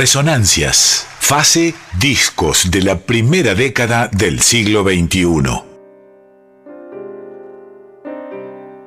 Resonancias, 0.00 1.06
fase 1.20 1.74
discos 1.98 2.70
de 2.70 2.80
la 2.80 3.00
primera 3.00 3.54
década 3.54 4.08
del 4.08 4.40
siglo 4.40 4.82
XXI. 4.82 5.26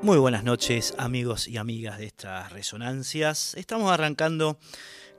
Muy 0.01 0.17
buenas 0.17 0.43
noches 0.43 0.95
amigos 0.97 1.47
y 1.47 1.57
amigas 1.57 1.99
de 1.99 2.07
estas 2.07 2.51
resonancias. 2.51 3.53
Estamos 3.53 3.91
arrancando 3.91 4.57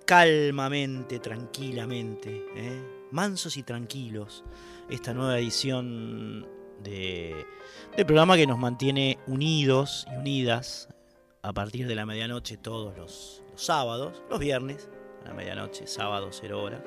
calmamente, 0.05 1.21
tranquilamente, 1.21 2.43
¿eh? 2.57 2.83
mansos 3.13 3.57
y 3.57 3.63
tranquilos, 3.63 4.43
esta 4.91 5.15
nueva 5.15 5.39
edición 5.39 6.49
de, 6.83 7.47
del 7.97 8.05
programa 8.05 8.35
que 8.35 8.49
nos 8.49 8.59
mantiene 8.59 9.21
unidos 9.29 10.09
y 10.13 10.17
unidas 10.17 10.89
a 11.43 11.53
partir 11.53 11.87
de 11.87 11.95
la 11.95 12.05
medianoche 12.05 12.57
todos 12.57 12.97
los 12.99 13.45
sábados, 13.55 14.25
los 14.29 14.41
viernes 14.41 14.89
a 15.27 15.35
medianoche, 15.35 15.87
sábado, 15.87 16.31
cero 16.33 16.63
hora. 16.63 16.83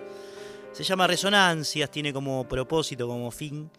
Se 0.72 0.84
llama 0.84 1.08
Resonancias, 1.08 1.90
tiene 1.90 2.14
como 2.14 2.48
propósito, 2.48 3.08
como 3.08 3.32
fin, 3.32 3.72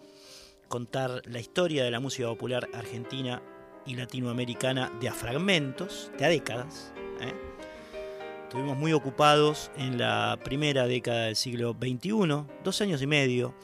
contar 0.68 1.22
la 1.26 1.40
historia 1.40 1.84
de 1.84 1.90
la 1.90 2.00
música 2.00 2.28
popular 2.28 2.68
argentina 2.74 3.42
y 3.86 3.94
latinoamericana 3.94 4.92
de 5.00 5.08
a 5.08 5.12
fragmentos, 5.12 6.10
de 6.18 6.24
a 6.24 6.28
décadas. 6.28 6.92
¿eh? 7.20 7.34
Estuvimos 8.42 8.76
muy 8.76 8.92
ocupados 8.92 9.70
en 9.76 9.98
la 9.98 10.38
primera 10.42 10.86
década 10.86 11.26
del 11.26 11.36
siglo 11.36 11.76
XXI, 11.78 12.44
dos 12.64 12.80
años 12.80 13.00
y 13.02 13.06
medio. 13.06 13.54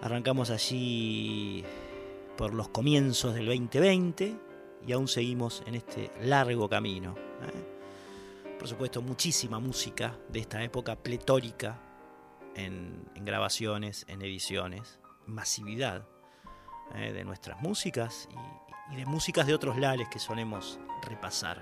Arrancamos 0.00 0.50
allí 0.50 1.64
por 2.36 2.54
los 2.54 2.68
comienzos 2.68 3.34
del 3.34 3.46
2020 3.46 4.36
y 4.86 4.92
aún 4.92 5.08
seguimos 5.08 5.62
en 5.66 5.74
este 5.74 6.10
largo 6.22 6.68
camino. 6.68 7.14
¿eh? 7.42 7.75
Por 8.58 8.68
supuesto, 8.68 9.02
muchísima 9.02 9.60
música 9.60 10.18
de 10.28 10.40
esta 10.40 10.62
época 10.62 10.96
pletórica 10.96 11.78
en, 12.54 13.04
grabaciones, 13.14 14.06
en 14.08 14.22
ediciones, 14.22 14.98
masividad 15.26 16.06
¿eh? 16.94 17.12
de 17.12 17.24
nuestras 17.24 17.60
músicas 17.60 18.28
y, 18.90 18.96
de 18.96 19.04
músicas 19.04 19.46
de 19.46 19.54
otros 19.54 19.78
lares 19.78 20.08
que 20.08 20.18
solemos 20.18 20.78
repasar. 21.02 21.60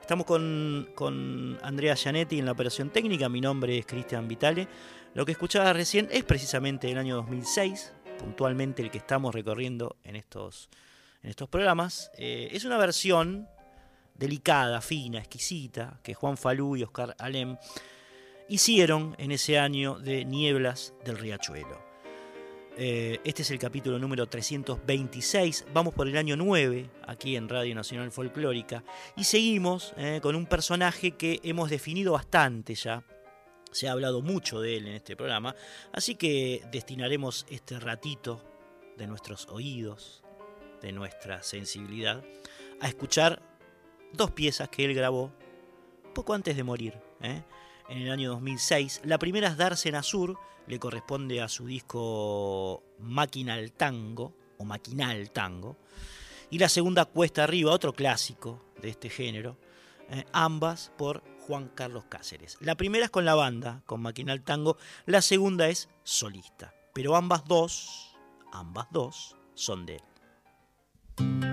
Estamos 0.00 0.26
con, 0.26 0.90
con 0.94 1.58
Andrea 1.62 1.94
Gianetti 1.94 2.38
en 2.38 2.44
la 2.44 2.52
operación 2.52 2.90
técnica, 2.90 3.28
mi 3.28 3.40
nombre 3.40 3.78
es 3.78 3.86
Cristian 3.86 4.28
Vitale. 4.28 4.68
Lo 5.14 5.24
que 5.24 5.32
escuchaba 5.32 5.72
recién 5.72 6.08
es 6.10 6.24
precisamente 6.24 6.90
el 6.90 6.98
año 6.98 7.16
2006, 7.16 7.94
puntualmente 8.18 8.82
el 8.82 8.90
que 8.90 8.98
estamos 8.98 9.34
recorriendo 9.34 9.96
en 10.04 10.16
estos, 10.16 10.68
en 11.22 11.30
estos 11.30 11.48
programas. 11.48 12.10
Eh, 12.18 12.48
es 12.52 12.64
una 12.64 12.76
versión 12.76 13.48
delicada, 14.18 14.80
fina, 14.80 15.18
exquisita, 15.18 16.00
que 16.02 16.14
Juan 16.14 16.36
Falú 16.36 16.76
y 16.76 16.82
Oscar 16.82 17.14
Alem 17.18 17.56
hicieron 18.48 19.14
en 19.18 19.32
ese 19.32 19.58
año 19.58 19.98
de 19.98 20.24
Nieblas 20.24 20.92
del 21.04 21.18
Riachuelo. 21.18 21.86
Eh, 22.76 23.18
este 23.24 23.42
es 23.42 23.50
el 23.50 23.58
capítulo 23.58 23.98
número 23.98 24.28
326. 24.28 25.66
Vamos 25.72 25.94
por 25.94 26.06
el 26.06 26.16
año 26.16 26.36
9 26.36 26.90
aquí 27.06 27.34
en 27.34 27.48
Radio 27.48 27.74
Nacional 27.74 28.12
Folclórica 28.12 28.84
y 29.16 29.24
seguimos 29.24 29.94
eh, 29.96 30.20
con 30.22 30.36
un 30.36 30.46
personaje 30.46 31.12
que 31.12 31.40
hemos 31.42 31.70
definido 31.70 32.12
bastante 32.12 32.74
ya 32.74 33.02
se 33.70 33.88
ha 33.88 33.92
hablado 33.92 34.22
mucho 34.22 34.60
de 34.60 34.76
él 34.76 34.86
en 34.86 34.94
este 34.94 35.16
programa, 35.16 35.54
así 35.92 36.14
que 36.14 36.62
destinaremos 36.70 37.46
este 37.50 37.78
ratito 37.78 38.42
de 38.96 39.06
nuestros 39.06 39.46
oídos, 39.48 40.22
de 40.80 40.92
nuestra 40.92 41.42
sensibilidad, 41.42 42.24
a 42.80 42.88
escuchar 42.88 43.42
dos 44.12 44.30
piezas 44.30 44.68
que 44.68 44.84
él 44.84 44.94
grabó 44.94 45.32
poco 46.14 46.34
antes 46.34 46.56
de 46.56 46.64
morir, 46.64 46.98
¿eh? 47.20 47.42
en 47.88 47.98
el 47.98 48.10
año 48.10 48.30
2006. 48.30 49.02
La 49.04 49.18
primera 49.18 49.48
es 49.48 49.56
Darse 49.56 49.88
Azur, 49.90 50.38
le 50.66 50.78
corresponde 50.78 51.40
a 51.40 51.48
su 51.48 51.66
disco 51.66 52.82
Maquinal 52.98 53.72
Tango, 53.72 54.34
o 54.58 54.64
Maquinal 54.64 55.30
Tango, 55.30 55.76
y 56.50 56.58
la 56.58 56.68
segunda 56.68 57.04
Cuesta 57.04 57.44
Arriba, 57.44 57.72
otro 57.72 57.92
clásico 57.92 58.64
de 58.80 58.88
este 58.90 59.10
género, 59.10 59.58
¿eh? 60.10 60.24
ambas 60.32 60.92
por 60.96 61.22
Juan 61.46 61.68
Carlos 61.74 62.04
Cáceres. 62.08 62.58
La 62.60 62.76
primera 62.76 63.06
es 63.06 63.10
con 63.10 63.24
la 63.24 63.34
banda, 63.34 63.82
con 63.86 64.02
Maquinal 64.02 64.42
Tango, 64.42 64.76
la 65.06 65.22
segunda 65.22 65.68
es 65.68 65.88
solista, 66.02 66.74
pero 66.92 67.16
ambas 67.16 67.44
dos, 67.44 68.16
ambas 68.52 68.88
dos 68.90 69.36
son 69.54 69.86
de 69.86 69.96
él. 69.96 71.47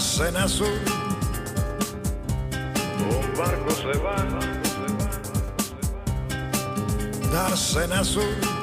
En 0.00 0.36
azul. 0.36 0.80
Un 3.10 3.36
barco 3.36 3.70
se 3.70 3.98
va, 3.98 4.16
darse 7.30 7.84
en 7.84 7.92
azul. 7.92 8.59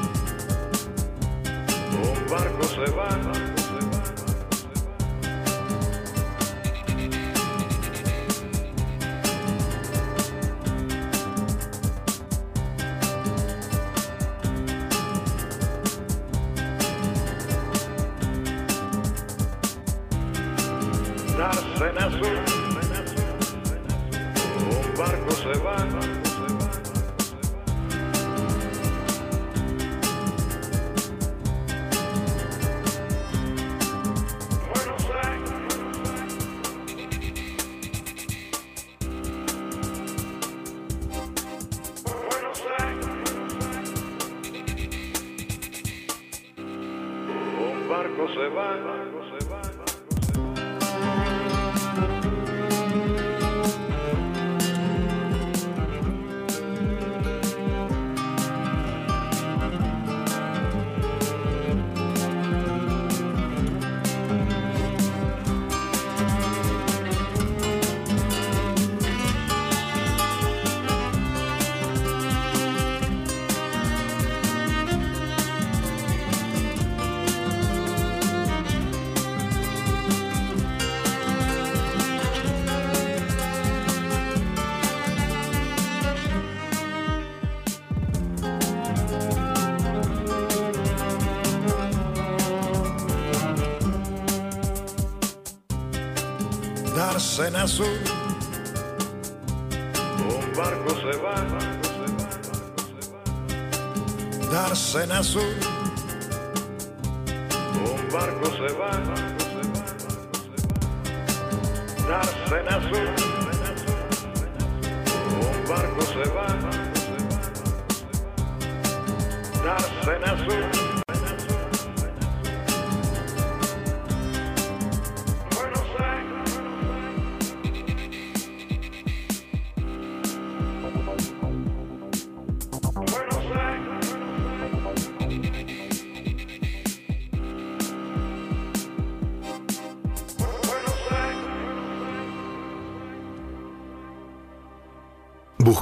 Darse 105.37 105.66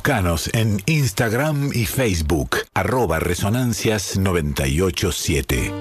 En 0.08 0.84
Instagram 0.86 1.72
y 1.74 1.88
Facebook, 1.88 2.58
arroba 2.76 3.18
Resonancias 3.18 4.20
987. 4.20 5.72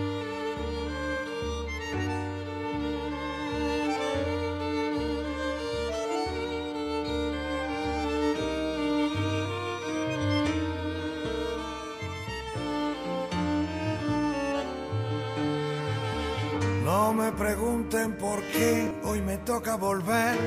No 16.82 17.12
me 17.12 17.30
pregunten 17.32 18.16
por 18.16 18.40
qué 18.44 18.90
hoy 19.04 19.20
me 19.20 19.36
toca 19.36 19.76
volver, 19.76 20.38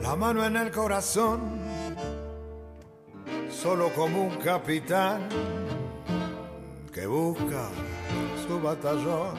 la 0.00 0.14
mano 0.14 0.44
en 0.44 0.56
el 0.56 0.70
corazón, 0.70 1.67
como 3.94 4.22
un 4.22 4.36
capitán 4.36 5.28
que 6.92 7.06
busca 7.06 7.68
su 8.46 8.60
batallón. 8.60 9.36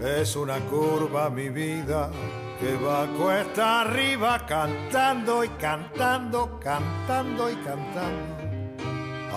Es 0.00 0.36
una 0.36 0.58
curva 0.60 1.30
mi 1.30 1.48
vida 1.48 2.10
que 2.60 2.76
va 2.76 3.06
cuesta 3.06 3.82
arriba 3.82 4.44
cantando 4.46 5.44
y 5.44 5.48
cantando, 5.48 6.60
cantando 6.60 7.50
y 7.50 7.56
cantando, 7.56 8.36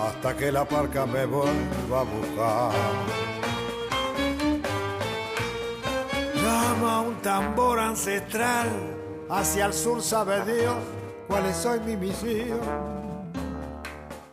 hasta 0.06 0.36
que 0.36 0.52
la 0.52 0.64
parca 0.64 1.06
me 1.06 1.24
vuelva 1.26 2.00
a 2.00 2.04
buscar. 2.04 2.72
Llama 6.34 7.00
un 7.00 7.14
tambor 7.22 7.80
ancestral, 7.80 8.68
hacia 9.30 9.66
el 9.66 9.72
sur 9.72 10.02
sabe 10.02 10.44
Dios 10.44 10.97
cuál 11.28 11.46
es 11.46 11.64
hoy 11.66 11.78
mi 11.80 11.96
misión. 11.96 12.60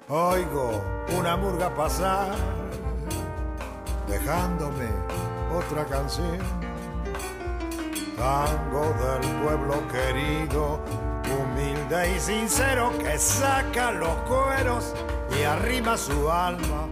Oigo 0.07 0.81
una 1.17 1.35
murga 1.35 1.73
pasar, 1.75 2.33
dejándome 4.07 4.89
otra 5.53 5.85
canción. 5.85 6.39
Tango 8.17 8.93
del 9.03 9.41
pueblo 9.43 9.75
querido, 9.89 10.79
humilde 11.25 12.15
y 12.15 12.19
sincero, 12.19 12.91
que 12.97 13.17
saca 13.19 13.91
los 13.91 14.15
cueros 14.27 14.93
y 15.37 15.43
arrima 15.43 15.97
su 15.97 16.31
alma 16.31 16.87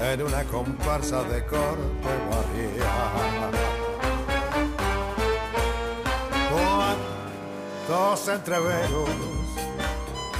en 0.00 0.22
una 0.22 0.42
comparsa 0.44 1.22
de 1.22 1.44
corte 1.46 2.10
barrial. 2.30 3.45
Cuántos 7.86 8.26
entreveros, 8.26 9.08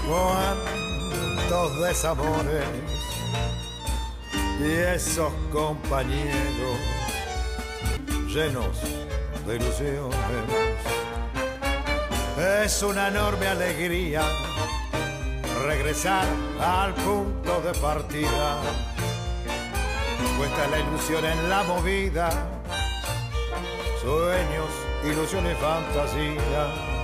cuántos 0.08 1.80
desamores 1.80 2.64
y 4.58 4.72
esos 4.72 5.32
compañeros 5.52 6.78
llenos 8.26 8.76
de 9.46 9.56
ilusiones. 9.56 10.16
Es 12.64 12.82
una 12.82 13.08
enorme 13.08 13.46
alegría 13.46 14.22
regresar 15.64 16.26
al 16.60 16.94
punto 16.94 17.60
de 17.60 17.78
partida. 17.78 18.60
Puesta 20.36 20.66
la 20.66 20.80
ilusión 20.80 21.24
en 21.24 21.48
la 21.48 21.62
movida, 21.62 22.28
sueños, 24.02 24.70
ilusión 25.04 25.46
y 25.46 25.54
fantasía. 25.54 26.95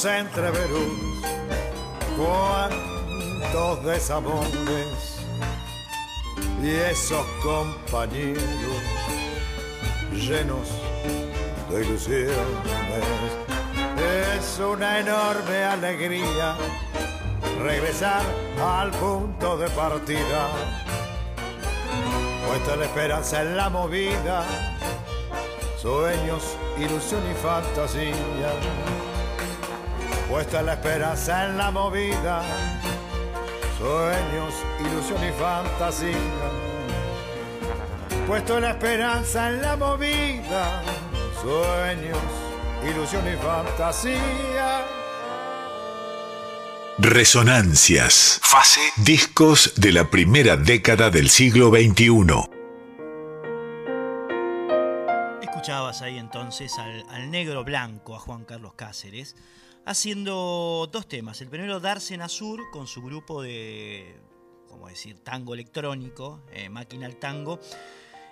Cuántos 0.00 0.18
entreveros, 0.18 0.82
cuántos 2.16 3.84
desamores 3.84 5.18
y 6.62 6.70
esos 6.70 7.26
compañeros 7.42 8.42
llenos 10.12 10.68
de 11.68 11.84
ilusiones. 11.84 12.34
Es 14.38 14.58
una 14.58 15.00
enorme 15.00 15.64
alegría 15.64 16.56
regresar 17.62 18.22
al 18.58 18.92
punto 18.92 19.58
de 19.58 19.68
partida. 19.68 20.48
Puesta 22.46 22.76
la 22.76 22.84
esperanza 22.86 23.42
en 23.42 23.54
la 23.54 23.68
movida, 23.68 24.46
sueños, 25.76 26.56
ilusión 26.78 27.20
y 27.30 27.34
fantasía. 27.34 29.09
Puesta 30.30 30.62
la 30.62 30.74
esperanza 30.74 31.46
en 31.46 31.58
la 31.58 31.72
movida, 31.72 32.44
sueños, 33.76 34.54
ilusión 34.78 35.28
y 35.28 35.32
fantasía. 35.32 36.14
Puesto 38.28 38.60
la 38.60 38.70
esperanza 38.70 39.48
en 39.48 39.60
la 39.60 39.76
movida, 39.76 40.82
sueños, 41.42 42.16
ilusión 42.88 43.26
y 43.26 43.36
fantasía. 43.38 44.86
Resonancias. 46.98 48.38
Fase. 48.40 48.80
Discos 48.98 49.72
de 49.78 49.90
la 49.90 50.10
primera 50.10 50.56
década 50.56 51.10
del 51.10 51.28
siglo 51.28 51.70
XXI. 51.70 52.08
Escuchabas 55.42 56.02
ahí 56.02 56.18
entonces 56.18 56.78
al, 56.78 57.04
al 57.08 57.32
negro 57.32 57.64
blanco, 57.64 58.14
a 58.14 58.20
Juan 58.20 58.44
Carlos 58.44 58.74
Cáceres, 58.76 59.34
haciendo 59.84 60.88
dos 60.90 61.06
temas. 61.08 61.40
El 61.40 61.48
primero, 61.48 61.80
Darse 61.80 62.14
Azur, 62.16 62.70
con 62.70 62.86
su 62.86 63.02
grupo 63.02 63.42
de, 63.42 64.20
¿cómo 64.68 64.88
decir?, 64.88 65.18
tango 65.20 65.54
electrónico, 65.54 66.42
eh, 66.52 66.68
Máquina 66.68 67.06
al 67.06 67.16
Tango. 67.16 67.60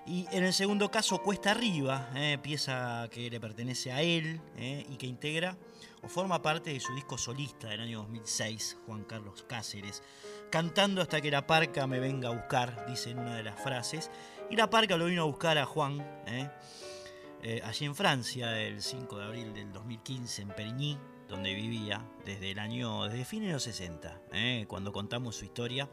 Y 0.07 0.27
en 0.31 0.45
el 0.45 0.55
segundo 0.55 0.91
caso, 0.91 1.19
Cuesta 1.19 1.51
Arriba, 1.51 2.11
eh, 2.15 2.39
pieza 2.41 3.09
que 3.11 3.29
le 3.29 3.41
pertenece 3.41 3.93
a 3.93 4.01
él 4.01 4.41
eh, 4.57 4.87
y 4.89 4.97
que 4.97 5.07
integra 5.07 5.59
o 6.03 6.09
forma 6.09 6.41
parte 6.41 6.73
de 6.73 6.81
su 6.81 6.95
disco 6.95 7.19
solista 7.19 7.69
del 7.69 7.81
año 7.81 7.99
2006, 7.99 8.79
Juan 8.87 9.05
Carlos 9.05 9.45
Cáceres. 9.47 10.03
Cantando 10.51 11.03
hasta 11.03 11.21
que 11.21 11.31
la 11.31 11.47
parca 11.47 11.87
me 11.87 11.99
venga 11.99 12.29
a 12.29 12.33
buscar, 12.33 12.87
dice 12.87 13.11
en 13.11 13.19
una 13.19 13.37
de 13.37 13.43
las 13.43 13.61
frases. 13.61 14.11
Y 14.49 14.57
la 14.57 14.71
parca 14.71 14.97
lo 14.97 15.07
vino 15.07 15.23
a 15.23 15.27
buscar 15.27 15.59
a 15.59 15.67
Juan, 15.67 16.01
allí 17.63 17.85
en 17.85 17.95
Francia, 17.95 18.59
el 18.63 18.81
5 18.81 19.19
de 19.19 19.25
abril 19.25 19.53
del 19.53 19.73
2015, 19.73 20.41
en 20.43 20.49
Perigny, 20.49 20.99
donde 21.29 21.55
vivía 21.55 22.05
desde 22.25 22.51
el 22.51 22.59
año, 22.59 23.05
desde 23.05 23.25
fines 23.25 23.49
de 23.49 23.53
los 23.55 23.63
60, 23.63 24.23
¿eh? 24.33 24.65
cuando 24.69 24.93
contamos 24.93 25.37
su 25.37 25.45
historia. 25.45 25.89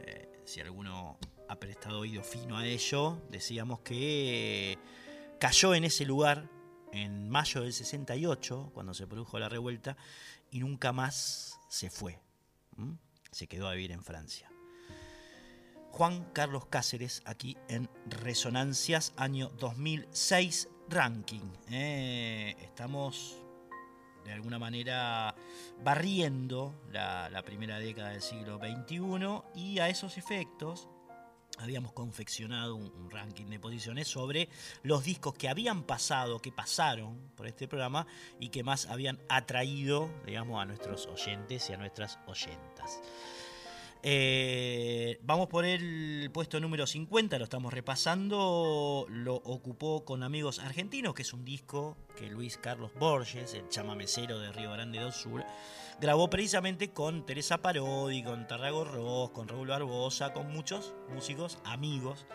Eh, 0.00 0.42
si 0.44 0.60
alguno 0.60 1.18
ha 1.48 1.56
prestado 1.56 2.00
oído 2.00 2.22
fino 2.22 2.56
a 2.56 2.66
ello, 2.66 3.20
decíamos 3.30 3.80
que 3.80 4.78
cayó 5.40 5.74
en 5.74 5.84
ese 5.84 6.04
lugar 6.04 6.48
en 6.92 7.28
mayo 7.28 7.62
del 7.62 7.72
68, 7.72 8.70
cuando 8.72 8.94
se 8.94 9.06
produjo 9.06 9.38
la 9.38 9.48
revuelta, 9.48 9.96
y 10.50 10.60
nunca 10.60 10.92
más 10.92 11.58
se 11.68 11.90
fue. 11.90 12.18
Se 13.30 13.46
quedó 13.46 13.68
a 13.68 13.74
vivir 13.74 13.92
en 13.92 14.02
Francia. 14.02 14.50
Juan 15.90 16.24
Carlos 16.32 16.66
Cáceres, 16.66 17.22
aquí 17.24 17.56
en 17.68 17.90
Resonancias, 18.06 19.12
año 19.16 19.50
2006, 19.58 20.68
ranking. 20.88 21.50
¿eh? 21.70 22.56
Estamos 22.60 23.42
de 24.28 24.34
alguna 24.34 24.58
manera 24.58 25.34
barriendo 25.82 26.74
la, 26.92 27.42
primera 27.44 27.78
década 27.78 28.10
del 28.10 28.22
siglo 28.22 28.58
XXI 28.58 29.42
y 29.54 29.78
a 29.78 29.88
esos 29.88 30.18
efectos 30.18 30.88
habíamos 31.58 31.92
confeccionado 31.92 32.76
un, 32.76 32.92
un, 32.92 33.10
ranking 33.10 33.46
de 33.46 33.58
posiciones 33.58 34.06
sobre 34.06 34.48
los 34.82 35.02
discos 35.02 35.34
que 35.34 35.48
habían 35.48 35.82
pasado, 35.82 36.40
que 36.40 36.52
pasaron 36.52 37.30
por 37.34 37.46
este 37.46 37.66
programa 37.66 38.06
y 38.38 38.50
que 38.50 38.62
más 38.62 38.86
habían 38.86 39.18
atraído, 39.28 40.10
digamos, 40.24 40.60
a 40.60 40.66
nuestros 40.66 41.06
oyentes 41.06 41.68
y 41.70 41.72
a 41.72 41.78
nuestras 41.78 42.18
oyentas. 42.26 43.00
Eh, 44.02 45.18
vamos 45.22 45.48
por 45.48 45.64
el 45.64 46.30
puesto 46.32 46.60
número 46.60 46.86
50, 46.86 47.36
lo 47.38 47.44
estamos 47.44 47.72
repasando. 47.72 49.06
Lo 49.08 49.34
ocupó 49.34 50.04
con 50.04 50.22
Amigos 50.22 50.60
Argentinos, 50.60 51.14
que 51.14 51.22
es 51.22 51.32
un 51.32 51.44
disco 51.44 51.96
que 52.16 52.28
Luis 52.28 52.58
Carlos 52.58 52.92
Borges, 52.98 53.54
el 53.54 53.68
chamamecero 53.68 54.38
de 54.38 54.52
Río 54.52 54.70
Grande 54.70 55.00
do 55.00 55.10
Sur, 55.10 55.44
grabó 56.00 56.30
precisamente 56.30 56.90
con 56.90 57.26
Teresa 57.26 57.58
Parodi, 57.58 58.22
con 58.22 58.46
Tarrago 58.46 58.84
Ross, 58.84 59.30
con 59.30 59.48
Raúl 59.48 59.68
Barbosa, 59.68 60.32
con 60.32 60.52
muchos 60.52 60.94
músicos 61.12 61.58
amigos 61.64 62.26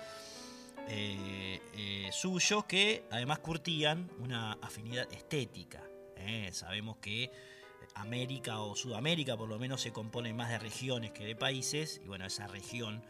eh, 0.90 1.62
eh, 1.76 2.10
suyos 2.12 2.66
que 2.66 3.06
además 3.10 3.40
curtían 3.40 4.10
una 4.20 4.54
afinidad 4.62 5.12
estética. 5.14 5.82
Sabemos 6.52 6.98
que 6.98 7.32
América 7.96 8.60
o 8.60 8.76
Sudamérica 8.76 9.38
por 9.38 9.50
lo 9.50 9.60
menos 9.60 9.82
se 9.82 9.92
compone 9.92 10.34
más 10.34 10.50
de 10.50 10.60
regiones 10.60 11.12
que 11.12 11.26
de 11.26 11.36
países 11.36 12.02
y 12.04 12.08
bueno, 12.08 12.26
esa 12.26 12.48
región 12.48 13.04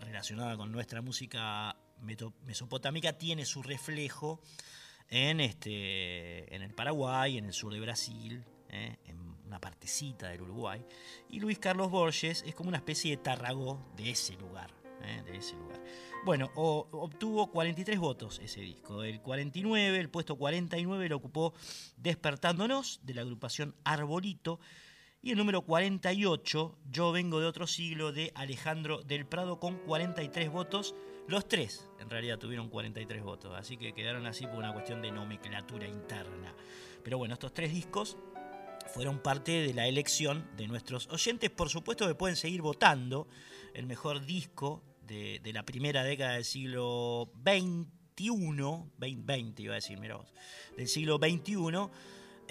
relacionada 0.00 0.56
con 0.56 0.72
nuestra 0.72 1.00
música 1.02 1.76
mesopotámica 2.46 3.14
tiene 3.14 3.44
su 3.44 3.62
reflejo 3.62 4.40
en, 5.08 5.40
este, 5.40 6.54
en 6.54 6.62
el 6.62 6.72
Paraguay, 6.74 7.38
en 7.38 7.46
el 7.46 7.52
sur 7.52 7.72
de 7.72 7.80
Brasil, 7.80 8.44
en 8.68 8.96
una 9.46 9.60
partecita 9.60 10.28
del 10.28 10.42
Uruguay. 10.42 10.84
Y 11.30 11.40
Luis 11.40 11.58
Carlos 11.58 11.90
Borges 11.90 12.44
es 12.46 12.54
como 12.54 12.68
una 12.68 12.78
especie 12.78 13.10
de 13.10 13.22
Tarragó 13.22 13.92
de 13.96 14.10
ese 14.10 14.34
lugar. 14.34 14.70
de 15.00 15.36
ese 15.36 15.56
lugar. 15.56 15.80
Bueno, 16.22 16.50
obtuvo 16.54 17.50
43 17.50 17.98
votos 17.98 18.40
ese 18.40 18.60
disco. 18.60 19.02
El 19.02 19.22
49, 19.22 19.98
el 19.98 20.10
puesto 20.10 20.36
49 20.36 21.08
lo 21.08 21.16
ocupó 21.16 21.54
Despertándonos 21.96 23.00
de 23.04 23.14
la 23.14 23.22
agrupación 23.22 23.74
Arbolito. 23.84 24.60
Y 25.22 25.30
el 25.30 25.38
número 25.38 25.62
48, 25.62 26.78
Yo 26.90 27.12
vengo 27.12 27.40
de 27.40 27.46
otro 27.46 27.66
siglo, 27.66 28.12
de 28.12 28.32
Alejandro 28.34 29.00
del 29.02 29.26
Prado, 29.26 29.58
con 29.58 29.78
43 29.78 30.50
votos. 30.50 30.94
Los 31.26 31.48
tres, 31.48 31.88
en 31.98 32.10
realidad, 32.10 32.38
tuvieron 32.38 32.68
43 32.68 33.22
votos, 33.22 33.54
así 33.56 33.78
que 33.78 33.94
quedaron 33.94 34.26
así 34.26 34.46
por 34.46 34.56
una 34.56 34.74
cuestión 34.74 35.00
de 35.00 35.10
nomenclatura 35.10 35.88
interna. 35.88 36.54
Pero 37.02 37.16
bueno, 37.16 37.34
estos 37.34 37.54
tres 37.54 37.72
discos 37.72 38.18
fueron 38.92 39.20
parte 39.20 39.52
de 39.52 39.72
la 39.72 39.86
elección 39.86 40.50
de 40.56 40.66
nuestros 40.66 41.08
oyentes. 41.08 41.48
Por 41.48 41.70
supuesto 41.70 42.06
que 42.06 42.14
pueden 42.14 42.36
seguir 42.36 42.60
votando 42.60 43.26
el 43.72 43.86
mejor 43.86 44.26
disco 44.26 44.82
de, 45.10 45.52
la 45.52 45.64
primera 45.64 46.04
década 46.04 46.34
del 46.34 46.44
siglo 46.44 47.32
XXI, 47.44 47.88
20, 48.98 49.62
iba 49.62 49.72
a 49.72 49.76
decir, 49.76 49.98
del 50.76 50.88
siglo 50.88 51.18
XXI. 51.18 51.88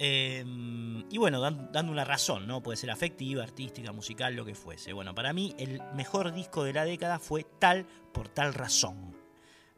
Em, 0.02 1.04
y 1.10 1.18
bueno, 1.18 1.40
dando 1.40 1.92
una 1.92 2.04
razón, 2.04 2.46
¿no? 2.46 2.62
Puede 2.62 2.76
ser 2.76 2.90
afectiva, 2.90 3.42
artística, 3.42 3.92
musical, 3.92 4.34
lo 4.34 4.44
que 4.44 4.54
fuese. 4.54 4.94
Bueno, 4.94 5.14
para 5.14 5.32
mí 5.32 5.54
el 5.58 5.80
mejor 5.94 6.32
disco 6.32 6.64
de 6.64 6.72
la 6.72 6.84
década 6.84 7.18
fue 7.18 7.44
tal 7.58 7.86
por 8.12 8.28
tal 8.28 8.54
razón. 8.54 9.16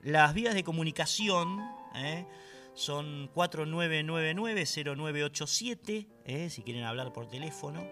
Las 0.00 0.34
vías 0.34 0.54
de 0.54 0.64
comunicación 0.64 1.60
¿eh? 1.94 2.26
son 2.74 3.32
4999-0987, 3.34 6.06
¿eh? 6.24 6.50
si 6.50 6.62
quieren 6.62 6.84
hablar 6.84 7.12
por 7.12 7.28
teléfono, 7.28 7.86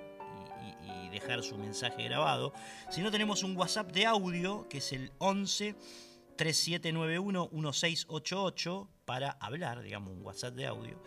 dejar 1.10 1.42
su 1.42 1.58
mensaje 1.58 2.04
grabado. 2.04 2.54
Si 2.90 3.02
no, 3.02 3.10
tenemos 3.10 3.42
un 3.42 3.56
WhatsApp 3.56 3.90
de 3.92 4.06
audio 4.06 4.68
que 4.68 4.78
es 4.78 4.92
el 4.92 5.10
11 5.18 5.74
3791 6.36 7.50
1688 7.52 8.88
para 9.04 9.32
hablar, 9.40 9.82
digamos, 9.82 10.14
un 10.14 10.22
WhatsApp 10.22 10.54
de 10.54 10.66
audio. 10.66 11.02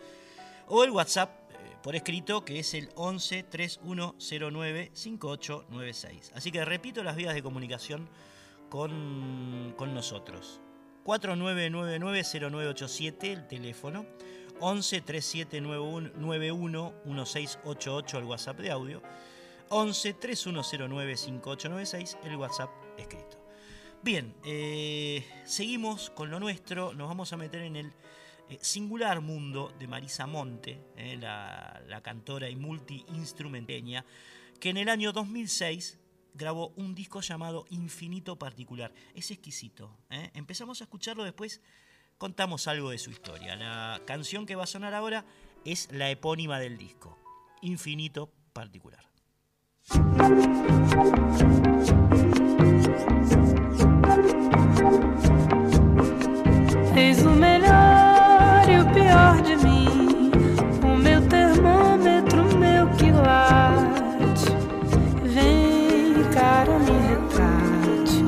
O 0.68 0.84
el 0.84 0.90
WhatsApp 0.90 1.50
eh, 1.50 1.54
por 1.82 1.96
escrito 1.96 2.44
que 2.44 2.60
es 2.60 2.74
el 2.74 2.90
11 2.94 3.44
3109 3.44 4.90
5896. 4.94 6.32
Así 6.34 6.52
que 6.52 6.62
repito 6.64 7.02
las 7.02 7.16
vías 7.16 7.34
de 7.34 7.42
comunicación 7.42 8.08
con, 8.70 9.74
con 9.76 9.92
nosotros. 9.94 10.60
4999-0987 11.04 13.24
el 13.24 13.46
teléfono, 13.46 14.06
11 14.60 15.00
3791 15.00 16.94
1688 17.04 18.18
el 18.18 18.24
WhatsApp 18.24 18.58
de 18.58 18.70
audio 18.70 19.02
11 19.76 20.14
3109 20.14 21.16
5896, 21.16 22.18
el 22.22 22.36
WhatsApp 22.36 22.70
escrito. 22.96 23.44
Bien, 24.04 24.32
eh, 24.44 25.26
seguimos 25.44 26.10
con 26.10 26.30
lo 26.30 26.38
nuestro, 26.38 26.94
nos 26.94 27.08
vamos 27.08 27.32
a 27.32 27.36
meter 27.36 27.62
en 27.62 27.74
el 27.74 27.92
eh, 28.50 28.58
singular 28.60 29.20
mundo 29.20 29.74
de 29.76 29.88
Marisa 29.88 30.28
Monte, 30.28 30.80
eh, 30.96 31.16
la, 31.16 32.00
cantora 32.04 32.48
y 32.48 32.54
multi-instrumenteña, 32.54 34.04
que 34.60 34.70
en 34.70 34.76
el 34.76 34.88
año 34.88 35.10
2006 35.10 35.98
grabó 36.34 36.68
un 36.76 36.94
disco 36.94 37.20
llamado 37.20 37.64
Infinito 37.70 38.36
Particular. 38.36 38.92
Es 39.12 39.32
exquisito. 39.32 39.98
Empezamos 40.34 40.82
a 40.82 40.84
escucharlo 40.84 41.24
después, 41.24 41.60
contamos 42.16 42.68
algo 42.68 42.90
de 42.90 42.98
su 42.98 43.10
historia. 43.10 43.56
La 43.56 44.00
canción 44.06 44.46
que 44.46 44.54
va 44.54 44.62
a 44.62 44.68
sonar 44.68 44.94
ahora 44.94 45.24
es 45.64 45.90
la 45.90 46.10
epónima 46.10 46.60
del 46.60 46.78
disco, 46.78 47.18
Infinito 47.60 48.30
Particular. 48.52 49.13
Eis 56.96 57.22
o 57.26 57.30
melhor 57.30 58.64
e 58.66 58.80
o 58.80 58.86
pior 58.94 59.42
de 59.42 59.56
mim, 59.58 60.30
o 60.82 60.96
meu 60.96 61.20
termômetro, 61.28 62.56
meu 62.56 62.86
quilate. 62.96 64.56
Vem, 65.22 66.24
cara, 66.32 66.78
me 66.78 66.92
retrate. 67.08 68.22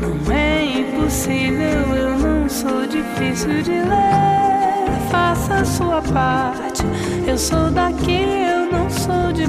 Não 0.00 0.32
é 0.34 0.64
impossível, 0.80 1.94
eu 1.94 2.18
não 2.18 2.48
sou 2.48 2.86
difícil 2.88 3.62
de 3.62 3.70
ler. 3.70 5.00
Faça 5.10 5.54
a 5.54 5.64
sua 5.64 6.02
parte. 6.02 6.82
Eu 7.24 7.38
sou 7.38 7.70
daqui, 7.70 8.24
eu 8.24 8.72
não 8.72 8.90
sou 8.90 9.32
de 9.32 9.48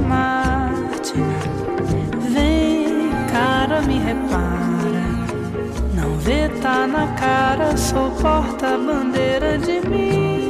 Marte. 1.15 2.33
Vem, 2.33 3.11
cara, 3.31 3.81
me 3.81 3.99
repara. 3.99 5.03
Não 5.93 6.17
vê, 6.17 6.49
tá 6.61 6.87
na 6.87 7.07
cara, 7.15 7.77
sou 7.77 8.11
porta-bandeira 8.11 9.57
de 9.57 9.87
mim. 9.87 10.42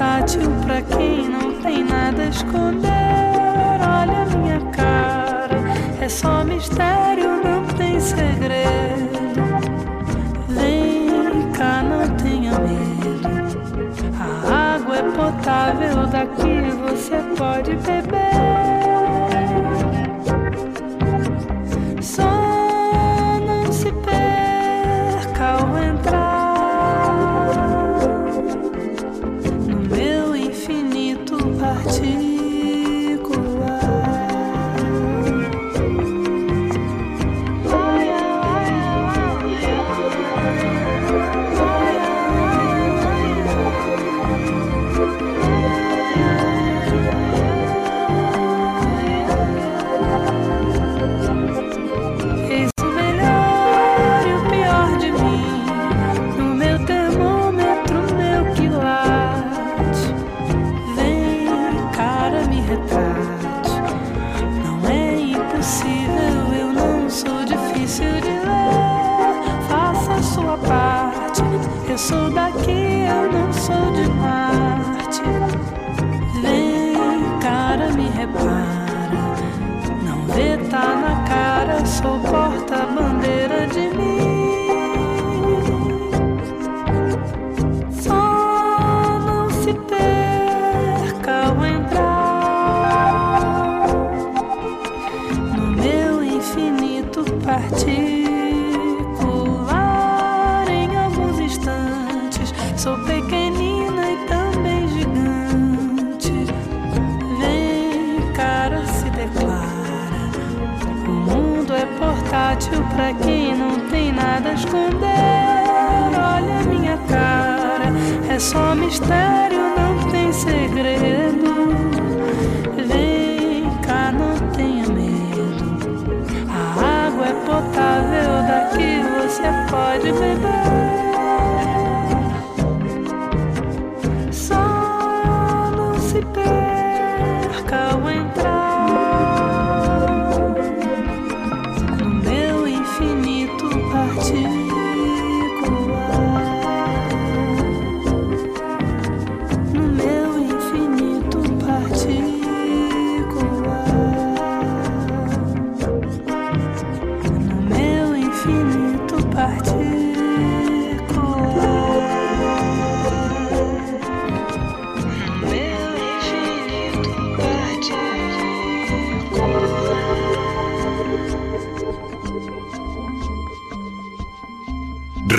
Portátil 0.00 0.50
pra 0.64 0.80
quem 0.80 1.28
não 1.28 1.60
tem 1.60 1.84
nada 1.84 2.22
a 2.22 2.28
esconder. 2.28 2.88
Olha 3.86 4.22
a 4.22 4.24
minha 4.34 4.60
cara, 4.72 5.56
é 6.00 6.08
só 6.08 6.42
mistério, 6.42 7.42
não 7.44 7.66
tem 7.76 8.00
segredo. 8.00 9.20
Vem 10.48 11.52
cá, 11.52 11.82
não 11.82 12.16
tenha 12.16 12.58
medo. 12.60 13.28
A 14.48 14.76
água 14.76 14.96
é 14.96 15.02
potável, 15.02 16.06
daqui 16.06 16.62
você 16.82 17.16
pode 17.36 17.76
beber. 17.76 17.99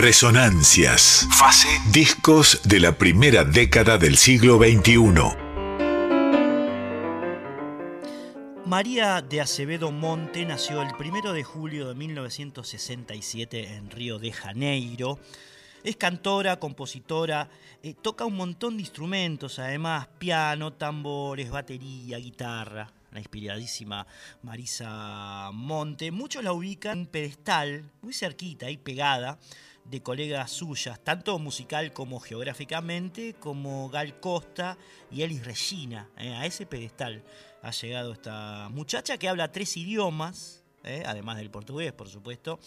Resonancias. 0.02 1.28
Fase. 1.30 1.68
Discos 1.92 2.62
de 2.64 2.80
la 2.80 2.98
primera 2.98 3.44
década 3.44 3.98
del 3.98 4.18
siglo 4.18 4.58
XXI. 4.58 5.41
María 8.72 9.22
de 9.22 9.42
Acevedo 9.42 9.92
Monte 9.92 10.46
nació 10.46 10.82
el 10.82 10.94
1 10.98 11.34
de 11.34 11.44
julio 11.44 11.90
de 11.90 11.94
1967 11.94 13.76
en 13.76 13.92
Río 13.92 14.18
de 14.18 14.32
Janeiro. 14.32 15.20
Es 15.84 15.98
cantora, 15.98 16.58
compositora, 16.58 17.50
eh, 17.84 17.96
toca 18.02 18.24
un 18.24 18.38
montón 18.38 18.78
de 18.78 18.84
instrumentos, 18.84 19.60
además 19.60 20.08
piano, 20.18 20.72
tambores, 20.72 21.50
batería, 21.52 22.18
guitarra. 22.18 22.90
La 23.12 23.20
inspiradísima 23.20 24.08
Marisa 24.42 25.50
Monte. 25.52 26.10
Muchos 26.12 26.42
la 26.42 26.54
ubican 26.54 26.94
en 26.94 27.00
un 27.00 27.06
pedestal, 27.08 27.92
muy 28.02 28.14
cerquita, 28.14 28.68
ahí 28.68 28.78
pegada, 28.78 29.38
de 29.84 30.02
colegas 30.02 30.50
suyas, 30.50 31.04
tanto 31.04 31.38
musical 31.40 31.92
como 31.92 32.22
geográficamente, 32.22 33.34
como 33.34 33.90
Gal 33.90 34.22
Costa 34.22 34.78
y 35.12 35.24
Elis 35.24 35.44
Regina. 35.44 36.08
Eh, 36.18 36.34
a 36.34 36.46
ese 36.46 36.66
pedestal 36.66 37.22
ha 37.62 37.72
llegado 37.72 38.14
esta 38.14 38.70
muchacha 38.70 39.18
que 39.18 39.30
habla 39.30 39.52
tres 39.52 39.78
idiomas, 39.78 40.64
eh, 40.84 41.04
además 41.06 41.38
del 41.38 41.52
portugués, 41.52 41.94
por 41.94 42.10
supuesto. 42.10 42.60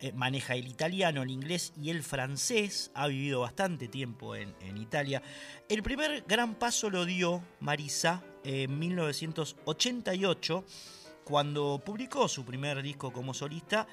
Eh, 0.00 0.12
maneja 0.12 0.54
el 0.54 0.66
italiano, 0.66 1.22
el 1.22 1.30
inglés 1.30 1.72
y 1.80 1.90
el 1.90 2.02
francés. 2.02 2.90
Ha 2.94 3.06
vivido 3.06 3.40
bastante 3.40 3.88
tiempo 3.88 4.34
en, 4.34 4.54
Italia. 4.76 5.22
El 5.68 5.82
primer 5.82 6.24
gran 6.26 6.56
paso 6.56 6.90
lo 6.90 7.04
dio 7.04 7.42
Marisa 7.60 8.22
en 8.42 8.78
1988, 8.78 10.64
cuando 11.24 11.80
publicó 11.82 12.28
su 12.28 12.44
primer 12.44 12.82
disco 12.82 13.12
como 13.12 13.32
solista 13.32 13.86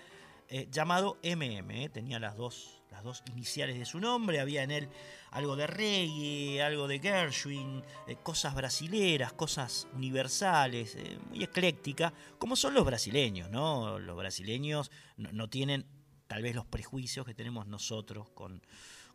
eh, 0.50 0.68
llamado 0.70 1.18
MM. 1.24 1.84
Eh, 1.84 1.90
tenía 1.90 2.20
las 2.20 2.36
dos, 2.36 2.81
las 2.91 3.04
dos 3.04 3.23
iniciales 3.32 3.77
de 3.80 3.86
su 3.86 3.99
nombre. 3.99 4.39
Había 4.39 4.63
en 4.63 4.71
él 4.71 4.89
algo 5.32 5.56
de 5.56 5.65
reggae, 5.65 6.62
algo 6.62 6.88
de 6.88 6.99
Gershwin, 6.99 7.82
eh, 8.08 8.17
cosas 8.21 8.54
brasileras, 8.54 9.34
cosas 9.34 9.88
universales, 9.95 10.97
muy 11.30 11.43
ecléctica, 11.43 12.13
como 12.38 12.56
son 12.56 12.73
los 12.73 12.86
brasileños, 12.86 13.49
¿no? 13.49 13.97
Los 13.97 14.17
brasileños 14.17 14.91
no, 15.17 15.49
tienen 15.49 15.86
tal 16.27 16.43
vez 16.43 16.54
los 16.54 16.65
prejuicios 16.65 17.25
que 17.25 17.34
tenemos 17.34 17.65
nosotros 17.67 18.30
con, 18.30 18.62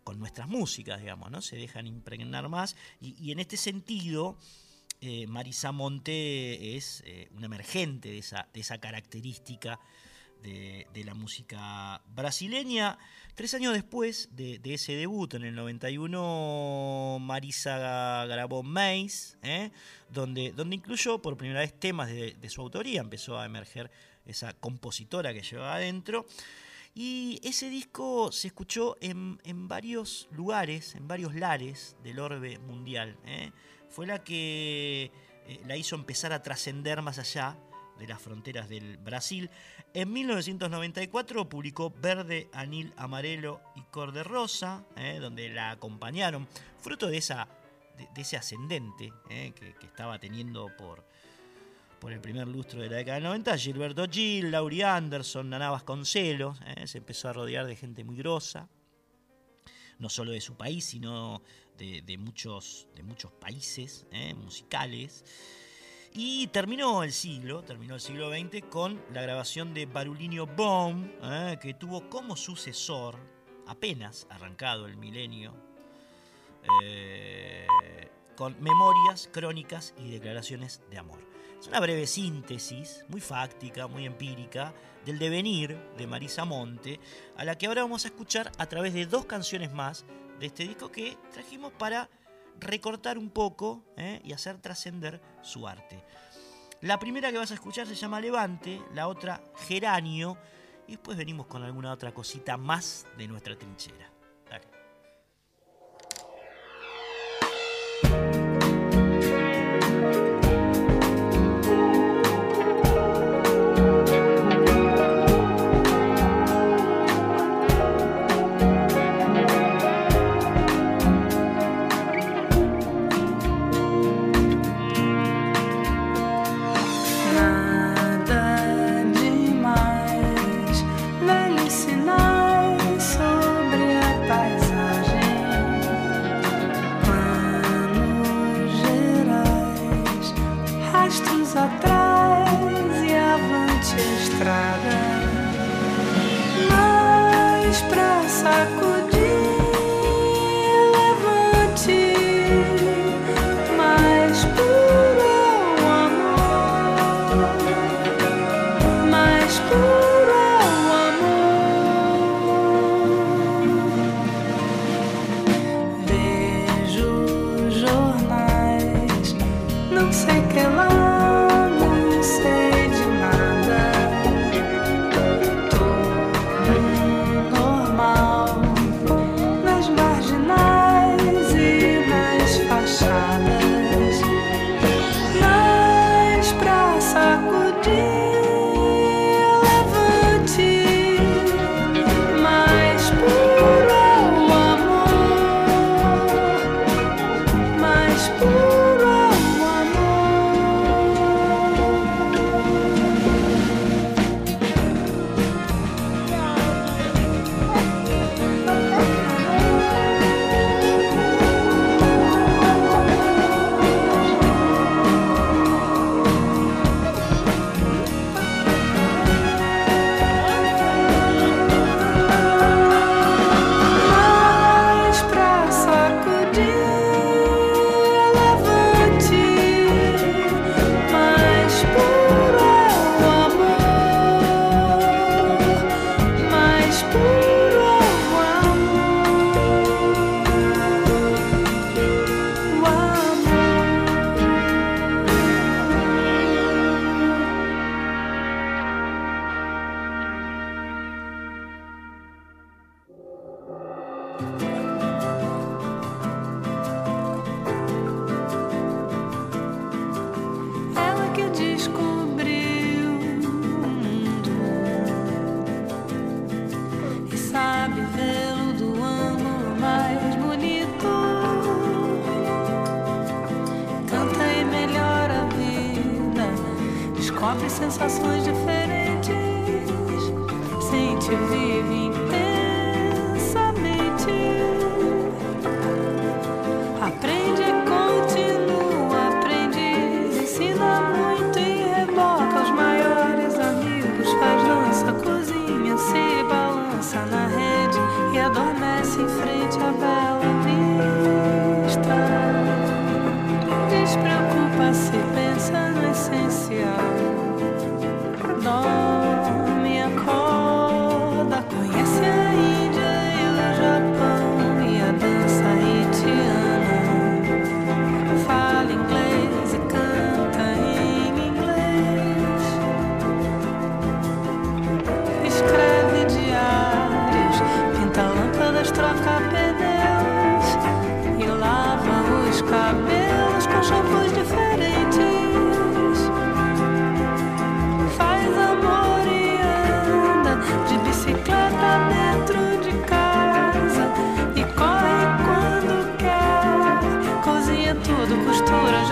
con 0.02 0.18
nuestras 0.18 0.48
músicas, 0.48 1.00
digamos, 1.00 1.30
¿no? 1.30 1.42
Se 1.42 1.56
dejan 1.56 1.86
impregnar 1.86 2.48
más. 2.48 2.76
Y, 3.00 3.30
en 3.30 3.38
este 3.38 3.56
sentido, 3.56 4.38
Marisa 5.28 5.72
Monte 5.72 6.76
es 6.76 7.04
un 7.36 7.44
emergente 7.44 8.08
de 8.08 8.18
esa, 8.18 8.48
de 8.52 8.60
esa 8.60 8.78
característica 8.78 9.78
de, 10.46 11.04
la 11.04 11.14
música 11.14 12.00
brasileña. 12.14 12.98
Tres 13.34 13.54
años 13.54 13.74
después 13.74 14.30
de, 14.32 14.60
ese 14.64 14.94
debut, 14.96 15.34
en 15.34 15.44
el 15.44 15.54
91, 15.54 17.18
Marisa 17.20 18.24
grabó 18.26 18.62
Maze, 18.62 19.36
¿eh? 19.42 19.70
donde, 20.10 20.52
donde 20.52 20.76
incluyó 20.76 21.20
por 21.20 21.36
primera 21.36 21.60
vez 21.60 21.78
temas 21.78 22.08
de, 22.08 22.48
su 22.48 22.60
autoría, 22.62 23.00
empezó 23.00 23.38
a 23.38 23.44
emerger 23.44 23.90
esa 24.24 24.52
compositora 24.54 25.34
que 25.34 25.42
llevaba 25.42 25.74
adentro. 25.74 26.26
Y 26.94 27.40
ese 27.44 27.68
disco 27.68 28.32
se 28.32 28.46
escuchó 28.48 28.96
en, 29.00 29.38
varios 29.68 30.28
lugares, 30.30 30.94
en 30.94 31.06
varios 31.06 31.34
lares 31.34 31.96
del 32.02 32.20
orbe 32.20 32.58
mundial. 32.58 33.18
¿eh? 33.26 33.50
Fue 33.90 34.06
la 34.06 34.24
que 34.24 35.10
eh, 35.46 35.60
la 35.66 35.76
hizo 35.76 35.94
empezar 35.94 36.32
a 36.32 36.42
trascender 36.42 37.02
más 37.02 37.18
allá 37.18 37.58
de 37.98 38.06
las 38.06 38.20
fronteras 38.20 38.68
del 38.68 38.96
Brasil. 38.98 39.50
En 39.96 40.12
1994 40.12 41.48
publicó 41.48 41.90
Verde, 41.90 42.50
Anil, 42.52 42.92
Amarelo 42.98 43.62
y 43.76 43.80
Corde 43.84 44.22
Rosa, 44.24 44.84
eh, 44.94 45.16
donde 45.22 45.48
la 45.48 45.70
acompañaron, 45.70 46.46
fruto 46.78 47.06
de, 47.06 47.16
esa, 47.16 47.48
de, 47.96 48.20
ese 48.20 48.36
ascendente 48.36 49.10
eh, 49.30 49.54
que, 49.54 49.74
estaba 49.86 50.18
teniendo 50.18 50.70
por, 50.76 51.02
por 51.98 52.12
el 52.12 52.20
primer 52.20 52.46
lustro 52.46 52.82
de 52.82 52.90
la 52.90 52.96
década 52.96 53.14
del 53.14 53.24
90, 53.24 53.56
Gilberto 53.56 54.06
Gil, 54.06 54.50
Laurie 54.50 54.84
Anderson, 54.84 55.48
Nana 55.48 55.70
Vasconcelos, 55.70 56.60
eh, 56.66 56.86
se 56.86 56.98
empezó 56.98 57.30
a 57.30 57.32
rodear 57.32 57.64
de 57.64 57.74
gente 57.74 58.04
muy 58.04 58.16
grosa, 58.16 58.68
no 59.98 60.10
solo 60.10 60.32
de 60.32 60.42
su 60.42 60.58
país, 60.58 60.84
sino 60.84 61.40
de, 61.78 62.02
de 62.02 62.18
muchos, 62.18 62.86
de 62.94 63.02
muchos 63.02 63.32
países 63.32 64.06
musicales. 64.36 65.24
Y 66.18 66.46
terminó 66.46 67.02
el 67.02 67.12
siglo, 67.12 67.62
terminó 67.62 67.96
el 67.96 68.00
siglo 68.00 68.30
XX 68.30 68.64
con 68.70 69.02
la 69.12 69.20
grabación 69.20 69.74
de 69.74 69.84
Barulinio 69.84 70.46
Boom, 70.46 71.12
¿eh? 71.22 71.58
que 71.60 71.74
tuvo 71.74 72.08
como 72.08 72.36
sucesor, 72.36 73.18
apenas 73.66 74.26
arrancado 74.30 74.86
el 74.86 74.96
milenio, 74.96 75.52
eh, 76.82 77.66
con 78.34 78.56
memorias, 78.62 79.28
crónicas 79.30 79.92
y 79.98 80.10
declaraciones 80.10 80.80
de 80.88 80.96
amor. 80.96 81.18
Es 81.60 81.66
una 81.68 81.80
breve 81.80 82.06
síntesis, 82.06 83.04
muy 83.08 83.20
fáctica, 83.20 83.86
muy 83.86 84.06
empírica, 84.06 84.72
del 85.04 85.18
devenir 85.18 85.78
de 85.98 86.06
Marisa 86.06 86.46
Monte, 86.46 86.98
a 87.36 87.44
la 87.44 87.58
que 87.58 87.66
ahora 87.66 87.82
vamos 87.82 88.06
a 88.06 88.08
escuchar 88.08 88.50
a 88.56 88.64
través 88.64 88.94
de 88.94 89.04
dos 89.04 89.26
canciones 89.26 89.70
más 89.70 90.06
de 90.40 90.46
este 90.46 90.66
disco 90.66 90.90
que 90.90 91.18
trajimos 91.34 91.74
para 91.74 92.08
recortar 92.60 93.18
un 93.18 93.30
poco 93.30 93.84
¿eh? 93.96 94.20
y 94.24 94.32
hacer 94.32 94.58
trascender 94.58 95.20
su 95.42 95.66
arte. 95.66 96.02
La 96.80 96.98
primera 96.98 97.32
que 97.32 97.38
vas 97.38 97.50
a 97.50 97.54
escuchar 97.54 97.86
se 97.86 97.94
llama 97.94 98.20
Levante, 98.20 98.80
la 98.94 99.08
otra 99.08 99.40
Geranio, 99.66 100.36
y 100.86 100.92
después 100.92 101.16
venimos 101.16 101.46
con 101.46 101.62
alguna 101.62 101.92
otra 101.92 102.12
cosita 102.12 102.56
más 102.56 103.06
de 103.16 103.26
nuestra 103.26 103.56
trinchera. 103.56 104.15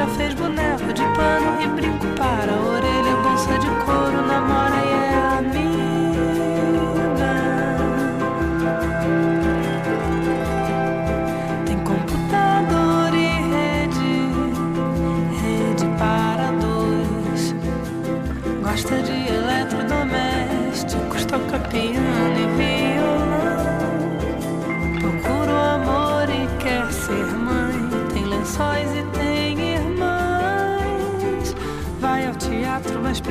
fez 0.09 0.35
boneca. 0.35 0.64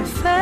Resonancias, 0.04 0.33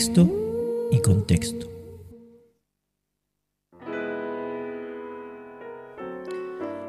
texto 0.00 0.26
y 0.90 0.98
contexto. 1.02 1.66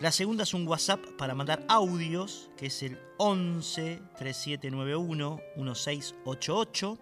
La 0.00 0.10
segunda 0.10 0.44
es 0.44 0.54
un 0.54 0.66
WhatsApp 0.66 1.04
para 1.18 1.34
mandar 1.34 1.66
audios, 1.68 2.48
que 2.56 2.68
es 2.68 2.82
el 2.82 2.98
11 3.18 4.00
3791 4.16 5.38
1688. 5.56 6.98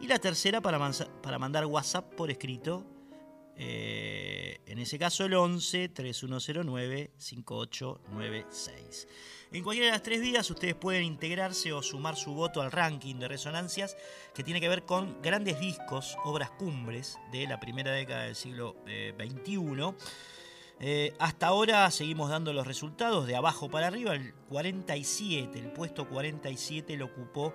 Y 0.00 0.06
la 0.06 0.18
tercera 0.18 0.60
para, 0.60 0.78
para 1.22 1.38
mandar 1.38 1.66
WhatsApp 1.66 2.14
por 2.14 2.30
escrito. 2.30 2.84
Eh, 3.58 4.60
en 4.66 4.78
ese 4.78 4.98
caso 4.98 5.24
el 5.24 5.32
11 5.32 5.88
3109 5.88 7.10
5896. 7.16 9.08
En 9.52 9.62
cualquiera 9.62 9.86
de 9.86 9.92
las 9.92 10.02
tres 10.02 10.20
vías 10.20 10.50
ustedes 10.50 10.74
pueden 10.74 11.04
integrarse 11.04 11.72
o 11.72 11.82
sumar 11.82 12.16
su 12.16 12.34
voto 12.34 12.60
al 12.60 12.70
ranking 12.70 13.14
de 13.14 13.28
resonancias 13.28 13.96
que 14.34 14.42
tiene 14.42 14.60
que 14.60 14.68
ver 14.68 14.82
con 14.82 15.22
grandes 15.22 15.58
discos, 15.58 16.18
obras 16.24 16.50
cumbres 16.50 17.18
de 17.32 17.46
la 17.46 17.58
primera 17.58 17.92
década 17.92 18.24
del 18.24 18.34
siglo 18.34 18.76
XXI. 18.84 19.56
Eh, 19.58 19.94
eh, 20.78 21.14
hasta 21.18 21.46
ahora 21.46 21.90
seguimos 21.90 22.28
dando 22.28 22.52
los 22.52 22.66
resultados 22.66 23.26
de 23.26 23.34
abajo 23.36 23.70
para 23.70 23.86
arriba. 23.86 24.14
El 24.14 24.34
47, 24.50 25.58
el 25.58 25.72
puesto 25.72 26.06
47 26.08 26.96
lo 26.96 27.06
ocupó, 27.06 27.54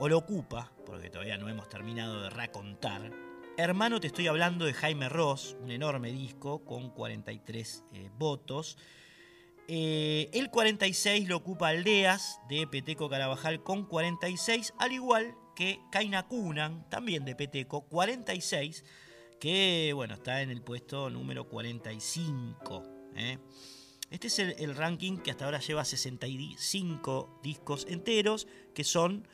o 0.00 0.08
lo 0.08 0.16
ocupa, 0.16 0.72
porque 0.86 1.10
todavía 1.10 1.36
no 1.36 1.48
hemos 1.48 1.68
terminado 1.68 2.22
de 2.22 2.30
racontar. 2.30 3.12
Hermano, 3.58 4.00
te 4.00 4.06
estoy 4.06 4.28
hablando 4.28 4.64
de 4.64 4.72
Jaime 4.72 5.10
Ross, 5.10 5.56
un 5.60 5.70
enorme 5.70 6.10
disco 6.10 6.64
con 6.64 6.88
43 6.90 7.84
eh, 7.92 8.10
votos. 8.18 8.78
Eh, 9.68 10.30
el 10.32 10.50
46 10.50 11.28
lo 11.28 11.36
ocupa 11.36 11.68
Aldeas 11.68 12.40
de 12.48 12.66
Peteco 12.66 13.10
Carabajal 13.10 13.62
con 13.62 13.84
46, 13.84 14.72
al 14.78 14.92
igual 14.92 15.34
que 15.54 15.80
Kaina 15.92 16.26
Kunan, 16.26 16.88
también 16.88 17.26
de 17.26 17.36
Peteco, 17.36 17.82
46 17.82 18.84
que 19.38 19.92
bueno, 19.94 20.14
está 20.14 20.42
en 20.42 20.50
el 20.50 20.62
puesto 20.62 21.10
número 21.10 21.46
45. 21.46 22.82
¿eh? 23.16 23.38
Este 24.10 24.26
es 24.28 24.38
el 24.38 24.76
ranking 24.76 25.18
que 25.18 25.30
hasta 25.30 25.44
ahora 25.44 25.60
lleva 25.60 25.84
65 25.84 27.40
discos 27.42 27.86
enteros, 27.88 28.46
que 28.74 28.84
son 28.84 29.26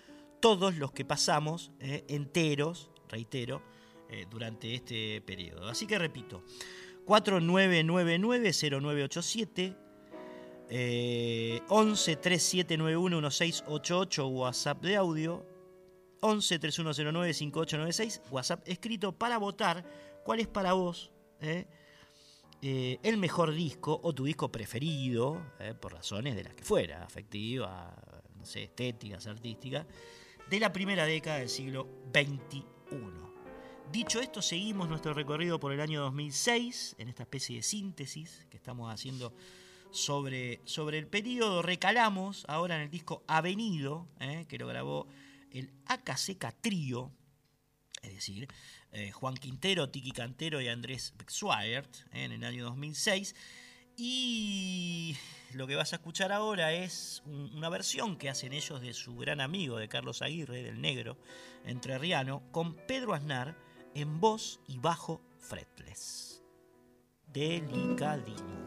todos 0.47 0.77
los 0.77 0.93
que 0.93 1.05
pasamos 1.05 1.73
eh, 1.81 2.05
enteros, 2.07 2.93
reitero, 3.09 3.63
eh, 4.09 4.27
durante 4.31 4.77
este 4.77 5.21
periodo. 5.23 5.67
Así 5.67 5.89
que 5.89 5.99
repito, 5.99 6.45
4999-0987, 7.05 9.77
eh, 10.71 11.61
11 11.69 12.17
3791 12.17 13.17
1688 13.17 14.29
WhatsApp 14.29 14.85
de 14.85 14.95
audio, 14.95 15.45
11 16.21 16.61
3109 16.61 17.35
5896 17.35 18.23
WhatsApp 18.31 18.63
escrito 18.69 19.11
para 19.11 19.39
votar 19.39 19.85
cuál 20.23 20.39
es 20.39 20.47
para 20.47 20.75
vos 20.75 21.11
eh, 21.41 21.67
eh, 22.63 23.01
el 23.03 23.17
mejor 23.17 23.53
disco 23.53 24.01
o 24.01 24.15
tu 24.15 24.27
disco 24.27 24.53
preferido, 24.53 25.43
eh, 25.59 25.75
por 25.75 25.93
razones 25.93 26.37
de 26.37 26.45
las 26.45 26.55
que 26.55 26.63
fuera, 26.63 27.03
afectiva, 27.03 27.93
no 28.37 28.47
sé, 28.47 28.63
estéticas, 28.63 29.27
artísticas, 29.27 29.87
de 30.51 30.61
la 30.61 30.73
primera 30.73 31.07
década 31.07 31.39
del 31.39 31.49
siglo 31.49 31.89
XXI. 32.13 32.65
Dicho 33.91 34.21
esto, 34.21 34.43
seguimos 34.43 34.89
nuestro 34.89 35.15
recorrido 35.15 35.61
por 35.61 35.73
el 35.73 35.81
año 35.81 36.01
2006, 36.03 36.97
en 36.99 37.09
esta 37.09 37.23
especie 37.23 37.57
de 37.57 37.63
síntesis 37.63 38.47
que 38.51 38.57
estamos 38.57 38.93
haciendo 38.93 39.33
sobre, 39.91 40.61
sobre 40.65 40.99
el 40.99 41.07
periodo. 41.07 41.63
Recalamos 41.63 42.45
ahora 42.49 42.77
en 42.77 42.83
el 42.83 42.91
disco 42.91 43.23
Avenido, 43.27 44.09
eh, 44.21 44.45
que 44.49 44.59
lo 44.59 44.67
grabó 44.67 45.07
el 45.51 45.71
Acaseca 45.87 46.53
Trío, 46.53 47.13
es 48.03 48.15
decir, 48.15 48.49
eh, 48.93 49.13
Juan 49.13 49.37
Quintero, 49.37 49.89
Tiki 49.89 50.11
Cantero 50.11 50.61
y 50.61 50.69
Andrés 50.69 51.15
Bexweiert, 51.17 51.97
eh, 52.13 52.25
en 52.25 52.33
el 52.33 52.45
año 52.45 52.65
2006. 52.65 53.35
Y 53.97 55.17
lo 55.55 55.67
que 55.67 55.75
vas 55.77 55.93
a 55.93 55.97
escuchar 55.97 56.31
ahora 56.33 56.73
es 56.73 57.23
un- 57.25 57.55
una 57.55 57.69
versión 57.69 58.17
que 58.17 58.29
hacen 58.29 58.53
ellos 58.53 58.81
de 58.81 58.93
su 58.93 59.17
gran 59.17 59.41
amigo, 59.41 59.79
de 59.79 59.89
Carlos 59.89 60.21
Aguirre, 60.23 60.63
del 60.63 60.81
negro 60.81 61.17
entrerriano, 61.65 62.43
con 62.53 62.75
Pedro 62.75 63.15
Aznar 63.15 63.57
en 63.95 64.21
voz 64.21 64.61
y 64.67 64.79
bajo 64.79 65.23
fretless. 65.41 66.43
Delicadino. 67.27 68.67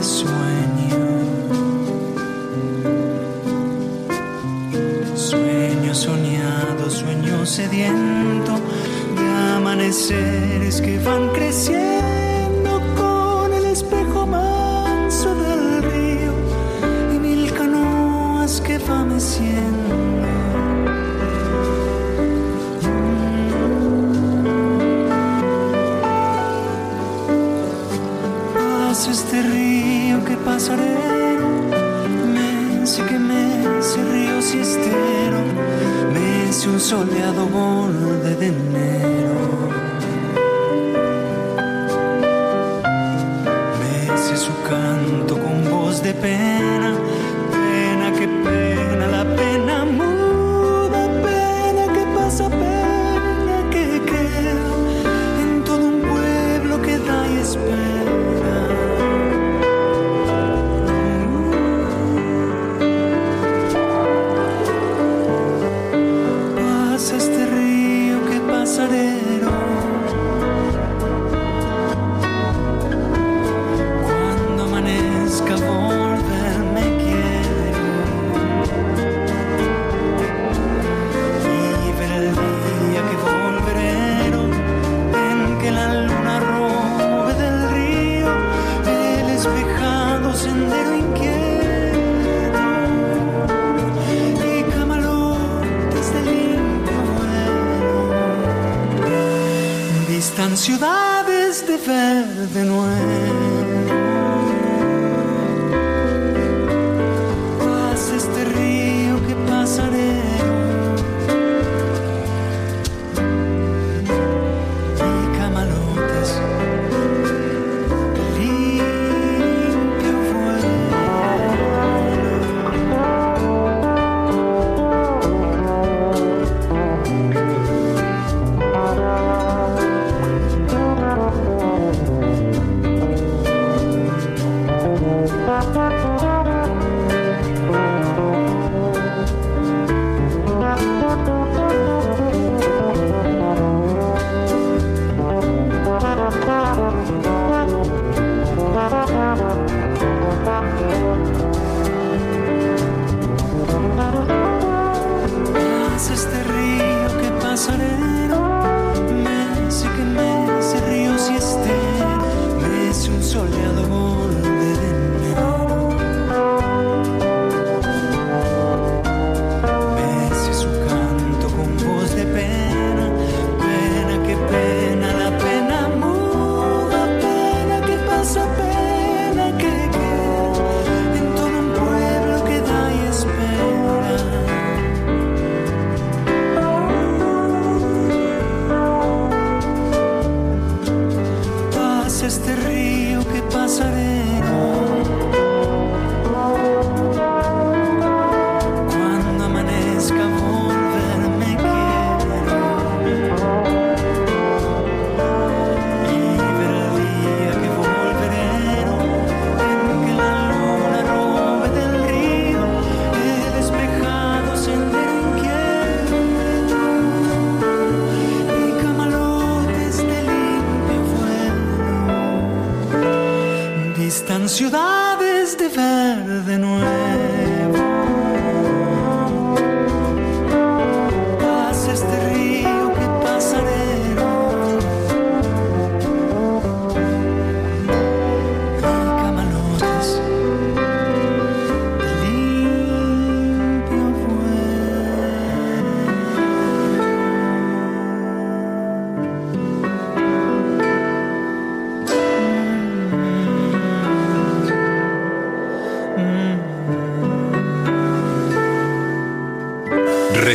Este 0.00 0.02
sueño. 0.02 1.00
Sueño 5.14 5.94
soñado, 5.94 6.90
sueño 6.90 7.46
sediento 7.46 8.52
de 9.16 9.56
amaneceres 9.56 10.80
que 10.80 10.98
van 10.98 11.28
creciendo 11.28 11.99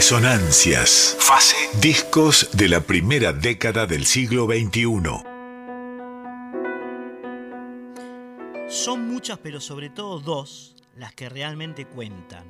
Resonancias. 0.06 1.18
Fase. 1.20 1.56
Discos 1.82 2.50
de 2.54 2.70
la 2.70 2.82
primera 2.82 3.34
década 3.34 3.88
del 3.88 4.06
siglo 4.06 4.46
XXI. 4.46 4.84
Son 8.70 9.10
muchas, 9.10 9.40
pero 9.40 9.60
sobre 9.60 9.90
todo 9.90 10.20
dos, 10.20 10.76
las 10.96 11.12
que 11.16 11.28
realmente 11.28 11.88
cuentan. 11.88 12.46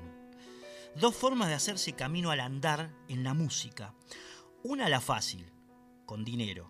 Dos 0.96 1.16
formas 1.16 1.48
de 1.48 1.54
hacerse 1.54 1.94
camino 1.94 2.30
al 2.30 2.42
andar 2.42 2.92
en 3.08 3.24
la 3.24 3.34
música. 3.34 3.94
Una 4.62 4.90
la 4.90 5.00
fácil, 5.00 5.50
con 6.06 6.26
dinero. 6.26 6.70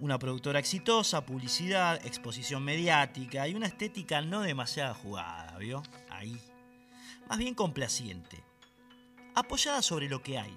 Una 0.00 0.18
productora 0.18 0.58
exitosa, 0.58 1.26
publicidad, 1.26 2.00
exposición 2.06 2.64
mediática 2.64 3.46
y 3.46 3.54
una 3.54 3.66
estética 3.66 4.22
no 4.22 4.40
demasiado 4.40 4.94
jugada, 4.94 5.58
¿vio? 5.58 5.82
Ahí. 6.08 6.40
Más 7.28 7.36
bien 7.36 7.54
complaciente. 7.54 8.42
Apoyada 9.36 9.82
sobre 9.82 10.08
lo 10.08 10.22
que 10.22 10.38
hay, 10.38 10.56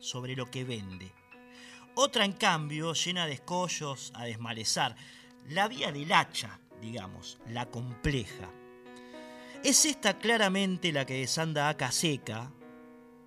sobre 0.00 0.34
lo 0.34 0.50
que 0.50 0.64
vende. 0.64 1.12
Otra, 1.94 2.24
en 2.24 2.32
cambio, 2.32 2.92
llena 2.92 3.26
de 3.26 3.34
escollos 3.34 4.10
a 4.14 4.24
desmalezar. 4.24 4.96
La 5.48 5.68
vía 5.68 5.92
del 5.92 6.12
hacha, 6.12 6.58
digamos, 6.80 7.38
la 7.46 7.66
compleja. 7.66 8.50
Es 9.62 9.84
esta 9.84 10.18
claramente 10.18 10.90
la 10.90 11.06
que 11.06 11.20
desanda 11.20 11.68
a 11.68 11.76
Caseca, 11.76 12.50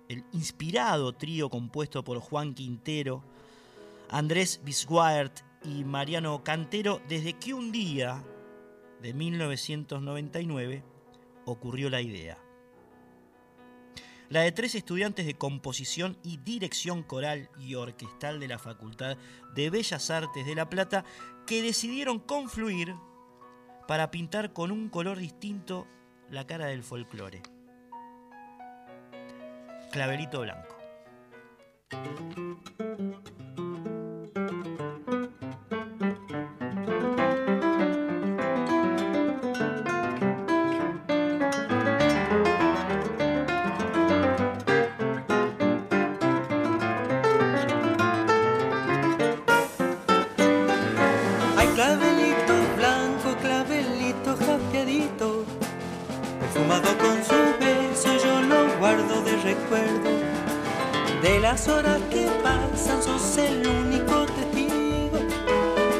el 0.08 0.22
inspirado 0.32 1.14
trío 1.14 1.48
compuesto 1.48 2.04
por 2.04 2.18
Juan 2.20 2.52
Quintero, 2.52 3.24
Andrés 4.10 4.60
Bisguart 4.64 5.40
y 5.64 5.84
Mariano 5.84 6.44
Cantero, 6.44 7.00
desde 7.08 7.32
que 7.32 7.54
un 7.54 7.72
día 7.72 8.22
de 9.00 9.14
1999 9.14 10.84
ocurrió 11.46 11.88
la 11.88 12.02
idea. 12.02 12.43
La 14.30 14.40
de 14.40 14.52
tres 14.52 14.74
estudiantes 14.74 15.26
de 15.26 15.34
composición 15.34 16.16
y 16.22 16.38
dirección 16.38 17.02
coral 17.02 17.50
y 17.58 17.74
orquestal 17.74 18.40
de 18.40 18.48
la 18.48 18.58
Facultad 18.58 19.16
de 19.54 19.70
Bellas 19.70 20.10
Artes 20.10 20.46
de 20.46 20.54
La 20.54 20.68
Plata 20.68 21.04
que 21.46 21.62
decidieron 21.62 22.18
confluir 22.18 22.94
para 23.86 24.10
pintar 24.10 24.52
con 24.52 24.70
un 24.70 24.88
color 24.88 25.18
distinto 25.18 25.86
la 26.30 26.46
cara 26.46 26.66
del 26.66 26.82
folclore. 26.82 27.42
Clavelito 29.92 30.40
blanco. 30.40 30.74
De 61.22 61.40
las 61.40 61.66
horas 61.68 62.00
que 62.10 62.28
pasan, 62.44 63.02
sos 63.02 63.38
el 63.38 63.66
único 63.66 64.24
testigo. 64.26 65.18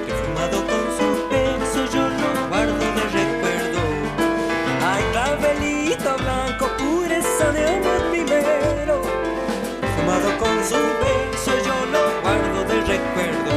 Perfumado 0.07 0.59
con 0.71 0.85
su 0.97 1.09
beso, 1.29 1.81
yo 1.93 2.09
lo 2.09 2.49
guardo 2.51 2.79
de 2.79 3.05
recuerdo. 3.19 3.81
Ay, 4.81 5.03
clavelito 5.13 6.17
blanco, 6.19 6.69
pureza 6.79 7.51
de 7.53 7.69
amor 7.69 8.11
primero. 8.11 9.03
Perfumado 9.81 10.39
con 10.39 10.57
su 10.65 10.81
beso, 11.03 11.53
yo 11.67 11.77
lo 11.95 12.21
guardo 12.23 12.61
de 12.71 12.81
recuerdo. 12.83 13.53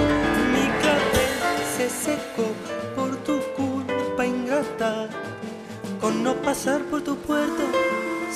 Mi 0.54 0.66
clavel 0.82 1.34
se 1.78 1.90
secó 1.90 2.48
por 2.96 3.16
tu 3.18 3.40
culpa 3.56 4.26
ingrata. 4.26 5.10
Con 6.02 6.24
no 6.24 6.34
pasar 6.36 6.82
por 6.86 7.02
tu 7.04 7.16
puerta, 7.18 7.64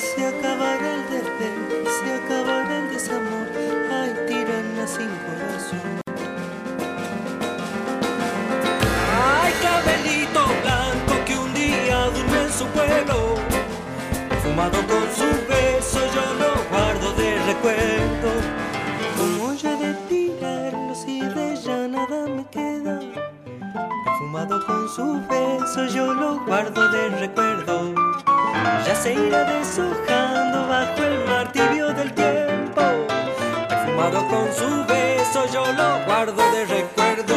se 0.01 0.25
acabará 0.25 0.95
el 0.95 1.03
desdén, 1.09 1.59
se 1.85 2.13
acabará 2.13 2.79
el 2.79 2.89
desamor. 2.91 3.47
Ay, 3.91 4.15
tirana 4.27 4.87
sin 4.87 5.11
corazón. 5.25 6.01
Ay, 9.23 9.53
cabelito 9.61 10.41
blanco 10.63 11.13
que 11.25 11.37
un 11.37 11.53
día 11.53 12.05
durmió 12.15 12.41
en 12.41 12.51
su 12.51 12.65
pueblo. 12.67 13.35
Fumado 14.43 14.79
con 14.87 15.05
su 15.19 15.29
beso, 15.47 15.99
yo 16.15 16.25
lo 16.41 16.51
guardo 16.71 17.13
de 17.13 17.29
recuerdo. 17.45 18.29
Como 19.17 19.53
ya 19.53 19.75
de 19.75 19.93
tirarlo 20.09 20.95
si 20.95 21.21
de 21.21 21.55
ya 21.55 21.87
nada 21.87 22.27
me 22.27 22.45
queda. 22.49 22.99
Perfumado 24.05 24.65
con 24.65 24.89
su 24.89 25.21
beso, 25.29 25.85
yo 25.85 26.13
lo 26.13 26.43
guardo 26.45 26.89
de 26.89 27.09
recuerdo. 27.19 28.30
Ya 28.85 28.95
se 28.95 29.13
irá 29.13 29.43
deshojando 29.43 30.67
bajo 30.67 31.03
el 31.03 31.25
martirio 31.25 31.93
del 31.93 32.13
tiempo. 32.13 32.81
Perfumado 33.69 34.27
con 34.27 34.45
su 34.53 34.85
beso, 34.85 35.45
yo 35.51 35.65
lo 35.73 36.05
guardo 36.05 36.43
de 36.51 36.65
recuerdo. 36.65 37.35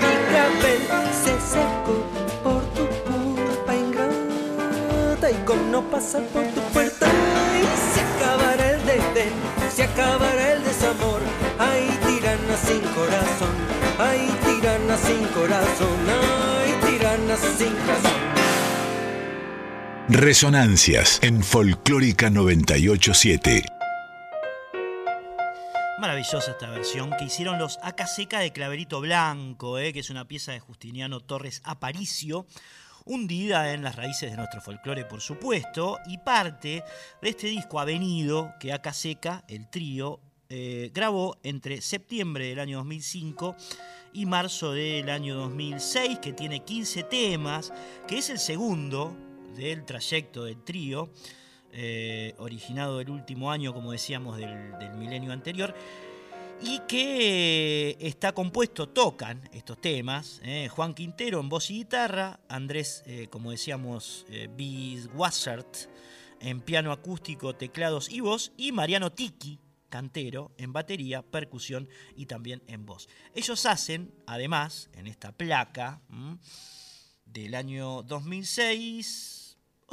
Mi 0.00 0.12
clavel 0.30 0.82
se 1.12 1.34
secó 1.40 1.96
por 2.42 2.62
tu 2.74 2.86
culpa 3.08 3.74
ingrata 3.74 5.30
y 5.30 5.44
con 5.44 5.70
no 5.70 5.82
pasar 5.82 6.22
por 6.32 6.44
tu 6.48 6.60
puerta. 6.72 7.06
ay, 7.06 7.64
se 7.92 8.00
acabará 8.00 8.70
el 8.72 8.86
desdén, 8.86 9.32
se 9.70 9.82
acabará 9.84 10.52
el 10.54 10.64
desamor. 10.64 11.20
Ay, 11.58 11.86
tirana 12.06 12.56
sin 12.56 12.82
corazón, 12.98 13.54
ay, 13.98 14.28
tirana 14.44 14.96
sin 14.96 15.24
corazón, 15.28 15.98
ay, 16.08 16.74
tirana 16.84 17.36
sin 17.36 17.74
razón. 17.86 18.23
Resonancias 20.10 21.18
en 21.22 21.42
Folclórica 21.42 22.28
987. 22.28 23.64
Maravillosa 25.98 26.50
esta 26.50 26.68
versión 26.68 27.10
que 27.18 27.24
hicieron 27.24 27.58
los 27.58 27.78
Acaseca 27.82 28.40
de 28.40 28.52
Claverito 28.52 29.00
Blanco, 29.00 29.78
eh, 29.78 29.94
que 29.94 30.00
es 30.00 30.10
una 30.10 30.28
pieza 30.28 30.52
de 30.52 30.60
Justiniano 30.60 31.20
Torres 31.20 31.62
Aparicio, 31.64 32.44
hundida 33.06 33.72
en 33.72 33.82
las 33.82 33.96
raíces 33.96 34.30
de 34.30 34.36
nuestro 34.36 34.60
folclore, 34.60 35.06
por 35.06 35.22
supuesto, 35.22 35.98
y 36.06 36.18
parte 36.18 36.84
de 37.22 37.28
este 37.30 37.46
disco 37.46 37.80
avenido 37.80 38.52
que 38.60 38.74
Acaseca, 38.74 39.42
el 39.48 39.70
trío, 39.70 40.20
eh, 40.50 40.90
grabó 40.92 41.38
entre 41.42 41.80
septiembre 41.80 42.48
del 42.48 42.60
año 42.60 42.76
2005 42.76 43.56
y 44.12 44.26
marzo 44.26 44.72
del 44.72 45.08
año 45.08 45.34
2006, 45.36 46.18
que 46.18 46.34
tiene 46.34 46.60
15 46.60 47.04
temas, 47.04 47.72
que 48.06 48.18
es 48.18 48.28
el 48.28 48.38
segundo 48.38 49.16
del 49.54 49.84
trayecto 49.84 50.44
del 50.44 50.62
trío, 50.62 51.10
eh, 51.72 52.34
originado 52.38 53.00
el 53.00 53.10
último 53.10 53.50
año, 53.50 53.72
como 53.72 53.92
decíamos, 53.92 54.36
del, 54.36 54.78
del 54.78 54.94
milenio 54.94 55.32
anterior, 55.32 55.74
y 56.62 56.80
que 56.88 57.96
está 58.00 58.32
compuesto, 58.32 58.88
tocan 58.88 59.48
estos 59.52 59.80
temas, 59.80 60.40
eh, 60.44 60.68
Juan 60.68 60.94
Quintero 60.94 61.40
en 61.40 61.48
voz 61.48 61.70
y 61.70 61.74
guitarra, 61.74 62.40
Andrés, 62.48 63.02
eh, 63.06 63.28
como 63.30 63.50
decíamos, 63.50 64.24
eh, 64.30 64.48
Biswassert 64.54 65.90
en 66.40 66.60
piano 66.60 66.92
acústico, 66.92 67.54
teclados 67.54 68.10
y 68.10 68.20
voz, 68.20 68.52
y 68.56 68.72
Mariano 68.72 69.12
Tiki, 69.12 69.58
cantero, 69.88 70.52
en 70.58 70.72
batería, 70.72 71.22
percusión 71.22 71.88
y 72.16 72.26
también 72.26 72.62
en 72.66 72.84
voz. 72.84 73.08
Ellos 73.34 73.66
hacen, 73.66 74.12
además, 74.26 74.90
en 74.94 75.06
esta 75.06 75.32
placa 75.32 76.00
del 77.24 77.54
año 77.54 78.02
2006, 78.02 79.33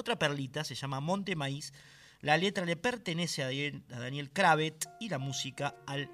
otra 0.01 0.19
perlita, 0.19 0.63
se 0.63 0.75
llama 0.75 0.99
Monte 0.99 1.35
Maíz. 1.35 1.73
La 2.19 2.37
letra 2.37 2.65
le 2.65 2.75
pertenece 2.75 3.43
a 3.43 3.99
Daniel, 3.99 4.31
Kravet 4.31 4.89
y 4.99 5.09
la 5.09 5.17
música 5.17 5.75
al 5.87 6.09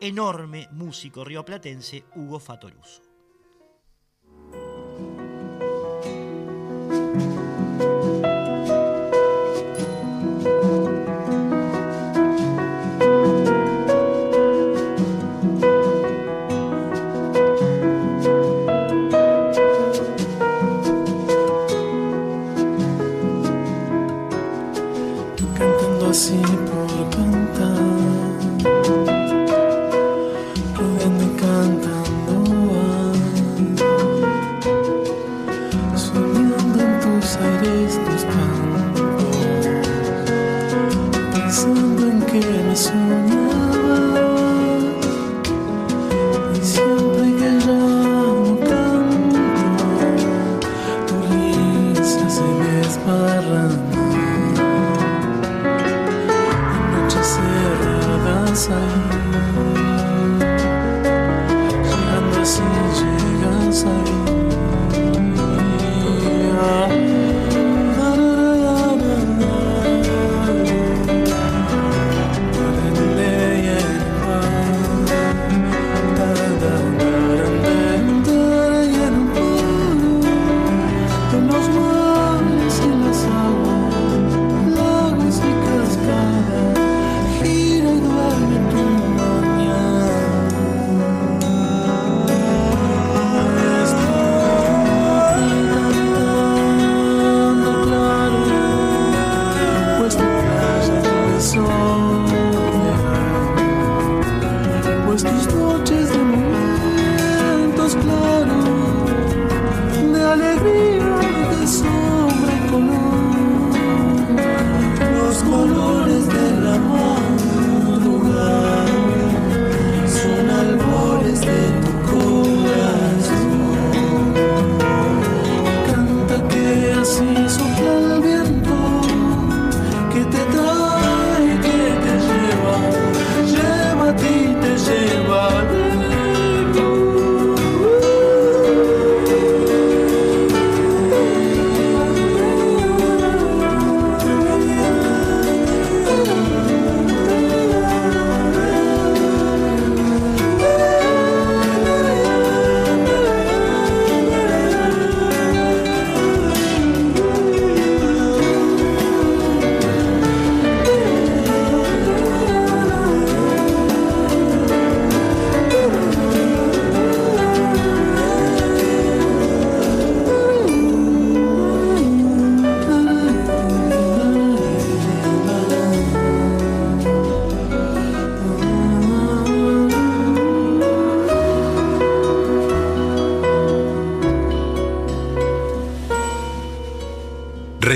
enorme 0.00 0.68
músico 0.72 1.24
rioplatense 1.24 2.04
Hugo 2.14 2.40
Fatoruso. 2.40 3.02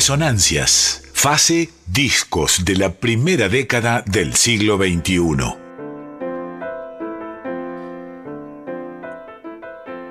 Resonancias, 0.09 1.03
fase 1.13 1.69
discos 1.87 2.65
de 2.65 2.77
la 2.77 2.95
primera 2.95 3.51
década 3.51 4.01
del 4.07 4.33
siglo 4.37 4.79
XXI. 4.79 5.19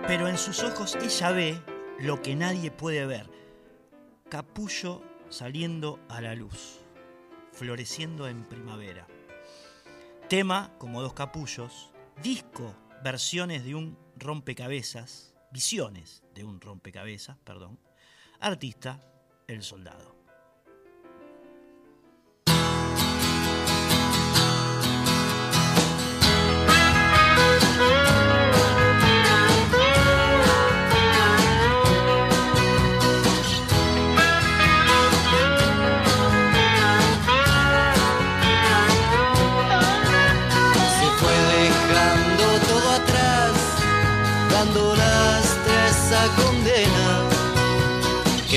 Pero 0.05 0.27
en 0.27 0.37
sus 0.37 0.61
ojos 0.61 0.95
ella 1.01 1.31
ve 1.31 1.59
lo 1.99 2.21
que 2.21 2.35
nadie 2.35 2.69
puede 2.69 3.07
ver. 3.07 3.27
Capullo 4.29 5.01
saliendo 5.29 5.99
a 6.09 6.21
la 6.21 6.35
luz, 6.35 6.81
floreciendo 7.51 8.27
en 8.27 8.43
primavera. 8.43 9.07
Tema 10.29 10.75
como 10.77 11.01
dos 11.01 11.13
capullos, 11.13 11.91
disco, 12.21 12.75
versiones 13.03 13.63
de 13.65 13.73
un 13.73 13.97
rompecabezas, 14.15 15.33
visiones 15.51 16.21
de 16.35 16.43
un 16.43 16.61
rompecabezas, 16.61 17.37
perdón. 17.43 17.79
Artista, 18.39 19.01
el 19.47 19.63
soldado. 19.63 20.16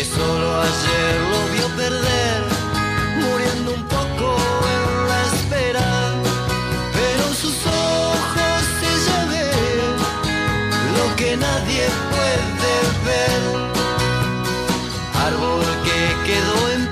Que 0.00 0.06
solo 0.06 0.62
ayer 0.62 1.14
lo 1.30 1.40
vio 1.52 1.68
perder, 1.76 2.42
muriendo 3.22 3.72
un 3.74 3.82
poco 3.84 4.36
en 4.74 5.08
la 5.10 5.20
espera. 5.34 5.88
Pero 6.96 7.22
en 7.28 7.34
sus 7.34 7.58
ojos 7.66 8.62
ella 8.92 9.18
ve 9.32 9.50
lo 10.96 11.16
que 11.16 11.36
nadie 11.36 11.84
puede 12.12 12.72
ver. 13.08 13.42
Árbol 15.28 15.66
que 15.86 16.00
quedó 16.28 16.58
en 16.76 16.89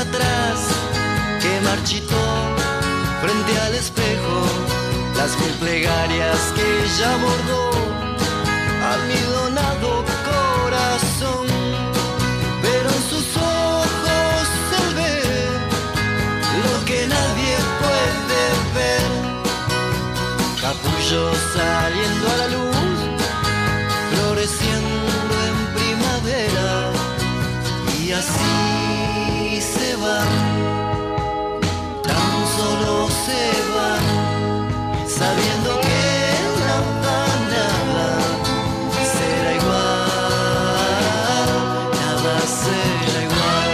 atrás 0.00 0.58
que 1.42 1.60
marchitó 1.62 2.24
frente 3.20 3.60
al 3.60 3.74
espejo 3.74 4.36
las 5.16 5.36
mil 5.40 5.54
plegarias 5.60 6.38
que 6.54 6.84
ella 6.84 7.16
bordó 7.16 7.70
almidonado 8.94 10.04
corazón. 10.30 11.46
Pero 12.62 12.88
en 12.88 13.02
sus 13.10 13.26
ojos 13.36 14.46
se 14.70 14.94
ve 14.94 15.22
lo 16.62 16.84
que 16.84 17.06
nadie 17.06 17.56
puede 17.82 18.42
ver. 18.78 19.10
Capullo 20.60 21.32
saliendo 21.54 22.24
a 22.32 22.36
la 22.42 22.48
luz 22.56 22.98
floreciendo 24.10 25.34
en 25.48 25.56
primavera 25.78 26.90
y 28.00 28.12
así 28.12 28.67
sabiendo 35.18 35.80
que 35.80 36.02
nada, 36.64 37.18
nada 37.52 38.08
será 39.14 39.52
igual, 39.60 41.48
nada 41.98 42.34
será 42.60 43.20
igual. 43.28 43.70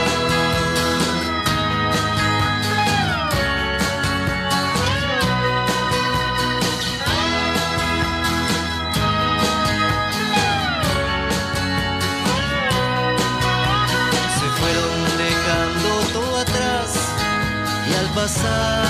se 14.39 14.47
fueron 14.59 14.99
dejando 15.25 15.91
todo 16.15 16.33
atrás 16.39 16.89
y 17.91 17.93
al 18.01 18.09
pasado 18.15 18.84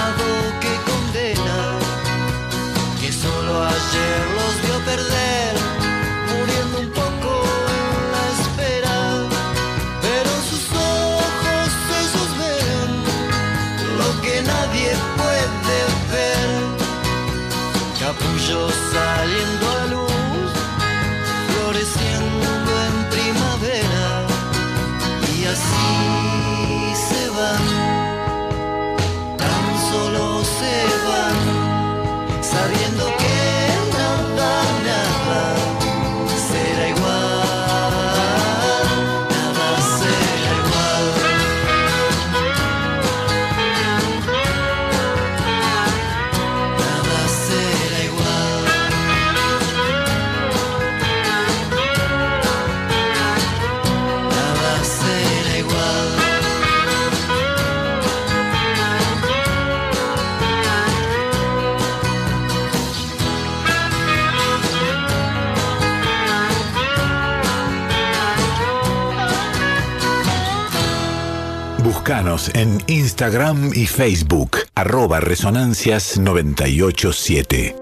Búscanos 72.05 72.55
en 72.55 72.85
Instagram 72.87 73.71
y 73.75 73.87
Facebook, 73.87 74.59
arroba 74.75 75.21
Resonancias 75.21 76.19
987. 76.19 77.75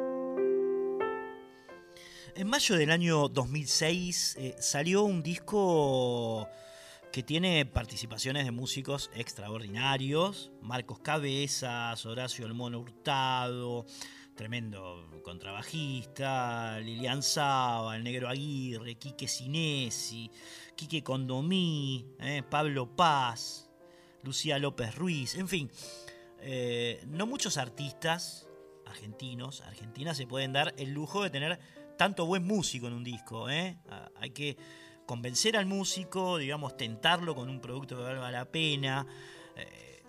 En 2.36 2.46
mayo 2.46 2.76
del 2.76 2.92
año 2.92 3.26
2006 3.26 4.36
eh, 4.38 4.54
salió 4.60 5.02
un 5.02 5.24
disco 5.24 6.48
que 7.10 7.24
tiene 7.24 7.66
participaciones 7.66 8.44
de 8.44 8.52
músicos 8.52 9.10
extraordinarios. 9.16 10.52
Marcos 10.60 11.00
Cabezas, 11.00 12.06
Horacio 12.06 12.46
El 12.46 12.54
Mono 12.54 12.78
Hurtado, 12.78 13.86
tremendo 14.36 15.04
contrabajista, 15.24 16.78
Lilian 16.78 17.24
Saba, 17.24 17.96
el 17.96 18.04
Negro 18.04 18.28
Aguirre, 18.28 18.94
Quique 18.94 19.26
Sinesi, 19.26 20.30
Quique 20.76 21.02
Condomí, 21.02 22.06
eh, 22.20 22.44
Pablo 22.48 22.86
Paz, 22.94 23.61
Lucía 24.22 24.58
López 24.58 24.94
Ruiz, 24.94 25.34
en 25.34 25.48
fin. 25.48 25.70
eh, 26.40 27.02
no 27.06 27.26
muchos 27.26 27.56
artistas 27.56 28.48
argentinos, 28.86 29.62
argentinas 29.62 30.16
se 30.16 30.26
pueden 30.26 30.52
dar 30.52 30.74
el 30.76 30.90
lujo 30.92 31.22
de 31.22 31.30
tener 31.30 31.58
tanto 31.96 32.26
buen 32.26 32.44
músico 32.44 32.86
en 32.88 32.92
un 32.94 33.04
disco. 33.04 33.48
¿eh? 33.48 33.78
Hay 34.16 34.30
que 34.30 34.56
convencer 35.06 35.56
al 35.56 35.66
músico, 35.66 36.36
digamos, 36.38 36.76
tentarlo 36.76 37.34
con 37.34 37.48
un 37.48 37.60
producto 37.60 37.96
que 37.96 38.02
valga 38.02 38.30
la 38.30 38.44
pena. 38.44 39.06
eh, 39.56 40.02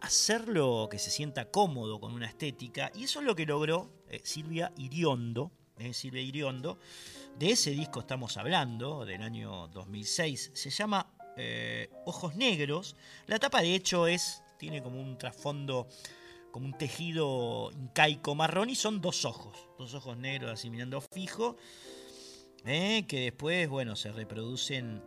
hacerlo 0.00 0.88
que 0.90 0.98
se 0.98 1.10
sienta 1.10 1.50
cómodo 1.50 2.00
con 2.00 2.12
una 2.12 2.26
estética. 2.26 2.92
Y 2.94 3.04
eso 3.04 3.20
es 3.20 3.26
lo 3.26 3.34
que 3.34 3.46
logró 3.46 3.90
Silvia 4.22 4.72
Iriondo. 4.76 5.50
Silvia 5.92 6.22
Iriondo. 6.22 6.78
De 7.38 7.50
ese 7.50 7.70
disco 7.70 8.00
estamos 8.00 8.36
hablando, 8.36 9.04
del 9.04 9.22
año 9.22 9.68
2006. 9.68 10.50
Se 10.54 10.70
llama 10.70 11.17
eh, 11.38 11.88
Ojos 12.04 12.36
Negros. 12.36 12.96
La 13.26 13.38
tapa 13.38 13.62
de 13.62 13.74
hecho 13.74 14.06
es, 14.06 14.42
tiene 14.58 14.82
como 14.82 15.00
un 15.00 15.16
trasfondo, 15.18 15.88
como 16.50 16.66
un 16.66 16.76
tejido 16.76 17.70
incaico 17.72 18.34
marrón 18.34 18.70
y 18.70 18.74
son 18.74 19.00
dos 19.00 19.24
ojos. 19.24 19.56
Dos 19.78 19.94
ojos 19.94 20.16
negros 20.16 20.52
así 20.52 20.70
mirando 20.70 21.00
fijo. 21.00 21.56
eh, 22.64 23.06
que 23.06 23.20
después, 23.20 23.68
bueno, 23.68 23.96
se 23.96 24.12
reproducen 24.12 25.02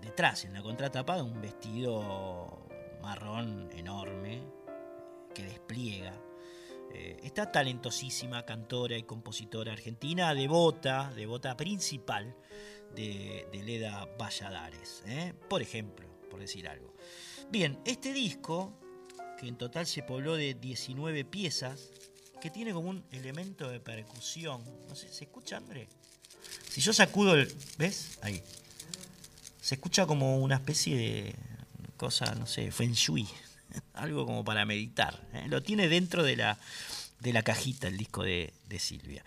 detrás, 0.00 0.44
en 0.44 0.54
la 0.54 0.62
contratapa, 0.62 1.16
de 1.16 1.22
un 1.22 1.40
vestido 1.40 2.68
marrón 3.00 3.70
enorme 3.72 4.42
que 5.34 5.44
despliega. 5.44 6.12
Eh, 6.94 7.16
esta 7.22 7.50
talentosísima 7.50 8.44
cantora 8.44 8.98
y 8.98 9.02
compositora 9.04 9.72
argentina, 9.72 10.34
devota, 10.34 11.10
devota 11.14 11.56
principal 11.56 12.36
de, 12.94 13.46
de 13.52 13.62
Leda 13.62 14.08
Valladares, 14.18 15.02
¿eh? 15.06 15.32
por 15.48 15.62
ejemplo, 15.62 16.06
por 16.30 16.40
decir 16.40 16.68
algo. 16.68 16.94
Bien, 17.50 17.78
este 17.84 18.12
disco, 18.12 18.72
que 19.38 19.48
en 19.48 19.56
total 19.56 19.86
se 19.86 20.02
pobló 20.02 20.36
de 20.36 20.54
19 20.54 21.24
piezas, 21.24 21.90
que 22.40 22.50
tiene 22.50 22.72
como 22.72 22.90
un 22.90 23.04
elemento 23.12 23.68
de 23.68 23.78
percusión. 23.78 24.64
No 24.88 24.94
sé, 24.94 25.12
¿se 25.12 25.24
escucha, 25.24 25.58
André? 25.58 25.88
Si 26.68 26.80
yo 26.80 26.92
sacudo 26.92 27.34
el. 27.34 27.54
¿Ves? 27.78 28.18
Ahí. 28.22 28.42
Se 29.60 29.76
escucha 29.76 30.06
como 30.06 30.38
una 30.38 30.56
especie 30.56 30.96
de 30.96 31.34
cosa, 31.96 32.34
no 32.34 32.46
sé, 32.46 32.72
feng 32.72 32.94
shui. 32.94 33.28
Algo 33.94 34.26
como 34.26 34.44
para 34.44 34.64
meditar. 34.64 35.24
¿eh? 35.34 35.44
Lo 35.48 35.62
tiene 35.62 35.88
dentro 35.88 36.24
de 36.24 36.36
la, 36.36 36.58
de 37.20 37.32
la 37.32 37.42
cajita 37.42 37.88
el 37.88 37.96
disco 37.96 38.24
de, 38.24 38.52
de 38.68 38.78
Silvia. 38.78 39.24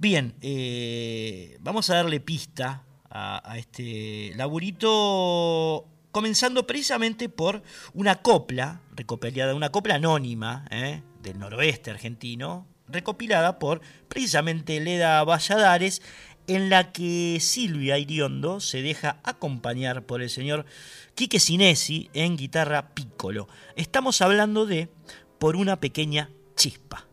Bien, 0.00 0.34
eh, 0.40 1.58
vamos 1.60 1.90
a 1.90 1.96
darle 1.96 2.20
pista 2.20 2.86
a, 3.10 3.58
este 3.58 4.32
laburito, 4.34 5.86
comenzando 6.10 6.66
precisamente 6.66 7.28
por 7.28 7.62
una 7.92 8.22
copla, 8.22 8.80
recopilada, 8.96 9.54
una 9.54 9.68
copla 9.68 9.96
anónima 9.96 10.64
¿eh? 10.70 11.02
del 11.22 11.38
noroeste 11.38 11.90
argentino, 11.90 12.66
recopilada 12.88 13.58
por 13.58 13.82
precisamente 14.08 14.80
Leda 14.80 15.22
Valladares, 15.22 16.00
en 16.46 16.70
la 16.70 16.92
que 16.92 17.36
Silvia 17.38 17.98
Iriondo 17.98 18.60
se 18.60 18.80
deja 18.80 19.20
acompañar 19.22 20.06
por 20.06 20.22
el 20.22 20.30
señor 20.30 20.64
Quique 21.14 21.38
Sinesi 21.38 22.08
en 22.14 22.38
guitarra 22.38 22.94
piccolo. 22.94 23.48
Estamos 23.76 24.22
hablando 24.22 24.64
de 24.64 24.88
Por 25.38 25.56
una 25.56 25.78
pequeña 25.78 26.30
chispa. 26.56 27.09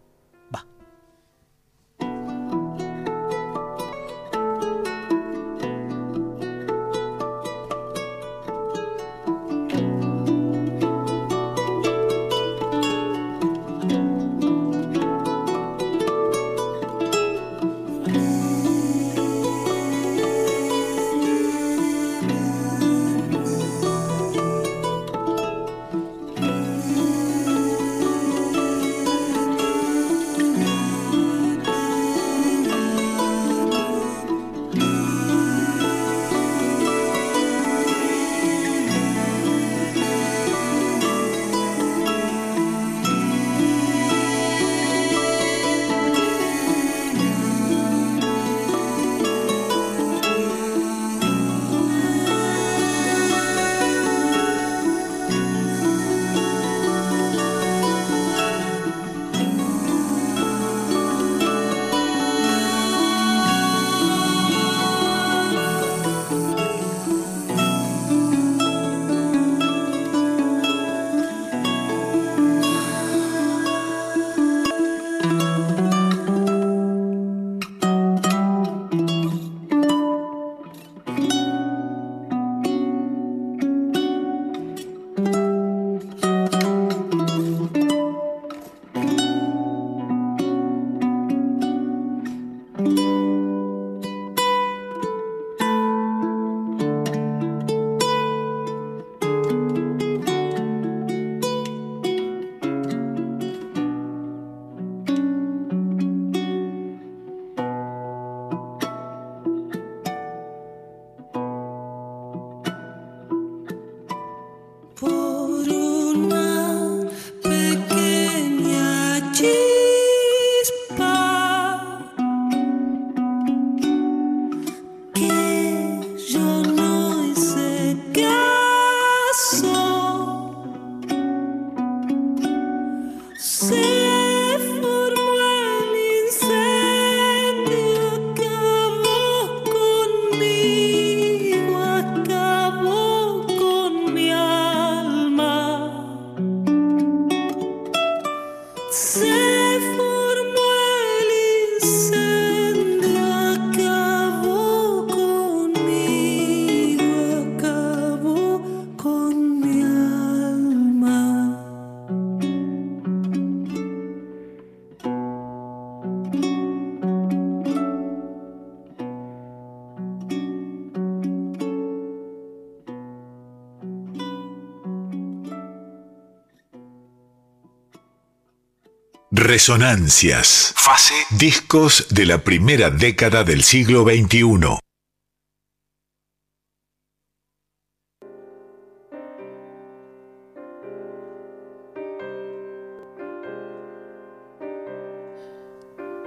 Resonancias. 179.38 180.74
Fase. 180.76 181.14
Discos 181.30 182.08
de 182.10 182.26
la 182.26 182.44
primera 182.44 182.90
década 182.90 183.44
del 183.44 183.62
siglo 183.62 184.04
XXI. 184.04 184.80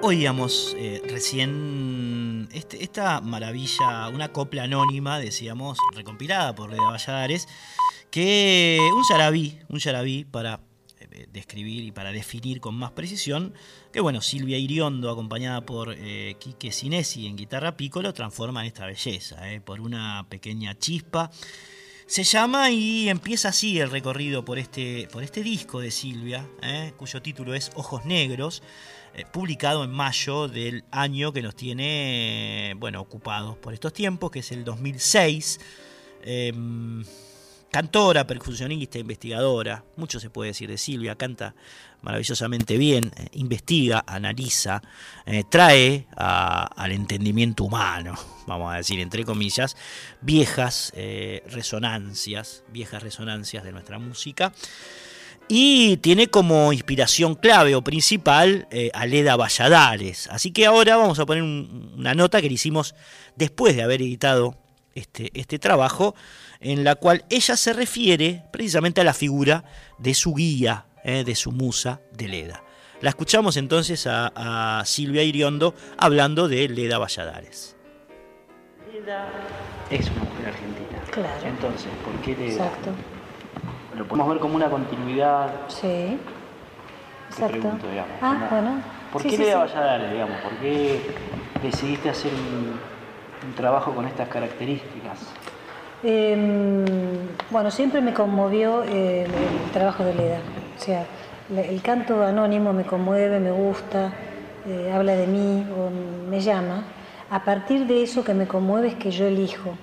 Oíamos 0.02 0.76
eh, 0.78 1.02
recién 1.08 2.48
este, 2.52 2.84
esta 2.84 3.20
maravilla, 3.20 4.06
una 4.06 4.28
copla 4.28 4.62
anónima, 4.62 5.18
decíamos, 5.18 5.78
recompilada 5.96 6.54
por 6.54 6.70
Leda 6.70 6.84
Valladares, 6.84 7.48
que 8.12 8.78
un 8.94 9.02
yarabí, 9.10 9.58
un 9.68 9.80
yarabí 9.80 10.24
para 10.24 10.60
describir 11.32 11.84
y 11.84 11.92
para 11.92 12.12
definir 12.12 12.60
con 12.60 12.74
más 12.74 12.92
precisión, 12.92 13.54
que 13.92 14.00
bueno, 14.00 14.20
Silvia 14.20 14.58
Iriondo, 14.58 15.10
acompañada 15.10 15.64
por 15.66 15.94
eh, 15.96 16.36
Quique 16.38 16.72
Sinesi 16.72 17.26
en 17.26 17.36
guitarra 17.36 17.76
pícolo, 17.76 18.12
transforma 18.12 18.60
en 18.60 18.68
esta 18.68 18.86
belleza, 18.86 19.52
eh, 19.52 19.60
por 19.60 19.80
una 19.80 20.26
pequeña 20.28 20.78
chispa. 20.78 21.30
Se 22.06 22.24
llama 22.24 22.70
y 22.70 23.08
empieza 23.08 23.50
así 23.50 23.78
el 23.78 23.90
recorrido 23.90 24.44
por 24.44 24.58
este, 24.58 25.08
por 25.12 25.22
este 25.22 25.42
disco 25.42 25.80
de 25.80 25.92
Silvia, 25.92 26.48
eh, 26.62 26.92
cuyo 26.96 27.22
título 27.22 27.54
es 27.54 27.70
Ojos 27.76 28.04
Negros, 28.04 28.62
eh, 29.14 29.24
publicado 29.32 29.84
en 29.84 29.92
mayo 29.92 30.48
del 30.48 30.84
año 30.90 31.32
que 31.32 31.42
nos 31.42 31.54
tiene, 31.54 32.74
bueno, 32.78 33.00
ocupados 33.00 33.56
por 33.58 33.74
estos 33.74 33.92
tiempos, 33.92 34.32
que 34.32 34.40
es 34.40 34.50
el 34.50 34.64
2006 34.64 35.60
cantora, 37.70 38.26
percusionista, 38.26 38.98
investigadora, 38.98 39.84
mucho 39.96 40.18
se 40.18 40.30
puede 40.30 40.50
decir 40.50 40.68
de 40.68 40.78
Silvia, 40.78 41.14
canta 41.14 41.54
maravillosamente 42.02 42.76
bien, 42.78 43.12
eh, 43.16 43.28
investiga, 43.32 44.04
analiza, 44.06 44.82
eh, 45.26 45.44
trae 45.48 46.06
al 46.16 46.92
entendimiento 46.92 47.64
humano, 47.64 48.14
vamos 48.46 48.72
a 48.72 48.76
decir 48.76 49.00
entre 49.00 49.24
comillas, 49.24 49.76
viejas 50.20 50.92
eh, 50.96 51.42
resonancias, 51.48 52.64
viejas 52.72 53.02
resonancias 53.02 53.64
de 53.64 53.72
nuestra 53.72 53.98
música. 53.98 54.52
Y 55.52 55.96
tiene 55.96 56.28
como 56.28 56.72
inspiración 56.72 57.34
clave 57.34 57.74
o 57.74 57.82
principal 57.82 58.68
a 58.94 59.04
Leda 59.04 59.34
Valladares. 59.34 60.28
Así 60.28 60.52
que 60.52 60.64
ahora 60.64 60.96
vamos 60.96 61.18
a 61.18 61.26
poner 61.26 61.42
una 61.42 62.14
nota 62.14 62.40
que 62.40 62.46
le 62.46 62.54
hicimos 62.54 62.94
después 63.34 63.74
de 63.74 63.82
haber 63.82 64.00
editado 64.00 64.56
este, 64.94 65.32
este 65.34 65.58
trabajo 65.58 66.14
en 66.60 66.84
la 66.84 66.94
cual 66.94 67.24
ella 67.30 67.56
se 67.56 67.72
refiere 67.72 68.44
precisamente 68.50 69.00
a 69.00 69.04
la 69.04 69.14
figura 69.14 69.64
de 69.98 70.14
su 70.14 70.34
guía, 70.34 70.86
eh, 71.04 71.24
de 71.24 71.34
su 71.34 71.52
musa, 71.52 72.00
de 72.12 72.28
Leda. 72.28 72.62
La 73.00 73.08
escuchamos 73.10 73.56
entonces 73.56 74.06
a, 74.06 74.82
Silvia 74.84 75.22
Iriondo 75.22 75.74
hablando 75.96 76.48
de 76.48 76.68
Leda 76.68 76.98
Valladares. 76.98 77.76
Leda 78.92 79.26
es 79.90 80.10
una 80.10 80.24
mujer 80.24 80.48
argentina. 80.48 81.00
Claro. 81.10 81.46
Entonces, 81.46 81.88
¿por 82.04 82.14
qué 82.20 82.36
Leda? 82.36 82.66
Exacto. 82.66 82.90
Lo 83.96 84.06
podemos 84.06 84.28
ver 84.28 84.38
como 84.38 84.56
una 84.56 84.68
continuidad. 84.68 85.50
Sí. 85.68 86.18
Exacto. 87.30 87.52
Pregunto, 87.52 87.88
digamos, 87.88 88.12
ah, 88.20 88.48
bueno. 88.50 88.82
¿Por 89.12 89.22
qué 89.22 89.38
Leda 89.38 89.58
Valladares, 89.60 90.12
digamos? 90.12 90.40
¿Por 90.42 90.52
qué 90.58 91.00
decidiste 91.62 92.10
hacer 92.10 92.32
un 92.34 93.54
trabajo 93.54 93.94
con 93.94 94.06
estas 94.06 94.28
características? 94.28 94.99
Em, 96.02 96.84
bueno, 97.50 97.70
siempre 97.70 98.00
me 98.00 98.14
conmovió 98.14 98.82
eh, 98.84 99.24
el 99.24 99.70
trabajo 99.72 100.02
de 100.02 100.14
Leda. 100.14 100.38
O 100.78 100.80
sea, 100.80 101.04
el 101.54 101.82
canto 101.82 102.22
anónimo 102.22 102.72
me 102.72 102.84
conmueve, 102.84 103.38
me 103.38 103.50
gusta, 103.50 104.10
eh, 104.66 104.90
habla 104.94 105.14
de 105.14 105.26
mí 105.26 105.66
o 105.76 105.90
me 106.30 106.40
llama. 106.40 106.84
A 107.28 107.44
partir 107.44 107.86
de 107.86 108.02
eso 108.02 108.24
que 108.24 108.32
me 108.32 108.46
conmueve 108.46 108.88
es 108.88 108.94
que 108.94 109.10
yo 109.10 109.26
elijo 109.26 109.74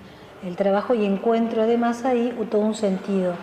el 0.43 0.55
trabajo 0.55 0.95
y 0.95 1.05
encuentro 1.05 1.61
además 1.61 2.03
ahí 2.03 2.36
todo 2.49 2.61
un 2.61 2.76
sentido 2.76 3.34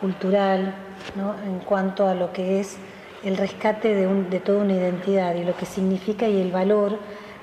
cultural 0.00 0.74
en 1.16 1.58
cuanto 1.60 2.08
a 2.08 2.14
lo 2.14 2.32
que 2.32 2.60
es 2.60 2.76
el 3.24 3.36
rescate 3.36 3.94
de, 3.94 4.06
de 4.24 4.40
toda 4.40 4.62
una 4.62 4.74
identidad 4.74 5.34
y 5.34 5.44
lo 5.44 5.56
que 5.56 5.66
significa 5.66 6.28
y 6.28 6.40
el 6.40 6.50
valor 6.50 6.98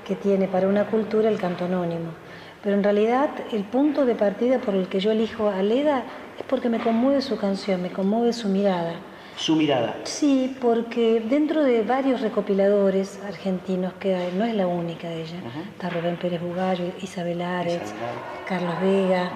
que 0.06 0.14
tiene 0.14 0.46
para 0.46 0.68
una 0.68 0.86
cultura 0.86 1.28
el 1.28 1.38
canto 1.38 1.64
anónimo. 1.64 2.23
Pero 2.64 2.76
en 2.76 2.82
realidad 2.82 3.28
el 3.52 3.62
punto 3.62 4.06
de 4.06 4.14
partida 4.14 4.58
por 4.58 4.74
el 4.74 4.88
que 4.88 4.98
yo 4.98 5.10
elijo 5.10 5.50
a 5.50 5.62
Leda 5.62 6.02
es 6.38 6.44
porque 6.46 6.70
me 6.70 6.80
conmueve 6.80 7.20
su 7.20 7.36
canción, 7.36 7.82
me 7.82 7.90
conmueve 7.90 8.32
su 8.32 8.48
mirada. 8.48 8.94
Su 9.36 9.54
mirada. 9.54 9.96
Sí, 10.04 10.56
porque 10.62 11.20
dentro 11.20 11.62
de 11.62 11.82
varios 11.82 12.22
recopiladores 12.22 13.20
argentinos 13.26 13.92
que 13.94 14.14
hay, 14.14 14.32
no 14.32 14.44
es 14.46 14.54
la 14.54 14.66
única 14.66 15.08
de 15.08 15.22
ella, 15.22 15.36
está 15.72 15.90
Rubén 15.90 16.16
Pérez 16.16 16.40
Bugallo, 16.40 16.86
Isabel 17.02 17.42
Ares, 17.42 17.92
Carlos 18.48 18.80
Vega, 18.80 19.30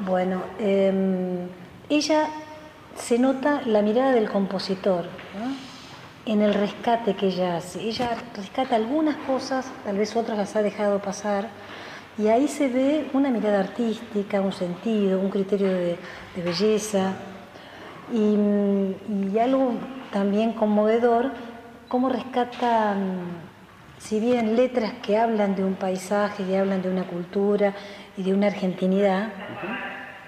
bueno, 0.00 0.42
em, 0.58 1.46
ella 1.88 2.26
se 2.96 3.18
nota 3.18 3.62
la 3.66 3.82
mirada 3.82 4.12
del 4.12 4.28
compositor 4.28 5.04
en 6.26 6.42
el 6.42 6.54
rescate 6.54 7.14
que 7.14 7.26
ella 7.26 7.58
hace. 7.58 7.82
Ella 7.82 8.16
rescata 8.34 8.76
algunas 8.76 9.16
cosas, 9.16 9.70
tal 9.84 9.98
vez 9.98 10.16
otras 10.16 10.38
las 10.38 10.56
ha 10.56 10.62
dejado 10.62 11.00
pasar, 11.00 11.48
y 12.16 12.28
ahí 12.28 12.46
se 12.46 12.68
ve 12.68 13.10
una 13.12 13.30
mirada 13.30 13.60
artística, 13.60 14.40
un 14.40 14.52
sentido, 14.52 15.18
un 15.18 15.30
criterio 15.30 15.68
de, 15.68 15.98
belleza. 16.36 17.12
Y, 18.12 19.38
algo 19.38 19.72
también 20.12 20.52
conmovedor, 20.52 21.32
cómo 21.88 22.08
rescata, 22.08 22.94
mm, 22.94 23.98
si 23.98 24.20
bien 24.20 24.54
letras 24.54 24.92
que 25.02 25.18
hablan 25.18 25.56
de 25.56 25.64
un 25.64 25.74
paisaje, 25.74 26.44
que 26.44 26.56
hablan 26.56 26.82
de 26.82 26.90
una 26.90 27.04
cultura 27.04 27.74
y 28.16 28.22
de 28.22 28.32
una 28.32 28.46
argentinidad, 28.46 29.30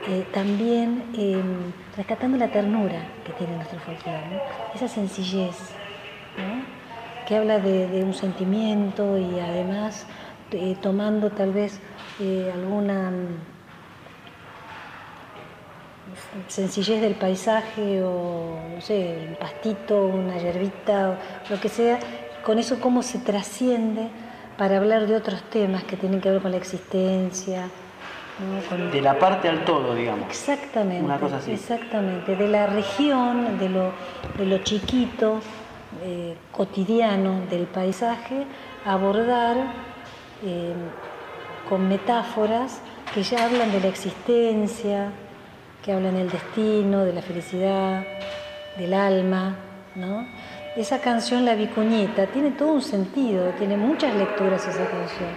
eh, 0.08 0.26
también 0.32 1.04
em, 1.16 1.72
rescatando 1.96 2.36
la 2.36 2.48
ternura 2.48 2.98
que 3.24 3.32
tiene 3.34 3.56
nuestro 3.56 3.78
folclore, 3.80 4.42
esa 4.74 4.88
sencillez, 4.88 5.56
que 7.26 7.36
habla 7.36 7.58
de 7.58 8.02
un 8.04 8.14
sentimiento 8.14 9.18
y 9.18 9.40
además 9.40 10.06
eh, 10.52 10.76
tomando 10.80 11.30
tal 11.30 11.52
vez 11.52 11.80
eh, 12.20 12.50
alguna 12.54 13.10
mm, 13.10 13.38
sencillez 16.48 17.00
del 17.00 17.14
paisaje 17.14 18.02
o, 18.02 18.58
no 18.74 18.80
sé, 18.80 19.28
un 19.28 19.36
pastito, 19.36 20.06
una 20.06 20.38
hierbita, 20.38 21.10
o 21.10 21.16
lo 21.50 21.60
que 21.60 21.68
sea, 21.68 21.98
con 22.44 22.58
eso 22.58 22.80
cómo 22.80 23.02
se 23.02 23.18
trasciende 23.18 24.08
para 24.56 24.78
hablar 24.78 25.06
de 25.06 25.16
otros 25.16 25.42
temas 25.50 25.84
que 25.84 25.96
tienen 25.96 26.20
que 26.20 26.30
ver 26.30 26.40
con 26.40 26.50
la 26.50 26.56
existencia. 26.56 27.68
De 28.92 29.00
la 29.00 29.18
parte 29.18 29.48
al 29.48 29.64
todo, 29.64 29.94
digamos. 29.94 30.28
Exactamente. 30.28 31.02
Una 31.02 31.18
cosa 31.18 31.38
así. 31.38 31.52
Exactamente. 31.52 32.36
De 32.36 32.48
la 32.48 32.66
región, 32.66 33.58
de 33.58 33.70
lo, 33.70 33.92
de 34.36 34.44
lo 34.44 34.58
chiquito, 34.58 35.40
eh, 36.04 36.36
cotidiano 36.52 37.46
del 37.50 37.64
paisaje, 37.66 38.46
abordar 38.84 39.56
eh, 40.44 40.74
con 41.68 41.88
metáforas 41.88 42.80
que 43.14 43.22
ya 43.22 43.44
hablan 43.46 43.72
de 43.72 43.80
la 43.80 43.88
existencia, 43.88 45.10
que 45.84 45.92
hablan 45.92 46.14
del 46.14 46.30
destino, 46.30 47.04
de 47.04 47.12
la 47.12 47.22
felicidad, 47.22 48.04
del 48.76 48.94
alma, 48.94 49.56
¿no? 49.94 50.26
Esa 50.76 51.00
canción, 51.00 51.44
La 51.44 51.54
Vicuñeta, 51.54 52.26
tiene 52.26 52.50
todo 52.50 52.72
un 52.72 52.82
sentido, 52.82 53.50
tiene 53.58 53.76
muchas 53.76 54.14
lecturas 54.14 54.66
esa 54.66 54.84
canción. 54.90 55.30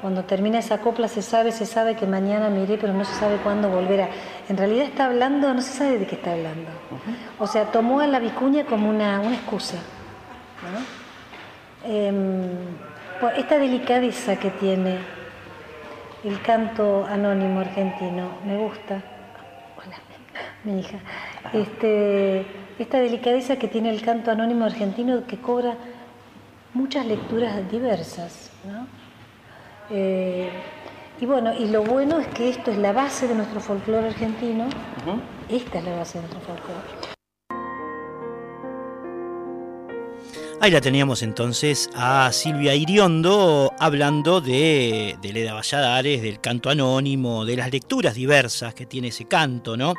Cuando 0.00 0.24
termina 0.24 0.58
esa 0.58 0.78
copla 0.78 1.06
se 1.06 1.22
sabe, 1.22 1.52
se 1.52 1.66
sabe 1.66 1.94
que 1.94 2.06
mañana 2.06 2.48
me 2.48 2.62
iré, 2.62 2.78
pero 2.78 2.92
no 2.92 3.04
se 3.04 3.14
sabe 3.14 3.36
cuándo 3.36 3.68
volverá. 3.68 4.08
En 4.48 4.56
realidad 4.56 4.86
está 4.86 5.06
hablando, 5.06 5.52
no 5.52 5.60
se 5.60 5.72
sabe 5.72 5.98
de 5.98 6.06
qué 6.06 6.16
está 6.16 6.32
hablando. 6.32 6.70
O 7.38 7.46
sea, 7.46 7.66
tomó 7.66 8.00
a 8.00 8.06
la 8.06 8.18
vicuña 8.18 8.64
como 8.64 8.88
una, 8.88 9.20
una 9.20 9.34
excusa. 9.34 9.76
¿no? 10.62 11.88
Em, 11.88 12.48
esta 13.30 13.58
delicadeza 13.58 14.36
que 14.36 14.50
tiene 14.50 14.98
el 16.24 16.40
canto 16.42 17.04
anónimo 17.06 17.60
argentino, 17.60 18.38
me 18.44 18.56
gusta. 18.56 19.02
Hola, 19.76 19.96
mi 20.64 20.80
hija. 20.80 20.98
Este, 21.52 22.46
esta 22.78 22.98
delicadeza 22.98 23.56
que 23.56 23.68
tiene 23.68 23.90
el 23.90 24.02
canto 24.02 24.30
anónimo 24.30 24.64
argentino 24.64 25.26
que 25.26 25.38
cobra 25.38 25.76
muchas 26.74 27.06
lecturas 27.06 27.70
diversas. 27.70 28.50
¿no? 28.64 28.86
Eh, 29.90 30.50
y 31.20 31.26
bueno, 31.26 31.52
y 31.52 31.68
lo 31.68 31.82
bueno 31.82 32.18
es 32.18 32.26
que 32.28 32.48
esto 32.48 32.70
es 32.70 32.78
la 32.78 32.92
base 32.92 33.28
de 33.28 33.34
nuestro 33.34 33.60
folclore 33.60 34.08
argentino. 34.08 34.66
Esta 35.48 35.78
es 35.78 35.84
la 35.84 35.96
base 35.96 36.18
de 36.18 36.26
nuestro 36.26 36.40
folclore. 36.40 37.01
Ahí 40.62 40.70
la 40.70 40.80
teníamos 40.80 41.24
entonces 41.24 41.90
a 41.92 42.30
Silvia 42.30 42.72
Iriondo 42.76 43.74
hablando 43.80 44.40
de, 44.40 45.16
de 45.20 45.32
Leda 45.32 45.54
Valladares, 45.54 46.22
del 46.22 46.40
canto 46.40 46.70
anónimo, 46.70 47.44
de 47.44 47.56
las 47.56 47.72
lecturas 47.72 48.14
diversas 48.14 48.72
que 48.72 48.86
tiene 48.86 49.08
ese 49.08 49.24
canto, 49.24 49.76
¿no? 49.76 49.94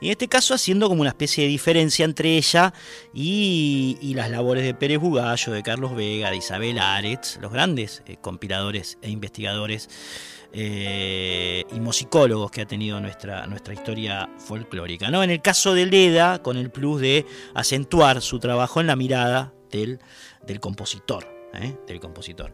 Y 0.00 0.06
en 0.06 0.12
este 0.12 0.26
caso 0.26 0.54
haciendo 0.54 0.88
como 0.88 1.02
una 1.02 1.10
especie 1.10 1.44
de 1.44 1.50
diferencia 1.50 2.06
entre 2.06 2.38
ella 2.38 2.72
y, 3.12 4.14
las 4.14 4.30
labores 4.30 4.64
de 4.64 4.72
Pérez 4.72 4.98
Bugallo, 4.98 5.52
de 5.52 5.62
Carlos 5.62 5.94
Vega, 5.94 6.30
de 6.30 6.38
Isabel 6.38 6.78
Aretz, 6.78 7.36
los 7.42 7.52
grandes 7.52 8.02
eh, 8.06 8.16
compiladores 8.18 8.96
e 9.02 9.10
investigadores 9.10 9.90
eh, 10.54 11.64
y 11.70 11.80
musicólogos 11.80 12.50
que 12.50 12.62
ha 12.62 12.66
tenido 12.66 12.98
nuestra, 12.98 13.46
nuestra 13.46 13.74
historia 13.74 14.30
folclórica. 14.38 15.10
¿no? 15.10 15.22
En 15.22 15.28
el 15.28 15.42
caso 15.42 15.74
de 15.74 15.84
Leda, 15.84 16.42
con 16.42 16.56
el 16.56 16.70
plus 16.70 16.98
de 17.02 17.26
acentuar 17.52 18.22
su 18.22 18.38
trabajo 18.38 18.80
en 18.80 18.86
la 18.86 18.96
mirada 18.96 19.52
del, 19.70 20.00
compositor. 20.60 21.26
¿eh? 21.54 21.76
del 21.86 22.00
compositor. 22.00 22.52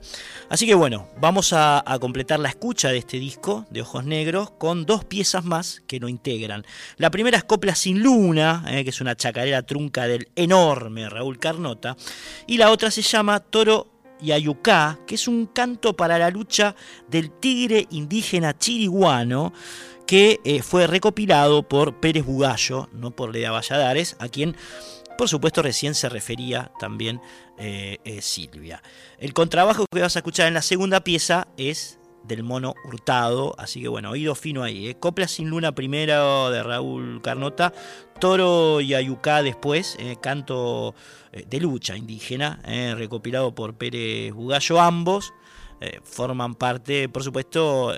Así 0.48 0.66
que 0.66 0.74
bueno, 0.74 1.08
vamos 1.20 1.52
a, 1.52 1.82
a, 1.84 1.98
completar 1.98 2.38
la 2.38 2.48
escucha 2.48 2.90
de 2.90 2.98
este 2.98 3.18
disco 3.18 3.66
de 3.70 3.82
Ojos 3.82 4.04
Negros 4.04 4.52
con 4.52 4.86
dos 4.86 5.04
piezas 5.04 5.44
más 5.44 5.82
que 5.86 5.98
lo 5.98 6.08
integran. 6.08 6.64
La 6.96 7.10
primera 7.10 7.38
es 7.38 7.44
Copla 7.44 7.74
sin 7.74 8.02
Luna, 8.02 8.64
¿eh? 8.68 8.84
que 8.84 8.90
es 8.90 9.00
una 9.00 9.16
chacarera 9.16 9.62
trunca 9.62 10.06
del 10.06 10.28
enorme 10.36 11.08
Raúl 11.08 11.38
Carnota, 11.38 11.96
y 12.46 12.58
la 12.58 12.70
otra 12.70 12.90
se 12.90 13.02
llama 13.02 13.40
Toro 13.40 13.94
y 14.20 14.32
Ayucá, 14.32 14.98
que 15.06 15.16
es 15.16 15.28
un 15.28 15.46
canto 15.46 15.94
para 15.94 16.18
la 16.18 16.30
lucha 16.30 16.74
del 17.08 17.30
tigre 17.30 17.86
indígena 17.90 18.56
chiriguano 18.56 19.52
que 20.06 20.40
eh, 20.44 20.62
fue 20.62 20.86
recopilado 20.86 21.66
por 21.66 22.00
Pérez 22.00 22.24
Bugallo, 22.24 22.88
no 22.92 23.10
por 23.10 23.32
Leda 23.32 23.50
Valladares, 23.50 24.16
a 24.18 24.28
quien 24.28 24.56
por 25.16 25.28
supuesto 25.28 25.62
recién 25.62 25.94
se 25.94 26.08
refería 26.08 26.70
también 26.78 27.20
eh, 27.58 27.98
eh, 28.04 28.20
Silvia. 28.22 28.82
El 29.18 29.32
contrabajo 29.32 29.86
que 29.92 30.00
vas 30.00 30.16
a 30.16 30.20
escuchar 30.20 30.48
en 30.48 30.54
la 30.54 30.62
segunda 30.62 31.02
pieza 31.02 31.48
es 31.56 31.98
del 32.24 32.42
mono 32.42 32.74
Hurtado, 32.84 33.54
así 33.58 33.82
que 33.82 33.88
bueno, 33.88 34.10
oído 34.10 34.34
fino 34.34 34.62
ahí. 34.62 34.88
¿eh? 34.88 34.94
Copla 34.98 35.28
sin 35.28 35.50
luna 35.50 35.74
primero 35.74 36.50
de 36.50 36.62
Raúl 36.62 37.20
Carnota, 37.22 37.72
Toro 38.18 38.80
y 38.80 38.94
Ayucá 38.94 39.42
después, 39.42 39.98
canto 40.22 40.94
de 41.32 41.60
lucha 41.60 41.96
indígena, 41.96 42.60
recopilado 42.96 43.54
por 43.54 43.74
Pérez 43.74 44.32
Bugallo, 44.32 44.80
ambos. 44.80 45.34
forman 46.04 46.54
parte, 46.54 47.10
por 47.10 47.22
supuesto, 47.22 47.92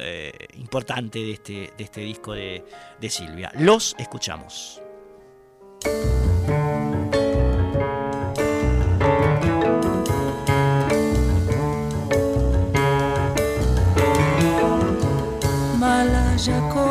importante 0.55 1.21
de 1.21 1.33
este, 1.33 1.73
de 1.79 1.85
este 1.85 2.01
disco 2.01 2.33
de, 2.33 2.64
de 3.01 3.11
Silvia. 3.11 3.53
Los 3.55 3.95
escuchamos. 3.99 4.83
já 16.47 16.86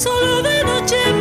Solo 0.00 0.40
de 0.40 0.64
noche 0.64 1.19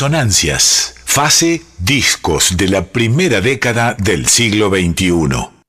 Resonancias. 0.00 0.94
Fase 1.04 1.60
discos 1.76 2.56
de 2.56 2.68
la 2.68 2.86
primera 2.86 3.42
década 3.42 3.94
del 3.98 4.28
siglo 4.28 4.70
XXI. 4.70 5.59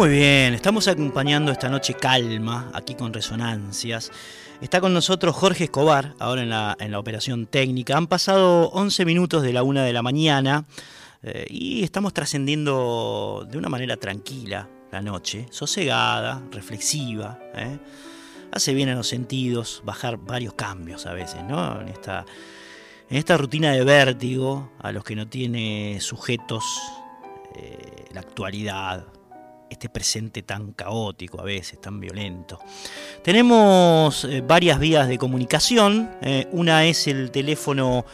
Muy 0.00 0.08
bien, 0.08 0.54
estamos 0.54 0.88
acompañando 0.88 1.52
esta 1.52 1.68
noche 1.68 1.92
calma 1.92 2.70
aquí 2.72 2.94
con 2.94 3.12
Resonancias. 3.12 4.10
Está 4.62 4.80
con 4.80 4.94
nosotros 4.94 5.36
Jorge 5.36 5.64
Escobar, 5.64 6.14
ahora 6.18 6.42
en 6.42 6.48
la, 6.48 6.74
en 6.80 6.90
la 6.90 6.98
operación 6.98 7.44
técnica. 7.44 7.98
Han 7.98 8.06
pasado 8.06 8.70
11 8.70 9.04
minutos 9.04 9.42
de 9.42 9.52
la 9.52 9.62
una 9.62 9.84
de 9.84 9.92
la 9.92 10.00
mañana 10.00 10.64
eh, 11.22 11.44
y 11.50 11.82
estamos 11.82 12.14
trascendiendo 12.14 13.46
de 13.50 13.58
una 13.58 13.68
manera 13.68 13.98
tranquila 13.98 14.70
la 14.90 15.02
noche, 15.02 15.48
sosegada, 15.50 16.40
reflexiva. 16.50 17.38
¿eh? 17.54 17.78
Hace 18.52 18.72
bien 18.72 18.88
a 18.88 18.94
los 18.94 19.06
sentidos 19.06 19.82
bajar 19.84 20.16
varios 20.16 20.54
cambios 20.54 21.04
a 21.04 21.12
veces, 21.12 21.44
¿no? 21.44 21.78
En 21.78 21.88
esta, 21.88 22.24
en 23.10 23.18
esta 23.18 23.36
rutina 23.36 23.72
de 23.72 23.84
vértigo 23.84 24.72
a 24.78 24.92
los 24.92 25.04
que 25.04 25.14
no 25.14 25.28
tiene 25.28 25.98
sujetos 26.00 26.64
eh, 27.54 28.06
la 28.14 28.20
actualidad, 28.20 29.04
este 29.70 29.88
presente 29.88 30.42
tan 30.42 30.72
caótico 30.72 31.40
a 31.40 31.44
veces, 31.44 31.80
tan 31.80 32.00
violento. 32.00 32.58
Tenemos 33.22 34.24
eh, 34.24 34.42
varias 34.46 34.78
vías 34.80 35.08
de 35.08 35.16
comunicación. 35.16 36.10
eh, 36.20 36.46
una 36.50 36.84
es 36.84 37.06
el 37.06 37.30
teléfono 37.30 38.04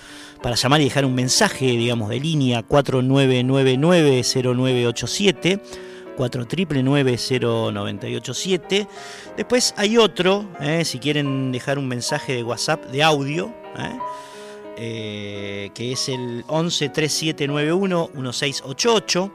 para 0.43 0.55
llamar 0.55 0.83
y 0.83 0.85
dejar 0.85 1.07
un 1.07 1.15
mensaje, 1.15 1.65
digamos, 1.65 2.11
de 2.11 2.21
línea 2.21 2.63
4999-0987. 2.69 5.61
499-0987. 6.17 8.89
Después 9.37 9.75
hay 9.77 9.99
otro, 9.99 10.49
eh, 10.61 10.85
si 10.87 10.99
quieren 10.99 11.53
dejar 11.53 11.79
un 11.79 11.87
mensaje 11.89 12.35
de 12.35 12.43
WhatsApp 12.43 12.87
de 12.87 13.03
audio, 13.03 13.53
que 14.77 15.71
es 15.77 16.09
el 16.09 16.43
11 16.49 16.89
3791 16.89 18.11
1688. 18.15 19.31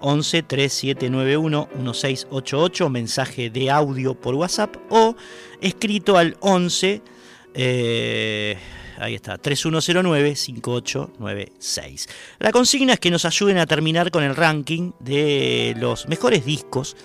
11 0.00 0.42
3791 0.42 1.68
1688, 1.74 2.90
mensaje 2.90 3.50
de 3.50 3.70
audio 3.70 4.14
por 4.14 4.34
WhatsApp 4.34 4.76
o 4.88 5.14
escrito 5.60 6.16
al 6.16 6.36
11 6.40 7.02
eh, 7.54 8.56
ahí 8.98 9.14
está 9.14 9.38
3109 9.38 10.36
5896. 10.36 12.08
La 12.38 12.52
consigna 12.52 12.94
es 12.94 13.00
que 13.00 13.10
nos 13.10 13.24
ayuden 13.24 13.58
a 13.58 13.66
terminar 13.66 14.10
con 14.10 14.22
el 14.22 14.36
ranking 14.36 14.92
de 15.00 15.74
los 15.78 16.06
mejores 16.08 16.44
discos 16.44 16.96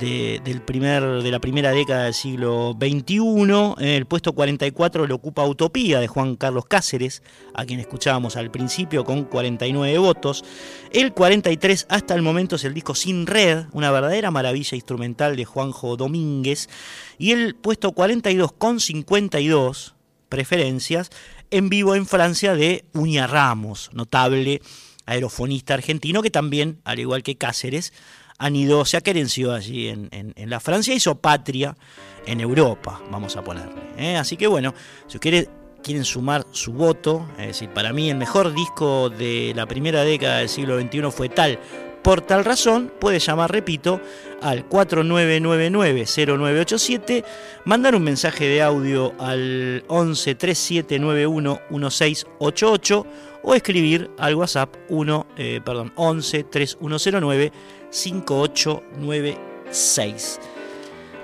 de, 0.00 0.40
del 0.42 0.62
primer, 0.62 1.22
de 1.22 1.30
la 1.30 1.38
primera 1.38 1.70
década 1.70 2.04
del 2.04 2.14
siglo 2.14 2.76
XXI. 2.80 3.74
El 3.78 4.06
puesto 4.06 4.32
44 4.32 5.06
lo 5.06 5.14
ocupa 5.14 5.44
Utopía 5.44 6.00
de 6.00 6.08
Juan 6.08 6.36
Carlos 6.36 6.64
Cáceres, 6.66 7.22
a 7.54 7.64
quien 7.64 7.78
escuchábamos 7.78 8.36
al 8.36 8.50
principio 8.50 9.04
con 9.04 9.24
49 9.24 9.98
votos. 9.98 10.44
El 10.90 11.12
43 11.12 11.86
hasta 11.88 12.14
el 12.14 12.22
momento 12.22 12.56
es 12.56 12.64
el 12.64 12.74
disco 12.74 12.94
Sin 12.94 13.26
Red, 13.26 13.66
una 13.72 13.92
verdadera 13.92 14.30
maravilla 14.30 14.74
instrumental 14.74 15.36
de 15.36 15.44
Juanjo 15.44 15.96
Domínguez. 15.96 16.68
Y 17.18 17.32
el 17.32 17.54
puesto 17.54 17.92
42 17.92 18.52
con 18.52 18.80
52 18.80 19.94
preferencias 20.28 21.10
en 21.50 21.68
vivo 21.68 21.94
en 21.94 22.06
Francia 22.06 22.54
de 22.54 22.84
Uña 22.94 23.26
Ramos, 23.26 23.90
notable 23.92 24.62
aerofonista 25.06 25.74
argentino 25.74 26.22
que 26.22 26.30
también, 26.30 26.80
al 26.84 27.00
igual 27.00 27.22
que 27.22 27.36
Cáceres, 27.36 27.92
han 28.40 28.56
ido, 28.56 28.84
se 28.86 28.96
aquerenció 28.96 29.52
allí 29.52 29.88
en, 29.88 30.08
en, 30.12 30.32
en, 30.34 30.50
la 30.50 30.60
Francia, 30.60 30.94
hizo 30.94 31.14
patria 31.14 31.76
en 32.26 32.40
Europa, 32.40 33.00
vamos 33.10 33.36
a 33.36 33.44
ponerle. 33.44 33.82
¿eh? 33.98 34.16
Así 34.16 34.38
que 34.38 34.46
bueno, 34.46 34.72
si 35.06 35.18
quiere, 35.18 35.46
quieren 35.82 36.06
sumar 36.06 36.46
su 36.50 36.72
voto, 36.72 37.28
es 37.38 37.48
decir, 37.48 37.68
para 37.68 37.92
mí 37.92 38.08
el 38.08 38.16
mejor 38.16 38.54
disco 38.54 39.10
de 39.10 39.52
la 39.54 39.66
primera 39.66 40.04
década 40.04 40.38
del 40.38 40.48
siglo 40.48 40.80
XXI 40.80 41.10
fue 41.10 41.28
tal, 41.28 41.58
por 42.02 42.22
tal 42.22 42.46
razón, 42.46 42.90
puede 42.98 43.18
llamar, 43.18 43.52
repito, 43.52 44.00
al 44.40 44.66
4999-0987, 44.70 47.22
mandar 47.66 47.94
un 47.94 48.04
mensaje 48.04 48.46
de 48.46 48.62
audio 48.62 49.12
al 49.18 49.84
11 49.86 50.34
3791 50.34 51.60
1688 51.68 53.06
o 53.42 53.54
escribir 53.54 54.10
al 54.18 54.34
WhatsApp 54.34 54.76
1, 54.88 55.26
eh, 55.36 55.60
perdón, 55.64 55.92
11 55.96 56.44
3109 56.44 57.52
5896. 57.90 60.40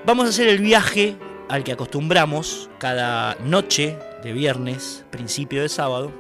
Vamos 0.05 0.27
a 0.27 0.31
hacer 0.31 0.49
el 0.49 0.59
viaje 0.59 1.17
al 1.49 1.65
que 1.65 1.73
acostumbramos 1.73 2.71
cada 2.79 3.37
noche 3.45 3.99
de 4.23 4.33
viernes, 4.33 5.05
principio 5.11 5.63
de 5.63 5.69
sábado, 5.69 6.13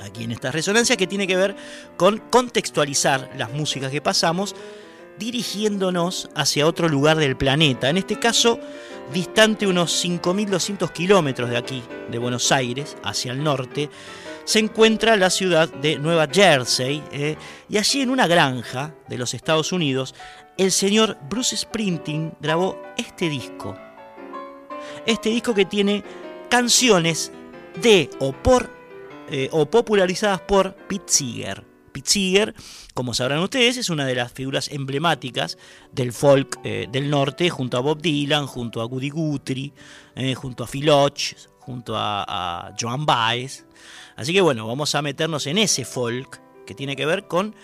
aquí 0.00 0.24
en 0.24 0.32
esta 0.32 0.50
resonancia, 0.50 0.96
que 0.96 1.06
tiene 1.06 1.26
que 1.26 1.36
ver 1.36 1.54
con 1.96 2.18
contextualizar 2.18 3.30
las 3.36 3.52
músicas 3.52 3.90
que 3.90 4.00
pasamos 4.00 4.54
dirigiéndonos 5.18 6.30
hacia 6.34 6.66
otro 6.66 6.88
lugar 6.88 7.18
del 7.18 7.36
planeta, 7.36 7.88
en 7.88 7.98
este 7.98 8.18
caso 8.18 8.58
distante 9.12 9.66
unos 9.66 10.04
5.200 10.04 10.90
kilómetros 10.92 11.50
de 11.50 11.56
aquí, 11.56 11.82
de 12.10 12.18
Buenos 12.18 12.50
Aires, 12.52 12.96
hacia 13.02 13.32
el 13.32 13.44
norte, 13.44 13.90
se 14.44 14.58
encuentra 14.58 15.16
la 15.16 15.30
ciudad 15.30 15.72
de 15.72 15.98
Nueva 15.98 16.28
Jersey, 16.30 17.02
eh, 17.12 17.36
y 17.68 17.78
allí 17.78 18.02
en 18.02 18.10
una 18.10 18.26
granja 18.26 18.94
de 19.08 19.18
los 19.18 19.34
Estados 19.34 19.72
Unidos, 19.72 20.14
el 20.58 20.70
señor 20.70 21.16
Bruce 21.28 21.56
Springsteen 21.56 22.34
grabó 22.40 22.80
este 22.96 23.28
disco. 23.28 23.76
Este 25.06 25.30
disco 25.30 25.54
que 25.54 25.64
tiene 25.64 26.04
canciones 26.50 27.32
de 27.80 28.10
o 28.20 28.32
por 28.32 28.70
eh, 29.30 29.48
o 29.52 29.66
popularizadas 29.66 30.40
por 30.42 30.74
Pete 30.74 31.04
Seeger. 31.06 31.64
Pete 31.92 32.10
Seeger, 32.10 32.54
como 32.92 33.14
sabrán 33.14 33.38
ustedes, 33.38 33.78
es 33.78 33.88
una 33.88 34.04
de 34.04 34.14
las 34.14 34.30
figuras 34.30 34.68
emblemáticas 34.70 35.56
del 35.90 36.12
folk 36.12 36.60
eh, 36.62 36.86
del 36.90 37.08
norte, 37.08 37.48
junto 37.48 37.78
a 37.78 37.80
Bob 37.80 38.02
Dylan, 38.02 38.46
junto 38.46 38.82
a 38.82 38.86
Woody 38.86 39.08
Guthrie, 39.08 39.72
junto 40.36 40.64
a 40.64 40.66
Phil 40.66 40.90
Ochs, 40.90 41.48
junto 41.58 41.96
a, 41.96 42.24
a 42.68 42.74
Joan 42.78 43.06
Baez. 43.06 43.64
Así 44.16 44.32
que 44.32 44.40
bueno, 44.40 44.66
vamos 44.66 44.94
a 44.94 45.02
meternos 45.02 45.46
en 45.46 45.58
ese 45.58 45.84
folk 45.84 46.40
que 46.66 46.74
tiene 46.74 46.96
que 46.96 47.06
ver 47.06 47.26
con 47.26 47.54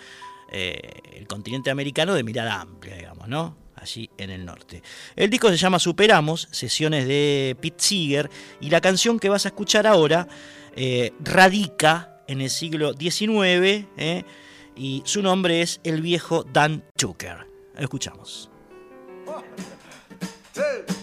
eh, 0.51 0.81
el 1.13 1.27
continente 1.27 1.71
americano 1.71 2.15
de 2.15 2.23
mirada 2.23 2.61
amplia, 2.61 2.97
digamos, 2.97 3.29
¿no? 3.29 3.57
Allí 3.77 4.11
en 4.19 4.31
el 4.31 4.45
norte. 4.45 4.83
El 5.17 5.31
disco 5.31 5.49
se 5.49 5.57
llama 5.57 5.79
Superamos, 5.79 6.49
sesiones 6.51 7.07
de 7.07 7.57
Pete 7.61 7.83
Seeger, 7.83 8.31
y 8.61 8.69
la 8.69 8.81
canción 8.81 9.19
que 9.19 9.29
vas 9.29 9.47
a 9.47 9.49
escuchar 9.49 9.87
ahora 9.87 10.29
eh, 10.77 11.13
radica 11.21 12.23
en 12.29 12.41
el 12.41 12.51
siglo 12.51 12.93
XIX 12.93 13.87
¿eh? 13.97 14.25
y 14.77 15.03
su 15.05 15.23
nombre 15.23 15.63
es 15.63 15.81
el 15.83 16.03
viejo 16.03 16.45
Dan 16.45 16.85
Tucker. 16.97 17.47
Escuchamos. 17.77 18.51
Now, 20.61 21.00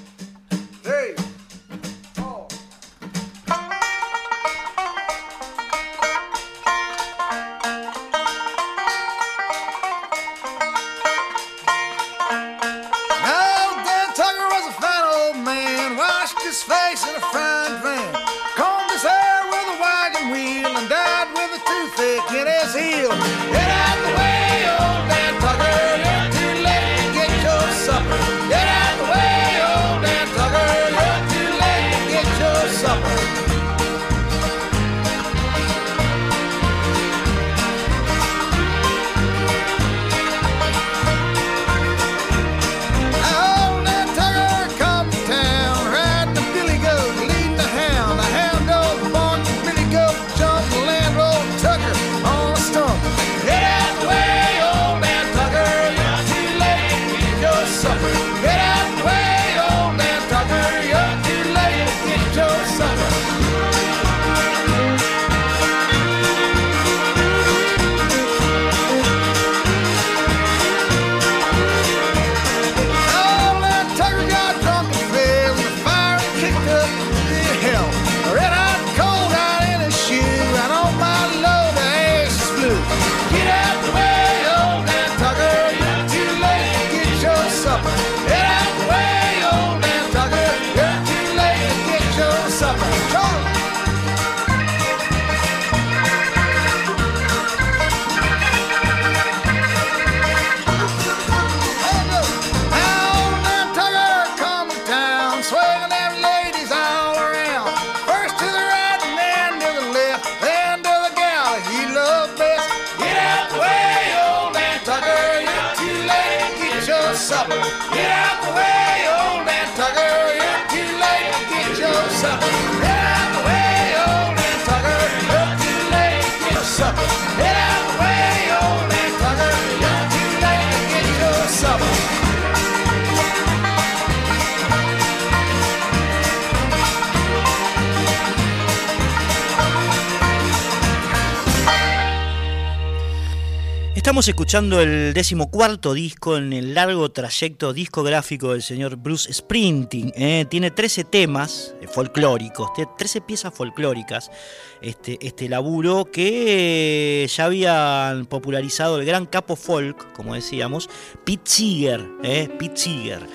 Estamos 144.08 144.30
escuchando 144.30 144.80
el 144.80 145.14
decimocuarto 145.14 145.94
disco 145.94 146.38
en 146.38 146.54
el 146.54 146.74
largo 146.74 147.12
trayecto 147.12 147.74
discográfico 147.74 148.54
del 148.54 148.62
señor 148.62 148.96
Bruce 148.96 149.34
Springsteen. 149.34 150.14
¿eh? 150.16 150.46
Tiene 150.50 150.72
13 150.72 151.04
temas 151.04 151.76
eh, 151.82 151.90
folclóricos, 151.90 152.72
tiene 152.74 152.90
13 152.98 153.20
piezas 153.20 153.54
folclóricas. 153.54 154.32
Este, 154.80 155.18
este 155.20 155.50
laburo 155.50 156.06
que 156.06 157.24
eh, 157.26 157.28
ya 157.28 157.44
habían 157.44 158.28
popularizado 158.28 158.98
el 158.98 159.06
gran 159.06 159.26
capo 159.26 159.58
folk, 159.58 160.14
como 160.14 160.36
decíamos, 160.36 160.90
Pete 161.26 161.42
Seeger. 161.44 162.10
¿eh? 162.24 162.48
Pete 162.58 162.78
Seeger. 162.78 163.28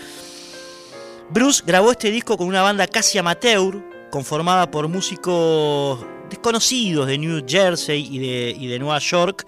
Bruce 1.28 1.62
grabó 1.66 1.90
este 1.90 2.10
disco 2.10 2.38
con 2.38 2.46
una 2.46 2.62
banda 2.62 2.86
casi 2.86 3.18
amateur, 3.18 3.78
conformada 4.10 4.70
por 4.70 4.88
músicos 4.88 6.02
desconocidos 6.30 7.08
de 7.08 7.18
New 7.18 7.44
Jersey 7.46 8.08
y 8.10 8.66
de 8.68 8.78
Nueva 8.78 9.00
York, 9.00 9.46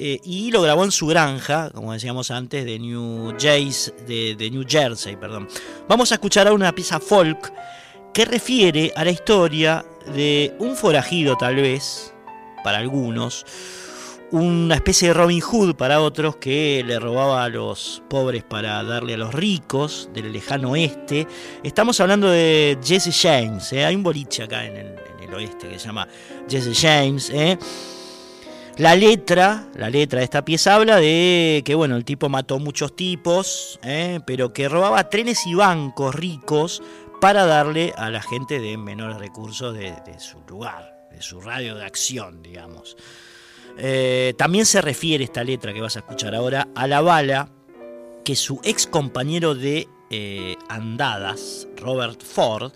eh, 0.00 0.20
y 0.22 0.52
lo 0.52 0.62
grabó 0.62 0.84
en 0.84 0.92
su 0.92 1.08
granja, 1.08 1.70
como 1.70 1.92
decíamos 1.92 2.30
antes, 2.30 2.64
de 2.64 2.78
New, 2.78 3.34
Jays, 3.38 3.92
de, 4.06 4.48
New 4.50 4.64
Jersey. 4.66 5.16
Perdón. 5.16 5.48
Vamos 5.88 6.12
a 6.12 6.14
escuchar 6.14 6.46
ahora 6.46 6.54
una 6.54 6.72
pieza 6.72 7.00
folk 7.00 7.52
que 8.14 8.24
refiere 8.24 8.92
a 8.94 9.04
la 9.04 9.10
historia 9.10 9.84
de 10.14 10.54
un 10.60 10.76
forajido 10.76 11.36
tal 11.36 11.56
vez, 11.56 12.14
para 12.62 12.78
algunos, 12.78 13.44
una 14.30 14.76
especie 14.76 15.08
de 15.08 15.14
Robin 15.14 15.40
Hood 15.40 15.74
para 15.74 16.00
otros 16.00 16.36
que 16.36 16.84
le 16.86 17.00
robaba 17.00 17.42
a 17.42 17.48
los 17.48 18.02
pobres 18.08 18.44
para 18.44 18.82
darle 18.84 19.14
a 19.14 19.16
los 19.16 19.34
ricos 19.34 20.10
del 20.14 20.32
lejano 20.32 20.72
oeste. 20.72 21.26
Estamos 21.64 21.98
hablando 22.00 22.30
de 22.30 22.78
Jesse 22.84 23.18
James, 23.20 23.72
¿eh? 23.72 23.84
hay 23.84 23.96
un 23.96 24.04
boliche 24.04 24.44
acá 24.44 24.64
en 24.64 24.76
el, 24.76 24.86
en 24.86 25.28
el 25.28 25.34
oeste 25.34 25.68
que 25.68 25.78
se 25.78 25.86
llama 25.86 26.06
Jesse 26.48 26.78
James. 26.78 27.30
¿eh? 27.30 27.58
La 28.78 28.94
letra, 28.94 29.66
la 29.74 29.90
letra 29.90 30.20
de 30.20 30.24
esta 30.24 30.44
pieza 30.44 30.76
habla 30.76 30.98
de 30.98 31.62
que 31.64 31.74
bueno, 31.74 31.96
el 31.96 32.04
tipo 32.04 32.28
mató 32.28 32.60
muchos 32.60 32.94
tipos, 32.94 33.80
¿eh? 33.82 34.20
pero 34.24 34.52
que 34.52 34.68
robaba 34.68 35.10
trenes 35.10 35.44
y 35.48 35.54
bancos 35.54 36.14
ricos 36.14 36.80
para 37.20 37.44
darle 37.44 37.92
a 37.96 38.08
la 38.08 38.22
gente 38.22 38.60
de 38.60 38.76
menores 38.76 39.18
recursos 39.18 39.74
de, 39.74 39.96
su 40.20 40.38
lugar, 40.46 41.08
de 41.10 41.20
su 41.20 41.40
radio 41.40 41.74
de 41.74 41.84
acción, 41.84 42.40
digamos. 42.40 42.96
Eh, 43.78 44.34
también 44.38 44.64
se 44.64 44.80
refiere 44.80 45.24
esta 45.24 45.42
letra 45.42 45.74
que 45.74 45.80
vas 45.80 45.96
a 45.96 46.00
escuchar 46.00 46.36
ahora 46.36 46.68
a 46.76 46.86
la 46.86 47.00
bala 47.00 47.48
que 48.24 48.36
su 48.36 48.60
ex 48.62 48.86
compañero 48.86 49.56
de 49.56 49.88
eh, 50.10 50.54
andadas, 50.68 51.66
Robert 51.78 52.22
Ford, 52.22 52.70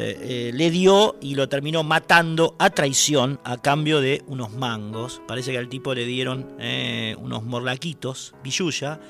eh, 0.00 0.16
eh, 0.22 0.50
le 0.54 0.70
dio 0.70 1.16
y 1.20 1.34
lo 1.34 1.48
terminó 1.48 1.82
matando 1.82 2.54
a 2.60 2.70
traición 2.70 3.40
a 3.42 3.56
cambio 3.56 4.00
de 4.00 4.22
unos 4.28 4.52
mangos. 4.52 5.20
Parece 5.26 5.50
que 5.50 5.58
al 5.58 5.68
tipo 5.68 5.92
le 5.92 6.04
dieron 6.04 6.54
eh, 6.60 7.16
unos 7.18 7.42
morlaquitos, 7.42 8.32
billulla, 8.44 9.00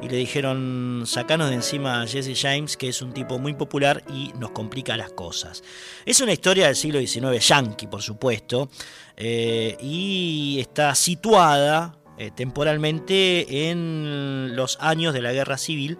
y 0.00 0.08
le 0.08 0.16
dijeron, 0.16 1.02
sacanos 1.06 1.48
de 1.48 1.56
encima 1.56 2.02
a 2.02 2.06
Jesse 2.06 2.40
James, 2.40 2.76
que 2.76 2.88
es 2.88 3.02
un 3.02 3.12
tipo 3.12 3.40
muy 3.40 3.54
popular 3.54 4.04
y 4.14 4.30
nos 4.38 4.52
complica 4.52 4.96
las 4.96 5.10
cosas. 5.10 5.64
Es 6.06 6.20
una 6.20 6.32
historia 6.32 6.66
del 6.66 6.76
siglo 6.76 7.00
XIX, 7.00 7.44
yankee, 7.44 7.88
por 7.88 8.02
supuesto, 8.02 8.70
y 9.18 10.58
está 10.60 10.94
situada 10.94 11.98
temporalmente 12.36 13.70
en 13.70 14.54
los 14.54 14.78
años 14.80 15.14
de 15.14 15.20
la 15.20 15.32
Guerra 15.32 15.58
Civil, 15.58 15.98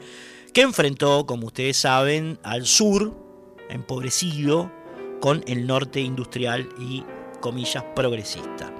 que 0.54 0.60
enfrentó, 0.60 1.26
como 1.26 1.48
ustedes 1.48 1.76
saben, 1.76 2.38
al 2.44 2.66
sur, 2.66 3.27
empobrecido, 3.70 4.70
con 5.20 5.44
el 5.46 5.66
norte 5.66 6.00
industrial 6.00 6.68
y, 6.78 7.04
comillas, 7.40 7.84
progresista. 7.94 8.72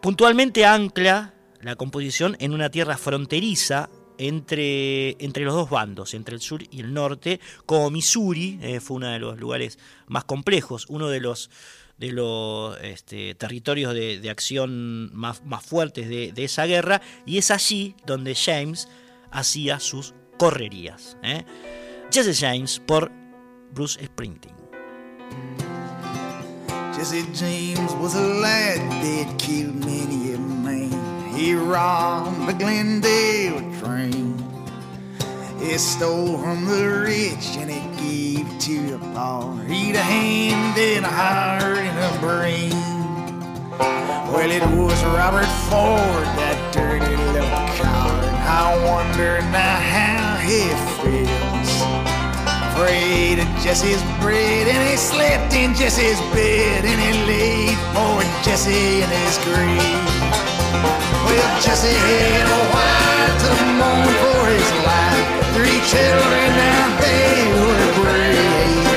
Puntualmente 0.00 0.64
ancla 0.64 1.34
la 1.60 1.76
composición 1.76 2.36
en 2.40 2.54
una 2.54 2.70
tierra 2.70 2.96
fronteriza 2.96 3.90
entre, 4.18 5.16
entre 5.24 5.44
los 5.44 5.54
dos 5.54 5.70
bandos, 5.70 6.14
entre 6.14 6.34
el 6.34 6.40
sur 6.40 6.62
y 6.70 6.80
el 6.80 6.92
norte, 6.92 7.40
como 7.64 7.90
Missouri, 7.90 8.58
eh, 8.62 8.80
fue 8.80 8.98
uno 8.98 9.08
de 9.08 9.18
los 9.18 9.38
lugares 9.38 9.78
más 10.06 10.24
complejos, 10.24 10.86
uno 10.88 11.08
de 11.08 11.20
los, 11.20 11.50
de 11.96 12.12
los 12.12 12.78
este, 12.82 13.34
territorios 13.34 13.94
de, 13.94 14.28
acción 14.30 15.10
más, 15.14 15.42
más 15.44 15.64
fuertes 15.64 16.08
de, 16.08 16.32
de 16.32 16.44
esa 16.44 16.66
guerra 16.66 17.00
y 17.24 17.38
es 17.38 17.50
allí 17.50 17.94
donde 18.04 18.34
James 18.34 18.88
hacía 19.30 19.80
sus 19.80 20.14
correrías. 20.38 21.16
¿eh? 21.22 21.44
Jesse 22.10 22.38
James 22.38 22.80
por 22.84 23.19
Bruce 23.72 23.96
Springsteen. 23.96 24.52
Jesse 26.94 27.22
James 27.32 27.92
was 27.94 28.14
a 28.14 28.20
lad 28.20 28.80
that 29.02 29.38
killed 29.38 29.76
many 29.84 30.34
a 30.34 30.38
man. 30.38 31.34
He 31.34 31.54
robbed 31.54 32.48
the 32.48 32.52
Glendale 32.52 33.60
train. 33.80 34.36
He 35.60 35.78
stole 35.78 36.36
from 36.38 36.66
the 36.66 36.84
rich 37.06 37.56
and 37.56 37.70
he 37.70 38.36
gave 38.36 38.58
to 38.58 38.90
the 38.90 38.98
poor. 38.98 39.62
He'd 39.64 39.94
a 39.94 40.02
hand 40.02 40.76
and 40.76 41.04
a 41.04 41.08
heart 41.08 41.78
and 41.78 41.98
a 41.98 42.20
brain. 42.20 42.70
Well, 44.32 44.50
it 44.50 44.62
was 44.76 45.04
Robert 45.04 45.46
Ford, 45.68 46.26
that 46.38 46.72
dirty 46.72 47.16
little 47.16 47.48
coward. 47.78 48.24
I 48.46 48.76
wonder 48.84 49.40
now 49.52 49.80
how 49.80 50.36
he 50.38 50.68
feels. 51.02 51.59
Afraid 52.80 53.38
of 53.38 53.48
Jesse's 53.60 54.00
bread, 54.24 54.66
and 54.66 54.88
he 54.88 54.96
slept 54.96 55.52
in 55.52 55.74
Jesse's 55.74 56.18
bed, 56.32 56.82
and 56.88 56.96
he 56.96 57.12
laid 57.28 57.76
poor 57.92 58.24
Jesse 58.40 59.04
in 59.04 59.10
his 59.20 59.36
grave. 59.44 60.00
Well, 61.28 61.60
Jesse 61.60 61.92
had 61.92 62.48
a 62.48 62.62
wife 62.72 63.36
to 63.44 63.52
mourn 63.76 64.08
for 64.24 64.44
his 64.48 64.70
life, 64.88 65.28
three 65.52 65.76
children, 65.92 66.48
now 66.56 66.88
they 67.04 67.52
were 67.52 67.88
brave. 68.00 68.96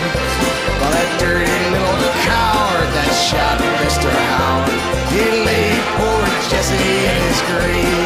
But 0.80 0.96
that 0.96 1.12
dirty 1.20 1.60
little 1.76 2.16
coward 2.24 2.88
that 2.88 3.12
shot 3.12 3.60
Mr. 3.84 4.08
Howard, 4.08 4.80
he 5.12 5.44
laid 5.44 5.84
poor 6.00 6.24
Jesse 6.48 6.80
in 6.80 7.18
his 7.28 7.42
grave. 7.52 8.03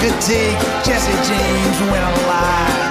Could 0.00 0.16
take 0.24 0.56
Jesse 0.80 1.12
James 1.28 1.78
when 1.92 2.00
alive. 2.00 2.88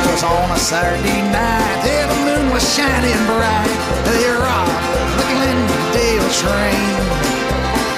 It 0.00 0.08
was 0.16 0.24
on 0.24 0.48
a 0.50 0.56
Saturday 0.56 1.20
night, 1.28 1.76
the 1.84 2.08
moon 2.24 2.48
was 2.56 2.64
shining 2.72 3.20
bright. 3.28 3.68
They 4.08 4.24
robbed 4.32 4.80
the 5.20 5.24
Glendale 5.28 6.30
train. 6.40 6.96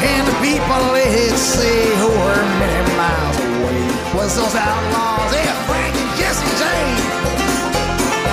And 0.02 0.26
the 0.26 0.34
people 0.42 0.82
they'd 0.98 1.38
say 1.38 1.94
who 2.02 2.10
were 2.10 2.42
many 2.58 2.82
miles 2.98 3.38
away 3.54 3.78
was 4.18 4.34
those 4.34 4.56
outlaws, 4.58 5.30
yeah, 5.30 5.54
Frank 5.70 5.94
and 5.94 6.10
Jesse 6.18 6.50
James. 6.58 7.06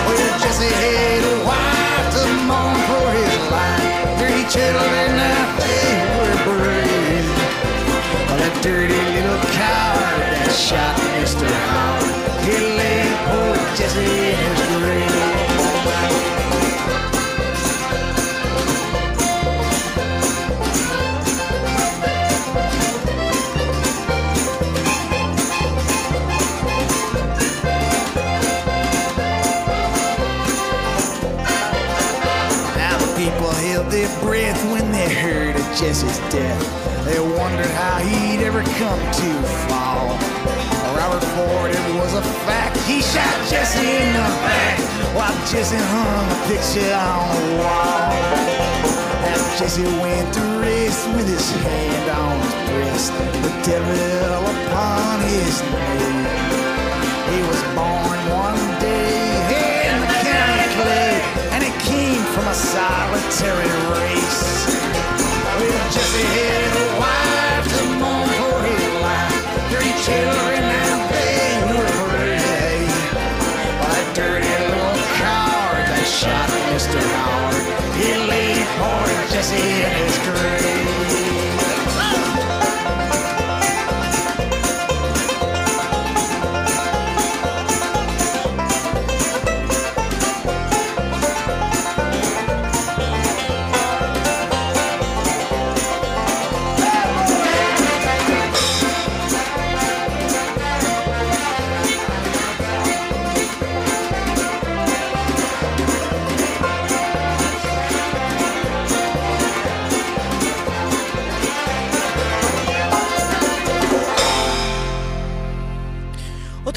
Well, 0.09 0.33
Jesse 0.41 0.65
had 0.65 1.21
a 1.29 1.35
wife 1.45 2.07
to 2.09 2.25
mourn 2.49 2.77
for 2.89 3.05
his 3.21 3.37
life. 3.53 4.17
Three 4.17 4.49
children, 4.49 5.07
now 5.13 5.45
they 5.61 5.93
were 6.17 6.37
brave. 6.41 7.29
That 8.33 8.53
dirty 8.65 8.97
that 8.97 9.12
shot 10.53 10.95
Mr. 11.17 11.49
Howard, 11.49 12.45
he 12.45 12.51
laid 12.77 13.11
poor 13.25 13.55
Jesse 13.75 13.99
in 13.99 14.35
his 14.37 14.61
grave. 14.77 15.09
Now 32.77 32.97
the 32.99 33.09
people 33.17 33.49
held 33.49 33.91
their 33.91 34.07
breath 34.21 34.63
when 34.71 34.91
they 34.91 35.11
heard 35.11 35.55
of 35.55 35.65
Jesse's 35.75 36.19
death. 36.31 36.61
They 37.05 37.19
wondered 37.19 37.65
how 37.71 37.97
he'd 37.99 38.45
ever 38.45 38.61
come 38.61 38.99
to 38.99 39.43
fall. 39.67 40.42
Robert 40.95 41.25
Ford, 41.35 41.71
it 41.71 41.95
was 41.95 42.13
a 42.13 42.21
fact. 42.45 42.77
He 42.85 43.01
shot 43.01 43.35
Jesse 43.49 43.79
in 43.79 44.13
the 44.13 44.29
back 44.45 44.77
while 45.15 45.33
Jesse 45.49 45.77
hung 45.77 46.25
a 46.29 46.39
picture 46.47 46.93
on 46.93 47.33
the 47.33 47.57
wall. 47.61 48.13
As 49.29 49.41
Jesse 49.59 49.83
went 50.01 50.33
to 50.33 50.41
rest 50.61 51.07
with 51.15 51.27
his 51.27 51.49
hand 51.63 52.09
on 52.09 52.35
his 52.41 52.55
breast, 52.69 53.11
the 53.41 53.53
devil 53.65 54.41
upon 54.53 55.19
his 55.29 55.61
knee. 55.61 56.27
He 57.33 57.39
was 57.49 57.61
born 57.73 58.19
one 58.29 58.61
day 58.79 59.89
in 59.89 59.97
the 60.01 60.69
clay, 60.77 61.13
and 61.53 61.63
he 61.63 61.71
came 61.89 62.23
from 62.35 62.47
a 62.47 62.53
solitary 62.53 63.73
race. 63.97 64.43
Well, 65.57 65.89
Jesse 65.93 66.25
had 66.37 66.71
a 66.77 66.87
wife 67.01 67.65
to 67.77 67.83
mourn 68.01 68.29
for 68.41 68.57
his 68.67 68.85
life, 69.01 69.37
three 69.71 69.93
children, 70.05 70.62
an. 76.95 77.53
He 77.99 78.09
laid 78.29 78.67
poor 78.77 79.07
Jesse 79.31 79.55
in 79.55 79.91
his 80.01 80.17
grave. 80.19 80.92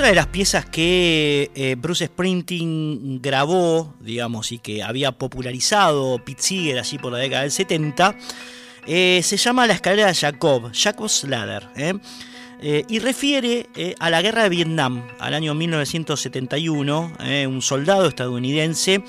Otra 0.07 0.13
de 0.13 0.23
las 0.23 0.29
piezas 0.29 0.65
que 0.67 1.51
eh, 1.57 1.75
Bruce 1.77 2.07
Springsteen 2.07 3.21
grabó, 3.21 3.93
digamos, 3.99 4.53
y 4.53 4.59
que 4.59 4.85
había 4.85 5.11
popularizado 5.11 6.25
Pete 6.25 6.79
allí 6.79 6.97
por 6.99 7.11
la 7.11 7.19
década 7.19 7.43
del 7.43 7.51
70, 7.51 8.17
eh, 8.87 9.21
se 9.25 9.37
llama 9.37 9.67
La 9.67 9.75
escalera 9.75 10.07
de 10.07 10.15
Jacob, 10.15 10.71
Jacob's 10.73 11.25
Ladder, 11.25 11.67
¿eh? 11.75 12.85
Y 12.89 13.01
refiere 13.01 13.67
a 13.99 14.09
la 14.09 14.23
guerra 14.23 14.45
de 14.45 14.49
Vietnam, 14.49 15.09
al 15.19 15.35
año 15.35 15.55
1971, 15.55 17.13
eh, 17.25 17.49
un 17.49 17.61
soldado 17.61 18.07
estadounidense 18.07 19.03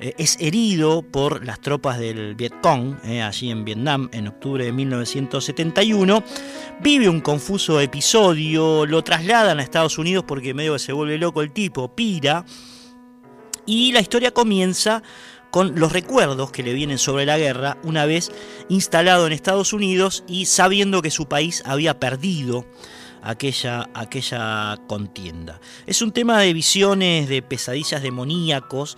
eh, 0.00 0.14
es 0.18 0.36
herido 0.40 1.02
por 1.02 1.44
las 1.44 1.60
tropas 1.60 1.98
del 1.98 2.34
Vietcong, 2.34 2.96
eh, 3.04 3.22
allí 3.22 3.50
en 3.50 3.64
Vietnam, 3.64 4.08
en 4.12 4.28
octubre 4.28 4.64
de 4.64 4.72
1971. 4.72 6.22
Vive 6.80 7.08
un 7.08 7.20
confuso 7.20 7.80
episodio, 7.80 8.86
lo 8.86 9.02
trasladan 9.02 9.58
a 9.58 9.62
Estados 9.62 9.98
Unidos 9.98 10.24
porque 10.26 10.54
medio 10.54 10.74
que 10.74 10.78
se 10.78 10.92
vuelve 10.92 11.18
loco 11.18 11.42
el 11.42 11.52
tipo, 11.52 11.94
pira. 11.94 12.44
Y 13.64 13.92
la 13.92 14.00
historia 14.00 14.32
comienza 14.32 15.02
con 15.50 15.78
los 15.78 15.92
recuerdos 15.92 16.50
que 16.50 16.62
le 16.62 16.74
vienen 16.74 16.98
sobre 16.98 17.24
la 17.24 17.38
guerra 17.38 17.78
una 17.82 18.04
vez 18.04 18.30
instalado 18.68 19.26
en 19.26 19.32
Estados 19.32 19.72
Unidos 19.72 20.24
y 20.28 20.46
sabiendo 20.46 21.02
que 21.02 21.10
su 21.10 21.26
país 21.26 21.62
había 21.64 21.98
perdido 21.98 22.66
aquella, 23.26 23.90
aquella 23.92 24.78
contienda. 24.86 25.60
Es 25.86 26.00
un 26.00 26.12
tema 26.12 26.40
de 26.40 26.52
visiones, 26.52 27.28
de 27.28 27.42
pesadillas 27.42 28.02
demoníacos 28.02 28.96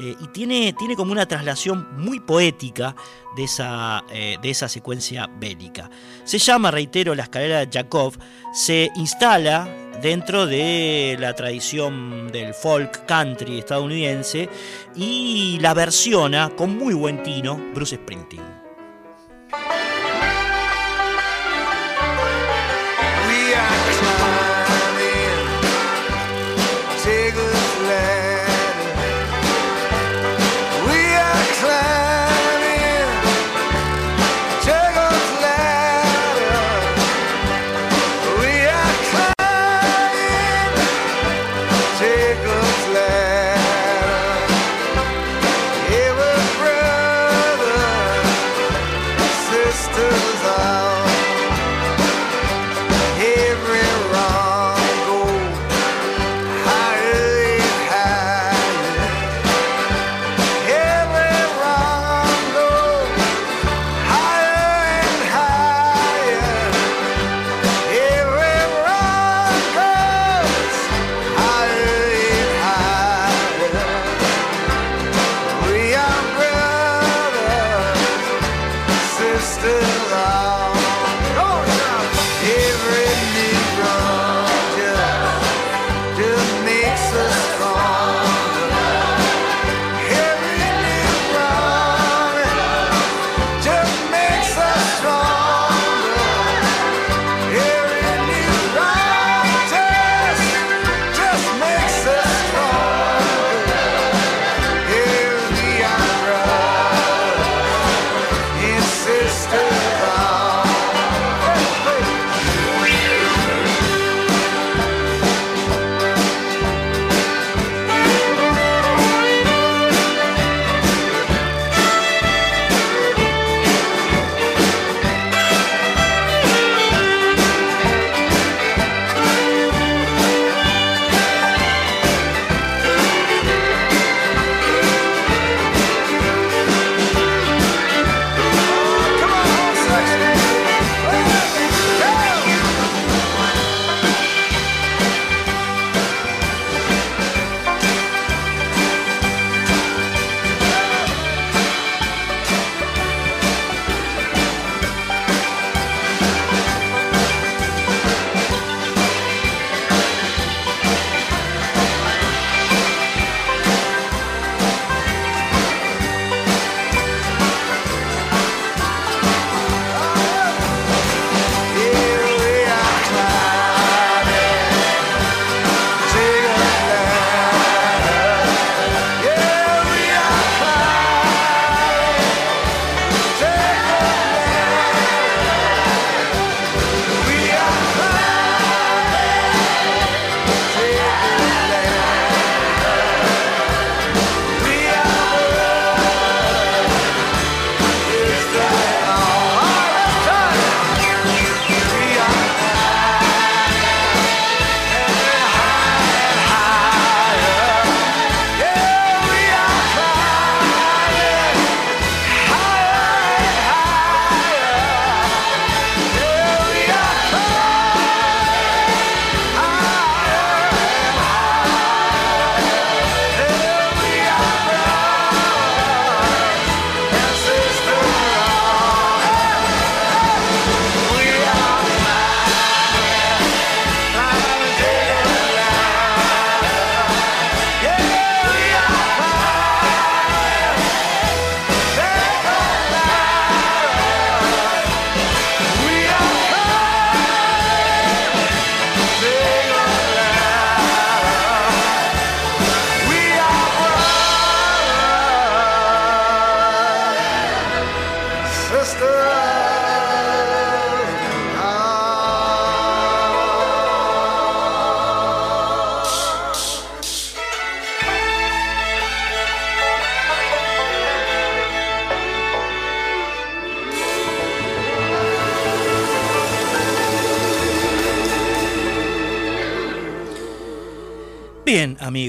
eh, 0.00 0.16
y 0.20 0.28
tiene, 0.28 0.72
tiene 0.72 0.96
como 0.96 1.12
una 1.12 1.26
traslación 1.26 1.86
muy 1.98 2.20
poética 2.20 2.96
de 3.36 3.44
esa, 3.44 4.04
eh, 4.10 4.38
de 4.40 4.50
esa 4.50 4.68
secuencia 4.68 5.28
bélica. 5.38 5.90
Se 6.24 6.38
llama, 6.38 6.70
reitero, 6.70 7.14
la 7.14 7.24
escalera 7.24 7.64
de 7.64 7.68
Jacob, 7.70 8.14
se 8.52 8.90
instala 8.96 9.68
dentro 10.02 10.46
de 10.46 11.16
la 11.18 11.34
tradición 11.34 12.28
del 12.32 12.54
folk 12.54 13.06
country 13.06 13.58
estadounidense 13.58 14.48
y 14.94 15.58
la 15.60 15.74
versiona 15.74 16.50
con 16.50 16.76
muy 16.76 16.94
buen 16.94 17.22
tino 17.22 17.60
Bruce 17.74 17.96
Springsteen. 17.96 18.65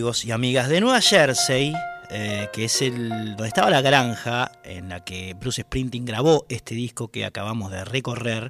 Y 0.08 0.32
amigas 0.32 0.70
de 0.70 0.80
Nueva 0.80 1.02
Jersey, 1.02 1.74
eh, 2.10 2.48
que 2.54 2.66
es 2.66 2.82
el 2.82 3.10
donde 3.36 3.50
estaba 3.50 3.70
la 3.70 3.82
granja 3.82 4.50
en 4.64 4.88
la 4.88 5.04
que 5.04 5.34
Bruce 5.34 5.64
Springsteen 5.64 6.06
grabó 6.06 6.46
este 6.48 6.76
disco 6.76 7.10
que 7.10 7.26
acabamos 7.26 7.72
de 7.72 7.84
recorrer 7.84 8.50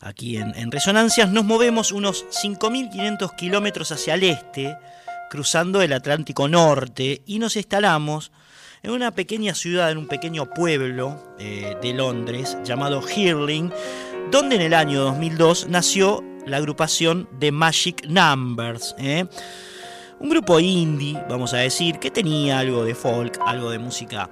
aquí 0.00 0.38
en, 0.38 0.72
Resonancias, 0.72 1.28
nos 1.28 1.44
movemos 1.44 1.92
unos 1.92 2.24
5.500 2.30 3.36
kilómetros 3.36 3.92
hacia 3.92 4.14
el 4.14 4.24
este, 4.24 4.74
cruzando 5.28 5.82
el 5.82 5.92
Atlántico 5.92 6.48
Norte, 6.48 7.20
y 7.26 7.38
nos 7.38 7.56
instalamos 7.56 8.32
en 8.82 8.92
una 8.92 9.10
pequeña 9.10 9.54
ciudad, 9.54 9.90
en 9.90 9.98
un 9.98 10.08
pequeño 10.08 10.48
pueblo 10.48 11.34
eh, 11.38 11.76
de 11.82 11.92
Londres 11.92 12.56
llamado 12.64 13.02
Hirling, 13.06 13.70
donde 14.30 14.56
en 14.56 14.62
el 14.62 14.72
año 14.72 15.00
2002 15.02 15.68
nació 15.68 16.24
la 16.46 16.56
agrupación 16.56 17.28
de 17.38 17.52
Magic 17.52 18.06
Numbers. 18.06 18.94
¿eh? 18.98 19.26
Un 20.20 20.28
grupo 20.28 20.60
indie, 20.60 21.18
vamos 21.30 21.54
a 21.54 21.58
decir, 21.58 21.98
que 21.98 22.10
tenía 22.10 22.58
algo 22.58 22.84
de 22.84 22.94
folk, 22.94 23.38
algo 23.40 23.70
de 23.70 23.78
música 23.78 24.28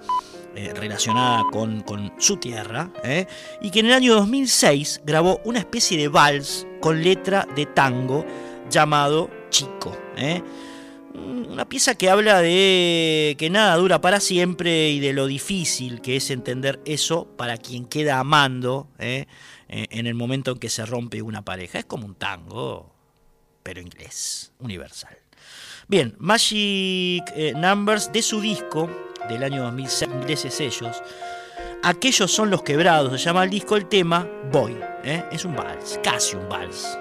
eh, 0.54 0.74
relacionada 0.74 1.44
con, 1.50 2.12
su 2.18 2.36
tierra, 2.36 2.90
¿eh? 3.02 3.26
y 3.62 3.70
que 3.70 3.80
en 3.80 3.86
el 3.86 3.94
año 3.94 4.14
2006 4.16 5.00
grabó 5.06 5.40
una 5.44 5.60
especie 5.60 5.96
de 5.96 6.08
vals 6.08 6.66
con 6.80 7.02
letra 7.02 7.48
de 7.56 7.64
tango 7.64 8.26
llamado 8.68 9.30
Chico. 9.48 9.96
¿eh? 10.18 10.42
Una 11.14 11.66
pieza 11.66 11.94
que 11.94 12.10
habla 12.10 12.42
de 12.42 13.34
que 13.38 13.48
nada 13.48 13.74
dura 13.76 14.02
para 14.02 14.20
siempre 14.20 14.90
y 14.90 15.00
de 15.00 15.14
lo 15.14 15.26
difícil 15.26 16.02
que 16.02 16.16
es 16.16 16.30
entender 16.30 16.80
eso 16.84 17.26
para 17.38 17.56
quien 17.56 17.86
queda 17.86 18.18
amando 18.18 18.88
en 18.98 20.06
el 20.06 20.14
momento 20.14 20.52
en 20.52 20.58
que 20.58 20.68
se 20.68 20.84
rompe 20.84 21.22
una 21.22 21.46
pareja. 21.46 21.78
Es 21.78 21.86
como 21.86 22.04
un 22.04 22.14
tango, 22.14 22.94
pero 23.62 23.80
inglés, 23.80 24.52
universal. 24.58 25.17
Bien, 25.90 26.14
Magic 26.18 27.24
eh, 27.34 27.54
Numbers 27.56 28.12
de 28.12 28.20
su 28.20 28.42
disco 28.42 28.90
del 29.26 29.42
año 29.42 29.62
2006, 29.62 30.10
ingleses 30.12 30.60
ellos. 30.60 31.02
Aquellos 31.82 32.30
son 32.30 32.50
los 32.50 32.62
quebrados, 32.62 33.12
se 33.12 33.24
llama 33.24 33.44
el 33.44 33.48
disco, 33.48 33.74
el 33.74 33.86
tema 33.86 34.28
Boy. 34.52 34.76
¿eh? 35.02 35.24
Es 35.32 35.46
un 35.46 35.56
vals, 35.56 35.98
casi 36.04 36.36
un 36.36 36.46
vals. 36.46 36.98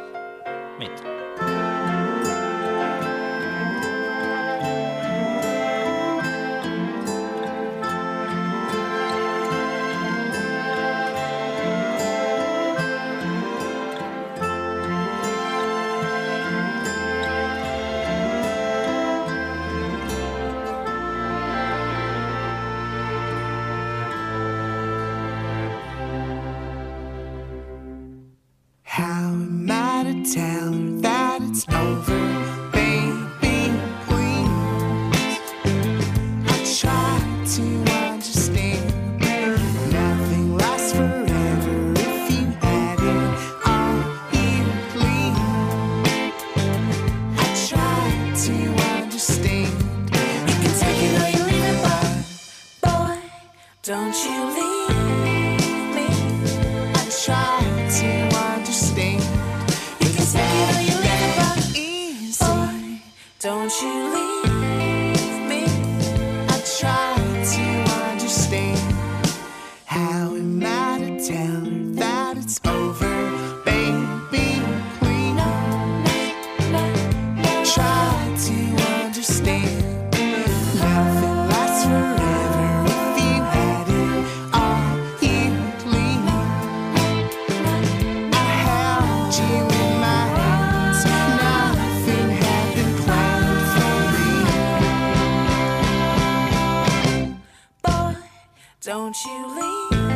Don't 98.87 99.25
you 99.25 99.47
leave 99.47 100.06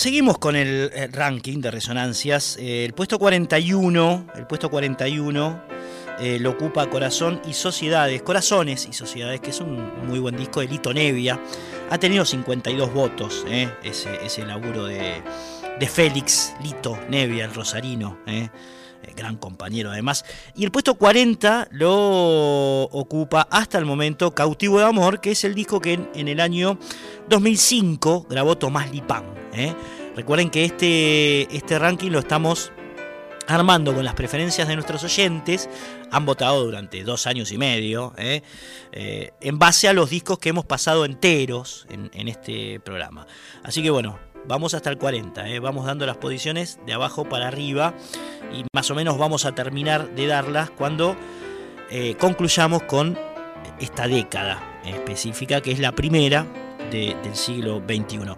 Seguimos 0.00 0.38
con 0.38 0.56
el 0.56 0.90
eh, 0.94 1.08
ranking 1.12 1.60
de 1.60 1.70
resonancias. 1.70 2.56
Eh, 2.58 2.86
el 2.86 2.94
puesto 2.94 3.18
41, 3.18 4.28
el 4.34 4.46
puesto 4.46 4.70
41 4.70 5.62
eh, 6.20 6.38
lo 6.40 6.52
ocupa 6.52 6.88
Corazón 6.88 7.42
y 7.46 7.52
Sociedades, 7.52 8.22
Corazones 8.22 8.88
y 8.88 8.94
Sociedades, 8.94 9.42
que 9.42 9.50
es 9.50 9.60
un 9.60 10.06
muy 10.06 10.18
buen 10.18 10.38
disco 10.38 10.60
de 10.60 10.68
Lito 10.68 10.94
Nevia. 10.94 11.38
Ha 11.90 11.98
tenido 11.98 12.24
52 12.24 12.94
votos, 12.94 13.44
ese, 13.82 14.46
laburo 14.46 14.86
de, 14.86 15.22
Félix 15.86 16.54
Lito 16.62 16.98
Nevia, 17.10 17.44
el 17.44 17.52
rosarino, 17.52 18.20
gran 19.14 19.36
compañero 19.36 19.90
además. 19.90 20.24
Y 20.54 20.64
el 20.64 20.70
puesto 20.70 20.94
40 20.94 21.68
lo 21.72 22.84
ocupa 22.84 23.46
hasta 23.50 23.76
el 23.76 23.84
momento 23.84 24.34
Cautivo 24.34 24.78
de 24.78 24.86
Amor, 24.86 25.20
que 25.20 25.32
es 25.32 25.44
el 25.44 25.54
disco 25.54 25.78
que 25.78 25.92
en, 25.92 26.08
en 26.14 26.28
el 26.28 26.40
año 26.40 26.78
2005 27.28 28.28
grabó 28.30 28.56
Tomás 28.56 28.90
Lipán. 28.90 29.39
¿Eh? 29.52 29.74
Recuerden 30.16 30.50
que 30.50 30.64
este, 30.64 31.54
este 31.56 31.78
ranking 31.78 32.10
lo 32.10 32.18
estamos 32.18 32.72
armando 33.46 33.94
con 33.94 34.04
las 34.04 34.14
preferencias 34.14 34.68
de 34.68 34.74
nuestros 34.74 35.02
oyentes, 35.02 35.68
han 36.12 36.24
votado 36.24 36.64
durante 36.64 37.02
dos 37.02 37.26
años 37.26 37.50
y 37.50 37.58
medio, 37.58 38.12
¿eh? 38.16 38.42
Eh, 38.92 39.32
en 39.40 39.58
base 39.58 39.88
a 39.88 39.92
los 39.92 40.10
discos 40.10 40.38
que 40.38 40.50
hemos 40.50 40.64
pasado 40.64 41.04
enteros 41.04 41.86
en, 41.90 42.28
este 42.28 42.78
programa. 42.80 43.26
Así 43.64 43.82
que 43.82 43.90
bueno, 43.90 44.18
vamos 44.46 44.74
hasta 44.74 44.90
el 44.90 44.98
40, 44.98 45.48
¿eh? 45.48 45.58
vamos 45.58 45.84
dando 45.84 46.06
las 46.06 46.16
posiciones 46.16 46.78
de 46.86 46.92
abajo 46.92 47.28
para 47.28 47.48
arriba 47.48 47.94
y 48.52 48.64
más 48.72 48.90
o 48.90 48.94
menos 48.94 49.18
vamos 49.18 49.44
a 49.44 49.52
terminar 49.54 50.10
de 50.14 50.26
darlas 50.26 50.70
cuando 50.70 51.16
concluyamos 52.20 52.84
con 52.84 53.18
esta 53.80 54.06
década 54.06 54.80
específica, 54.84 55.60
que 55.60 55.72
es 55.72 55.80
la 55.80 55.90
primera 55.92 56.46
de- 56.90 57.16
del 57.22 57.34
siglo 57.34 57.82
XXI. 57.84 58.36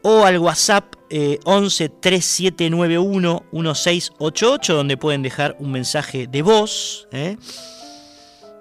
o 0.00 0.24
al 0.24 0.38
WhatsApp 0.38 0.94
eh, 1.10 1.38
11 1.44 1.90
3791 1.90 3.44
1688, 3.52 4.74
donde 4.74 4.96
pueden 4.96 5.20
dejar 5.20 5.54
un 5.58 5.70
mensaje 5.70 6.26
de 6.26 6.40
voz, 6.40 7.08
¿eh? 7.12 7.36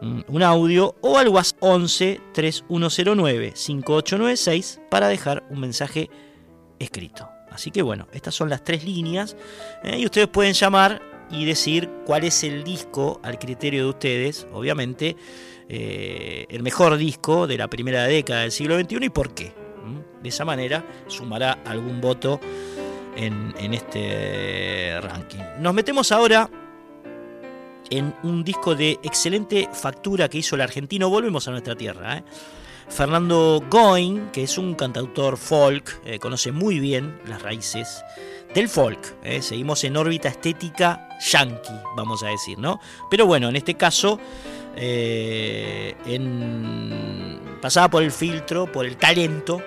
Mm, 0.02 0.24
un 0.28 0.44
audio, 0.44 0.98
o 1.00 1.18
al 1.18 1.30
WhatsApp 1.30 1.58
11 1.62 2.20
3109 2.34 3.54
5896 3.56 4.82
para 4.90 5.08
dejar 5.08 5.46
un 5.50 5.62
mensaje 5.62 6.10
escrito. 6.80 7.30
Así 7.52 7.70
que 7.70 7.82
bueno, 7.82 8.08
estas 8.14 8.34
son 8.34 8.50
las 8.50 8.64
tres 8.64 8.84
líneas 8.84 9.36
¿eh? 9.84 10.00
y 10.00 10.06
ustedes 10.06 10.28
pueden 10.28 10.54
llamar 10.54 11.02
y 11.30 11.46
decir 11.46 11.90
cuál 12.06 12.24
es 12.24 12.44
el 12.44 12.64
disco 12.64 13.20
al 13.24 13.40
criterio 13.40 13.84
de 13.84 13.90
ustedes, 13.90 14.48
obviamente, 14.52 15.16
eh, 15.70 16.46
el 16.50 16.64
mejor 16.64 16.98
disco 16.98 17.48
de 17.48 17.58
la 17.58 17.68
primera 17.70 18.04
década 18.04 18.42
del 18.42 18.52
siglo 18.52 18.80
XXI 18.80 19.06
y 19.06 19.10
por 19.10 19.34
qué. 19.34 19.54
De 20.22 20.30
esa 20.30 20.46
manera 20.46 20.86
sumará 21.08 21.60
algún 21.66 22.00
voto 22.00 22.40
en, 23.16 23.54
en 23.58 23.74
este 23.74 25.00
ranking. 25.02 25.40
Nos 25.60 25.74
metemos 25.74 26.12
ahora 26.12 26.48
en 27.90 28.16
un 28.24 28.44
disco 28.44 28.74
de 28.74 29.00
excelente 29.04 29.70
factura 29.74 30.30
que 30.30 30.40
hizo 30.40 30.56
el 30.56 30.62
argentino. 30.62 31.10
Volvemos 31.10 31.48
a 31.48 31.52
nuestra 31.52 31.76
tierra. 31.76 32.18
¿eh? 32.18 32.24
Fernando 32.92 33.64
Goin, 33.70 34.30
que 34.32 34.44
es 34.44 34.58
un 34.58 34.76
cantautor 34.76 35.38
folk, 35.38 36.02
eh, 36.06 36.20
conoce 36.20 36.52
muy 36.52 36.80
bien 36.80 37.18
las 37.26 37.42
raíces 37.42 38.04
del 38.54 38.68
folk. 38.68 39.16
¿eh? 39.24 39.42
Seguimos 39.42 39.84
en 39.86 39.96
órbita 39.98 40.28
estética 40.28 41.08
yankee, 41.22 41.74
vamos 41.96 42.22
a 42.24 42.28
decir, 42.28 42.58
¿no? 42.60 42.80
Pero 43.10 43.26
bueno, 43.26 43.48
en 43.50 43.56
este 43.56 43.76
caso, 43.76 44.20
eh, 44.76 45.96
en- 46.06 47.40
pasaba 47.62 47.90
por 47.90 48.04
el 48.04 48.12
filtro, 48.12 48.70
por 48.72 48.86
el 48.86 48.98
talento 48.98 49.62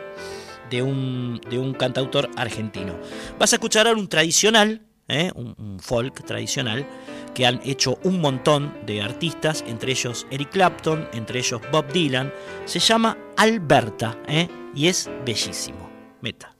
de 0.68 0.82
un, 0.82 1.40
de 1.48 1.58
un 1.58 1.72
cantautor 1.74 2.28
argentino. 2.36 2.94
Vas 3.38 3.52
a 3.52 3.56
escuchar 3.56 3.86
ahora 3.86 3.98
un 3.98 4.08
tradicional, 4.08 4.82
¿eh? 5.08 5.30
un, 5.34 5.54
un 5.58 5.80
folk 5.80 6.24
tradicional, 6.26 6.86
que 7.34 7.46
han 7.46 7.60
hecho 7.64 7.98
un 8.04 8.20
montón 8.20 8.72
de 8.86 9.02
artistas, 9.02 9.64
entre 9.66 9.92
ellos 9.92 10.26
Eric 10.30 10.50
Clapton, 10.50 11.08
entre 11.12 11.40
ellos 11.40 11.60
Bob 11.70 11.92
Dylan. 11.92 12.32
Se 12.64 12.78
llama 12.78 13.18
Alberta 13.36 14.18
¿eh? 14.26 14.48
y 14.74 14.88
es 14.88 15.10
bellísimo. 15.24 15.90
Meta. 16.20 16.54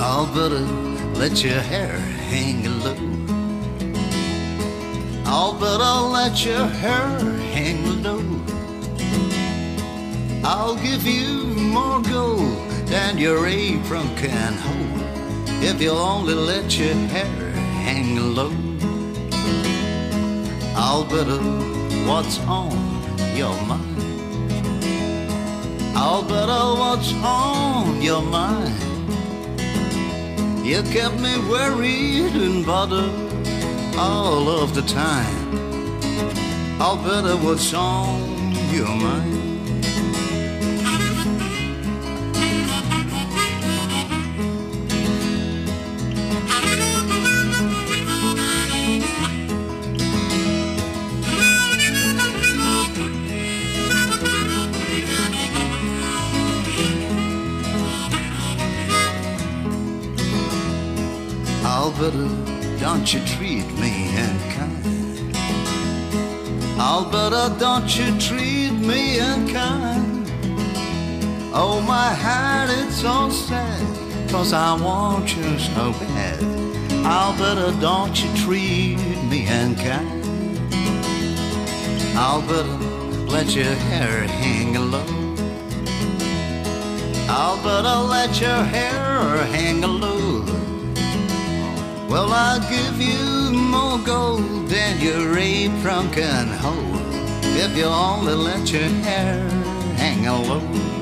Alberta, 0.00 0.60
let 1.18 1.42
your 1.42 1.60
hair 1.60 1.98
hang 2.30 2.62
low. 2.84 2.94
Alberta, 5.26 6.00
let 6.06 6.44
your 6.44 6.66
hair 6.66 7.18
hang 7.52 8.02
low. 8.04 8.22
I'll 10.44 10.76
give 10.76 11.04
you 11.04 11.52
more 11.56 12.00
gold 12.02 12.70
than 12.86 13.18
your 13.18 13.44
apron 13.48 14.14
can 14.14 14.52
hold 14.54 15.02
if 15.64 15.82
you'll 15.82 15.96
only 15.96 16.34
let 16.34 16.78
your 16.78 16.94
hair 16.94 17.50
hang 17.82 18.34
low. 18.36 18.52
Alberta, 20.76 21.38
what's 22.06 22.38
on 22.46 22.70
your 23.36 23.60
mind? 23.62 23.98
Alberta, 25.96 26.78
what's 26.78 27.12
on 27.14 28.00
your 28.00 28.22
mind? 28.22 28.97
You 30.68 30.82
kept 30.82 31.18
me 31.18 31.34
worried 31.48 32.34
and 32.34 32.66
bothered 32.66 33.10
all 33.96 34.50
of 34.50 34.74
the 34.74 34.82
time. 34.82 35.48
I'll 36.78 36.98
bet 36.98 37.24
it 37.24 37.42
was 37.42 37.72
on 37.72 38.52
your 38.70 38.86
mind. 38.86 39.47
Alberta, 62.00 62.78
don't 62.78 63.12
you 63.12 63.18
treat 63.26 63.66
me 63.80 64.08
unkind. 64.16 65.36
Alberta, 66.78 67.56
don't 67.58 67.98
you 67.98 68.16
treat 68.20 68.70
me 68.70 69.18
unkind. 69.18 70.30
Oh, 71.52 71.82
my 71.88 72.14
heart, 72.14 72.70
it's 72.70 73.00
so 73.00 73.28
sad, 73.30 74.30
cause 74.30 74.52
I 74.52 74.80
want 74.80 75.36
you 75.36 75.58
so 75.58 75.90
bad. 75.90 76.40
Alberta, 77.04 77.76
don't 77.80 78.14
you 78.22 78.32
treat 78.44 78.98
me 79.28 79.48
unkind. 79.48 80.22
Alberta, 82.16 82.76
let 83.26 83.56
your 83.56 83.74
hair 83.90 84.22
hang 84.38 84.74
low. 84.92 85.02
Alberta, 87.28 87.98
let 88.02 88.40
your 88.40 88.62
hair 88.62 89.44
hang 89.46 89.80
low. 89.80 90.17
Well, 92.08 92.32
I'll 92.32 92.60
give 92.70 93.02
you 93.02 93.52
more 93.52 93.98
gold 93.98 94.68
than 94.68 94.98
your 94.98 95.36
apron 95.36 96.10
can 96.10 96.48
hold 96.48 97.02
if 97.54 97.76
you 97.76 97.84
only 97.84 98.32
let 98.32 98.72
your 98.72 98.88
hair 99.04 99.46
hang 99.96 100.24
low. 100.24 100.97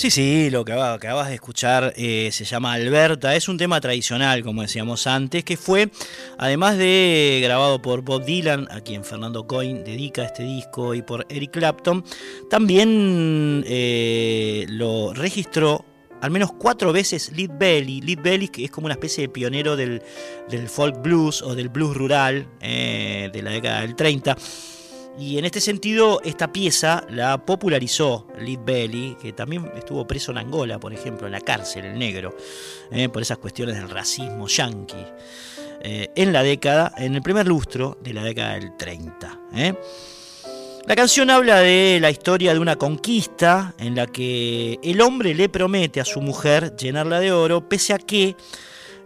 Sí, 0.00 0.10
sí, 0.10 0.48
lo 0.48 0.64
que 0.64 0.72
acabas, 0.72 1.28
de 1.28 1.34
escuchar 1.34 1.92
eh, 1.94 2.30
se 2.32 2.46
llama 2.46 2.72
Alberta. 2.72 3.36
Es 3.36 3.50
un 3.50 3.58
tema 3.58 3.82
tradicional, 3.82 4.42
como 4.42 4.62
decíamos 4.62 5.06
antes, 5.06 5.44
que 5.44 5.58
fue, 5.58 5.90
además 6.38 6.78
de 6.78 7.40
grabado 7.42 7.82
por 7.82 8.00
Bob 8.00 8.24
Dylan, 8.24 8.66
a 8.70 8.80
quien 8.80 9.04
Fernando 9.04 9.46
Coin 9.46 9.84
dedica 9.84 10.24
este 10.24 10.42
disco, 10.42 10.94
y 10.94 11.02
por 11.02 11.26
Eric 11.28 11.50
Clapton, 11.50 12.02
también 12.48 13.62
eh, 13.66 14.64
lo 14.70 15.12
registró 15.12 15.84
al 16.22 16.30
menos 16.30 16.50
cuatro 16.58 16.94
veces 16.94 17.32
Lead 17.36 17.50
Belly. 17.58 18.00
Lead 18.00 18.22
Belly 18.22 18.48
que 18.48 18.64
es 18.64 18.70
como 18.70 18.86
una 18.86 18.94
especie 18.94 19.24
de 19.24 19.28
pionero 19.28 19.76
del, 19.76 20.02
del 20.48 20.70
folk 20.70 21.02
blues 21.02 21.42
o 21.42 21.54
del 21.54 21.68
blues 21.68 21.94
rural 21.94 22.48
eh, 22.62 23.28
de 23.34 23.42
la 23.42 23.50
década 23.50 23.82
del 23.82 23.94
30. 23.94 24.34
Y 25.18 25.38
en 25.38 25.44
este 25.44 25.60
sentido, 25.60 26.20
esta 26.24 26.52
pieza 26.52 27.04
la 27.10 27.44
popularizó 27.44 28.26
Lead 28.38 28.60
Belly, 28.64 29.16
que 29.20 29.32
también 29.32 29.70
estuvo 29.76 30.06
preso 30.06 30.32
en 30.32 30.38
Angola, 30.38 30.78
por 30.78 30.94
ejemplo, 30.94 31.26
en 31.26 31.32
la 31.32 31.40
cárcel, 31.40 31.84
el 31.84 31.98
negro, 31.98 32.34
eh, 32.90 33.08
por 33.08 33.20
esas 33.20 33.38
cuestiones 33.38 33.76
del 33.76 33.90
racismo 33.90 34.46
yanqui, 34.46 35.04
eh, 35.82 36.08
en 36.14 36.32
la 36.32 36.42
década, 36.42 36.94
en 36.96 37.14
el 37.14 37.22
primer 37.22 37.46
lustro 37.46 37.98
de 38.00 38.14
la 38.14 38.22
década 38.22 38.54
del 38.54 38.76
30. 38.76 39.40
¿eh? 39.54 39.74
La 40.86 40.96
canción 40.96 41.28
habla 41.30 41.60
de 41.60 41.98
la 42.00 42.10
historia 42.10 42.54
de 42.54 42.58
una 42.58 42.76
conquista 42.76 43.74
en 43.78 43.94
la 43.94 44.06
que 44.06 44.78
el 44.82 45.00
hombre 45.02 45.34
le 45.34 45.48
promete 45.48 46.00
a 46.00 46.04
su 46.04 46.20
mujer 46.20 46.74
llenarla 46.76 47.20
de 47.20 47.32
oro, 47.32 47.68
pese 47.68 47.92
a 47.92 47.98
que 47.98 48.34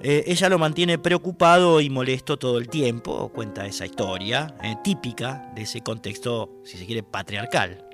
eh, 0.02 0.24
ella 0.26 0.48
lo 0.48 0.58
mantiene 0.58 0.98
preocupado 0.98 1.80
y 1.80 1.88
molesto 1.90 2.36
todo 2.36 2.58
el 2.58 2.68
tiempo, 2.68 3.30
cuenta 3.34 3.66
esa 3.66 3.86
historia 3.86 4.54
eh, 4.62 4.76
típica 4.84 5.50
de 5.54 5.62
ese 5.62 5.80
contexto, 5.80 6.50
si 6.64 6.76
se 6.78 6.86
quiere, 6.86 7.02
patriarcal. 7.02 7.86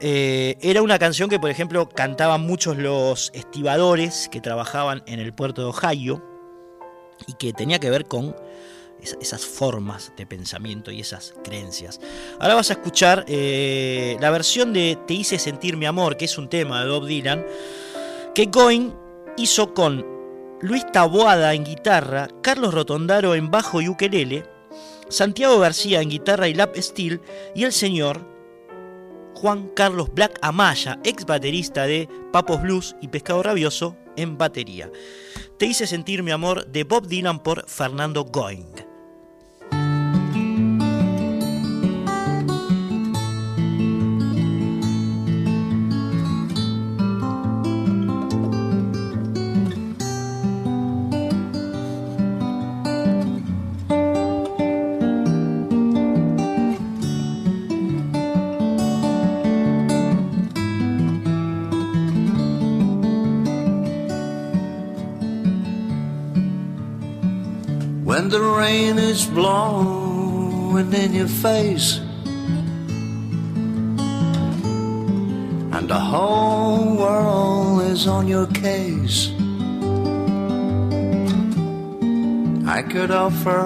Eh, 0.00 0.56
era 0.60 0.82
una 0.82 0.98
canción 0.98 1.28
que, 1.28 1.38
por 1.38 1.50
ejemplo, 1.50 1.88
cantaban 1.88 2.40
muchos 2.40 2.76
los 2.76 3.30
estibadores 3.34 4.28
que 4.30 4.40
trabajaban 4.40 5.02
en 5.06 5.20
el 5.20 5.32
puerto 5.32 5.62
de 5.62 5.68
Ohio 5.68 6.24
y 7.26 7.34
que 7.34 7.52
tenía 7.52 7.78
que 7.78 7.90
ver 7.90 8.06
con 8.06 8.34
esa- 9.00 9.16
esas 9.20 9.44
formas 9.44 10.12
de 10.16 10.26
pensamiento 10.26 10.90
y 10.90 11.00
esas 11.00 11.34
creencias. 11.44 12.00
Ahora 12.40 12.54
vas 12.54 12.70
a 12.70 12.72
escuchar 12.72 13.24
la 13.28 14.30
versión 14.30 14.72
de 14.72 14.98
Te 15.06 15.14
hice 15.14 15.38
sentir 15.38 15.76
mi 15.76 15.86
amor, 15.86 16.16
que 16.16 16.24
es 16.24 16.36
un 16.38 16.48
tema 16.48 16.82
de 16.84 16.90
Bob 16.90 17.06
Dylan, 17.06 17.44
que 18.34 18.46
Going 18.46 18.90
hizo 19.36 19.72
con 19.72 20.04
Luis 20.62 20.86
Taboada 20.92 21.54
en 21.54 21.64
guitarra, 21.64 22.28
Carlos 22.40 22.72
Rotondaro 22.72 23.34
en 23.34 23.50
bajo 23.50 23.80
y 23.80 23.88
ukelele, 23.88 24.44
Santiago 25.08 25.58
García 25.58 26.00
en 26.00 26.08
guitarra 26.08 26.46
y 26.46 26.54
lap 26.54 26.76
steel 26.76 27.20
y 27.52 27.64
el 27.64 27.72
señor 27.72 28.24
Juan 29.34 29.70
Carlos 29.74 30.14
Black 30.14 30.38
Amaya, 30.40 31.00
ex 31.02 31.26
baterista 31.26 31.84
de 31.86 32.08
Papos 32.32 32.62
Blues 32.62 32.94
y 33.00 33.08
Pescado 33.08 33.42
Rabioso, 33.42 33.96
en 34.16 34.38
batería. 34.38 34.88
Te 35.58 35.66
hice 35.66 35.88
sentir 35.88 36.22
mi 36.22 36.30
amor 36.30 36.68
de 36.68 36.84
Bob 36.84 37.08
Dylan 37.08 37.42
por 37.42 37.68
Fernando 37.68 38.24
Going. 38.24 38.91
Rain 68.62 68.96
is 68.96 69.26
blowing 69.26 70.92
in 70.92 71.12
your 71.20 71.32
face. 71.46 71.98
And 75.74 75.84
the 75.94 76.02
whole 76.12 76.96
world 76.96 77.82
is 77.92 78.06
on 78.06 78.28
your 78.28 78.46
case. 78.68 79.18
I 82.76 82.80
could 82.92 83.10
offer 83.10 83.64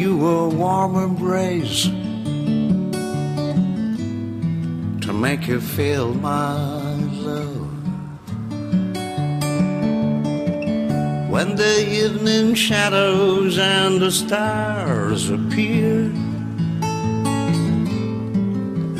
you 0.00 0.12
a 0.26 0.48
warm 0.48 0.94
embrace 1.08 1.82
To 5.04 5.12
make 5.12 5.42
you 5.48 5.60
feel 5.60 6.14
my 6.14 6.83
When 11.34 11.56
the 11.56 11.80
evening 11.90 12.54
shadows 12.54 13.58
and 13.58 14.00
the 14.00 14.12
stars 14.12 15.30
appear, 15.30 16.02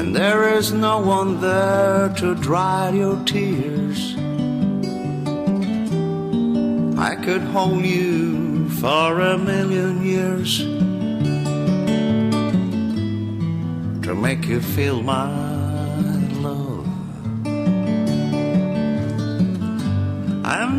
and 0.00 0.16
there 0.16 0.52
is 0.52 0.72
no 0.72 0.98
one 0.98 1.40
there 1.40 2.08
to 2.16 2.34
dry 2.34 2.90
your 2.90 3.24
tears, 3.24 4.16
I 6.98 7.14
could 7.24 7.42
hold 7.42 7.84
you 7.84 8.68
for 8.80 9.20
a 9.20 9.38
million 9.38 10.02
years 10.04 10.58
to 14.04 14.12
make 14.12 14.44
you 14.46 14.60
feel 14.60 15.04
my 15.04 15.43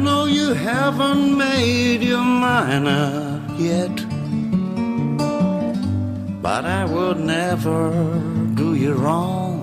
know 0.06 0.26
you 0.26 0.54
haven't 0.54 1.36
made 1.36 2.04
your 2.04 2.24
mind 2.24 2.88
up 2.88 3.42
yet, 3.58 3.96
but 6.44 6.64
I 6.64 6.86
would 6.86 7.20
never 7.20 7.82
do 8.54 8.76
you 8.76 8.94
wrong. 8.94 9.54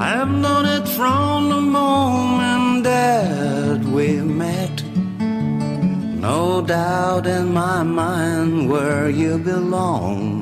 I 0.00 0.08
have 0.20 0.32
known 0.44 0.64
it 0.64 0.88
from 0.88 1.50
the 1.50 1.60
moment 1.60 2.84
that 2.84 3.84
we 3.84 4.08
met. 4.44 4.82
No 6.28 6.62
doubt 6.62 7.26
in 7.26 7.52
my 7.52 7.82
mind 7.82 8.70
where 8.70 9.10
you 9.10 9.36
belong. 9.36 10.39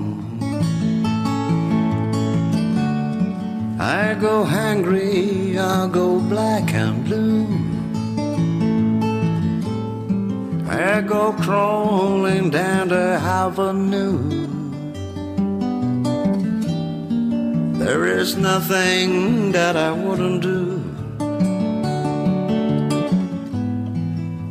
I 3.80 4.14
go 4.14 4.42
hungry, 4.44 5.56
I 5.56 5.86
go 5.86 6.18
black 6.18 6.74
and 6.74 7.04
blue. 7.04 7.46
I 10.68 11.00
go 11.00 11.32
crawling 11.34 12.50
down 12.50 12.88
the 12.88 13.20
avenue. 13.22 14.46
There 17.78 18.04
is 18.06 18.36
nothing 18.36 19.52
that 19.52 19.76
I 19.76 19.92
wouldn't 19.92 20.42
do 20.42 20.82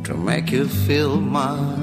to 0.04 0.14
make 0.14 0.50
you 0.50 0.66
feel 0.66 1.20
my 1.20 1.77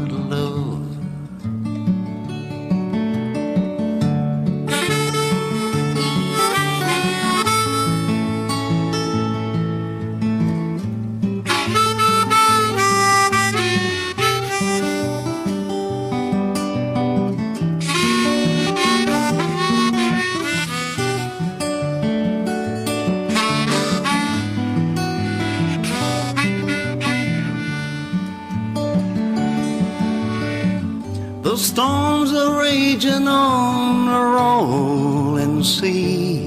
sea 35.66 36.46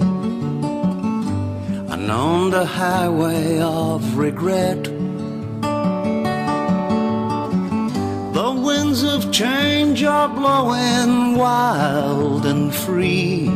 and 1.92 2.10
on 2.10 2.50
the 2.50 2.64
highway 2.64 3.58
of 3.60 4.16
regret. 4.16 4.84
The 8.38 8.50
winds 8.64 9.02
of 9.02 9.32
change 9.32 10.04
are 10.04 10.28
blowing 10.28 11.36
wild 11.36 12.46
and 12.46 12.72
free. 12.72 13.50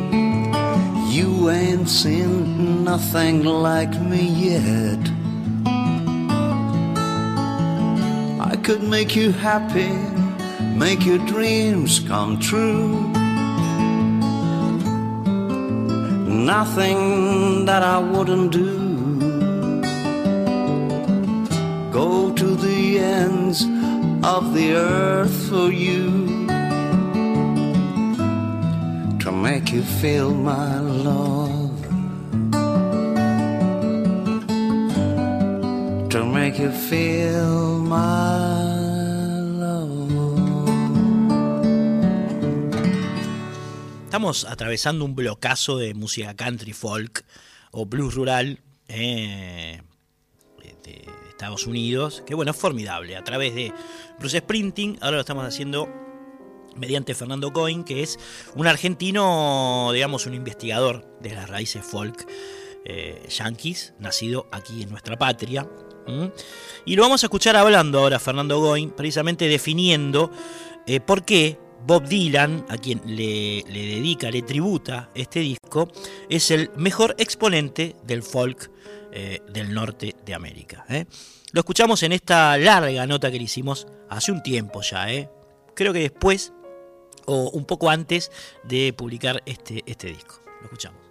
You 1.17 1.49
ain't 1.51 1.89
seen 1.89 2.83
nothing 2.83 3.45
like 3.45 3.95
me 4.01 4.23
yet. 4.51 5.03
I 8.51 8.57
could 8.65 8.83
make 8.83 9.15
you 9.15 9.31
happy 9.31 9.93
make 10.77 11.07
your 11.07 11.19
dreams 11.27 12.01
come 12.01 12.41
true. 12.41 13.12
Nothing 16.59 17.65
that 17.65 17.83
I 17.83 17.99
wouldn't 17.99 18.53
do. 18.53 18.73
Go 21.91 22.31
to 22.41 22.49
the 22.67 22.99
ends 22.99 23.65
of 24.23 24.53
the 24.53 24.75
earth 24.75 25.37
for 25.49 25.69
you 25.73 26.07
to 29.23 29.33
make 29.33 29.73
you 29.73 29.83
feel 30.01 30.35
my 30.35 30.79
love. 30.79 31.81
To 36.11 36.21
make 36.39 36.59
you 36.59 36.71
feel 36.71 37.79
my 37.79 38.52
atravesando 44.23 45.05
un 45.05 45.17
blocazo 45.17 45.79
de 45.79 45.95
música 45.95 46.35
country 46.35 46.73
folk 46.73 47.25
o 47.73 47.87
blues 47.87 48.15
rural 48.15 48.61
eh, 48.87 49.83
de 50.85 51.05
Estados 51.29 51.67
Unidos, 51.67 52.23
que 52.25 52.35
bueno, 52.35 52.53
es 52.53 52.57
formidable. 52.57 53.17
A 53.17 53.25
través 53.25 53.55
de 53.55 53.73
Bruce 54.21 54.39
Sprinting, 54.39 54.99
ahora 55.01 55.17
lo 55.17 55.21
estamos 55.23 55.45
haciendo 55.45 55.89
mediante 56.77 57.15
Fernando 57.15 57.53
Coin, 57.53 57.83
que 57.83 58.03
es 58.03 58.19
un 58.55 58.69
argentino, 58.69 59.91
digamos, 59.93 60.27
un 60.27 60.35
investigador 60.35 61.19
de 61.21 61.35
las 61.35 61.51
raíces 61.51 61.85
folk 61.85 62.27
eh, 62.85 63.27
yankees, 63.29 63.95
nacido 63.99 64.47
aquí 64.53 64.83
en 64.83 64.91
nuestra 64.91 65.19
patria. 65.19 65.69
Y 66.85 66.97
lo 66.97 67.03
vamos 67.03 67.23
a 67.23 67.27
escuchar 67.27 67.57
hablando 67.57 68.01
ahora 68.01 68.19
Fernando 68.19 68.59
Goin, 68.61 68.91
precisamente 68.91 69.47
definiendo 69.47 70.31
eh, 70.87 71.01
por 71.01 71.25
qué 71.25 71.59
Bob 71.85 72.07
Dylan, 72.07 72.65
a 72.69 72.77
quien 72.77 73.01
le, 73.05 73.63
dedica, 73.65 74.31
le 74.31 74.43
tributa 74.43 75.11
este 75.15 75.41
disco, 75.41 75.89
es 76.29 76.51
el 76.51 76.71
mejor 76.77 77.15
exponente 77.19 77.97
del 78.05 78.23
folk 78.23 78.71
eh, 79.13 79.41
del 79.53 79.75
norte 79.75 80.15
de 80.25 80.35
América. 80.35 80.85
¿eh? 80.89 81.07
Lo 81.53 81.61
escuchamos 81.61 82.03
en 82.03 82.13
esta 82.13 82.57
larga 82.57 83.07
nota 83.07 83.31
que 83.31 83.39
le 83.39 83.45
hicimos 83.45 83.87
hace 84.09 84.33
un 84.33 84.43
tiempo 84.43 84.81
ya, 84.83 85.13
¿eh? 85.13 85.29
creo 85.75 85.93
que 85.93 86.01
después 86.01 86.53
o 87.27 87.51
un 87.51 87.65
poco 87.65 87.91
antes 87.91 88.31
de 88.65 88.93
publicar 88.93 89.43
este, 89.47 89.83
este 89.87 90.09
disco. 90.09 90.41
Lo 90.61 90.65
escuchamos. 90.65 91.02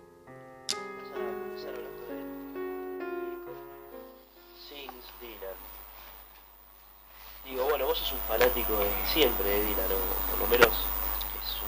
Digo, 7.62 7.70
bueno, 7.70 7.86
vos 7.86 7.96
sos 8.00 8.12
un 8.14 8.20
fanático 8.28 8.74
de 8.76 8.90
siempre 9.14 9.48
de 9.48 9.64
Dylan, 9.66 9.86
o 9.94 10.32
por 10.32 10.40
lo 10.40 10.48
menos 10.48 10.70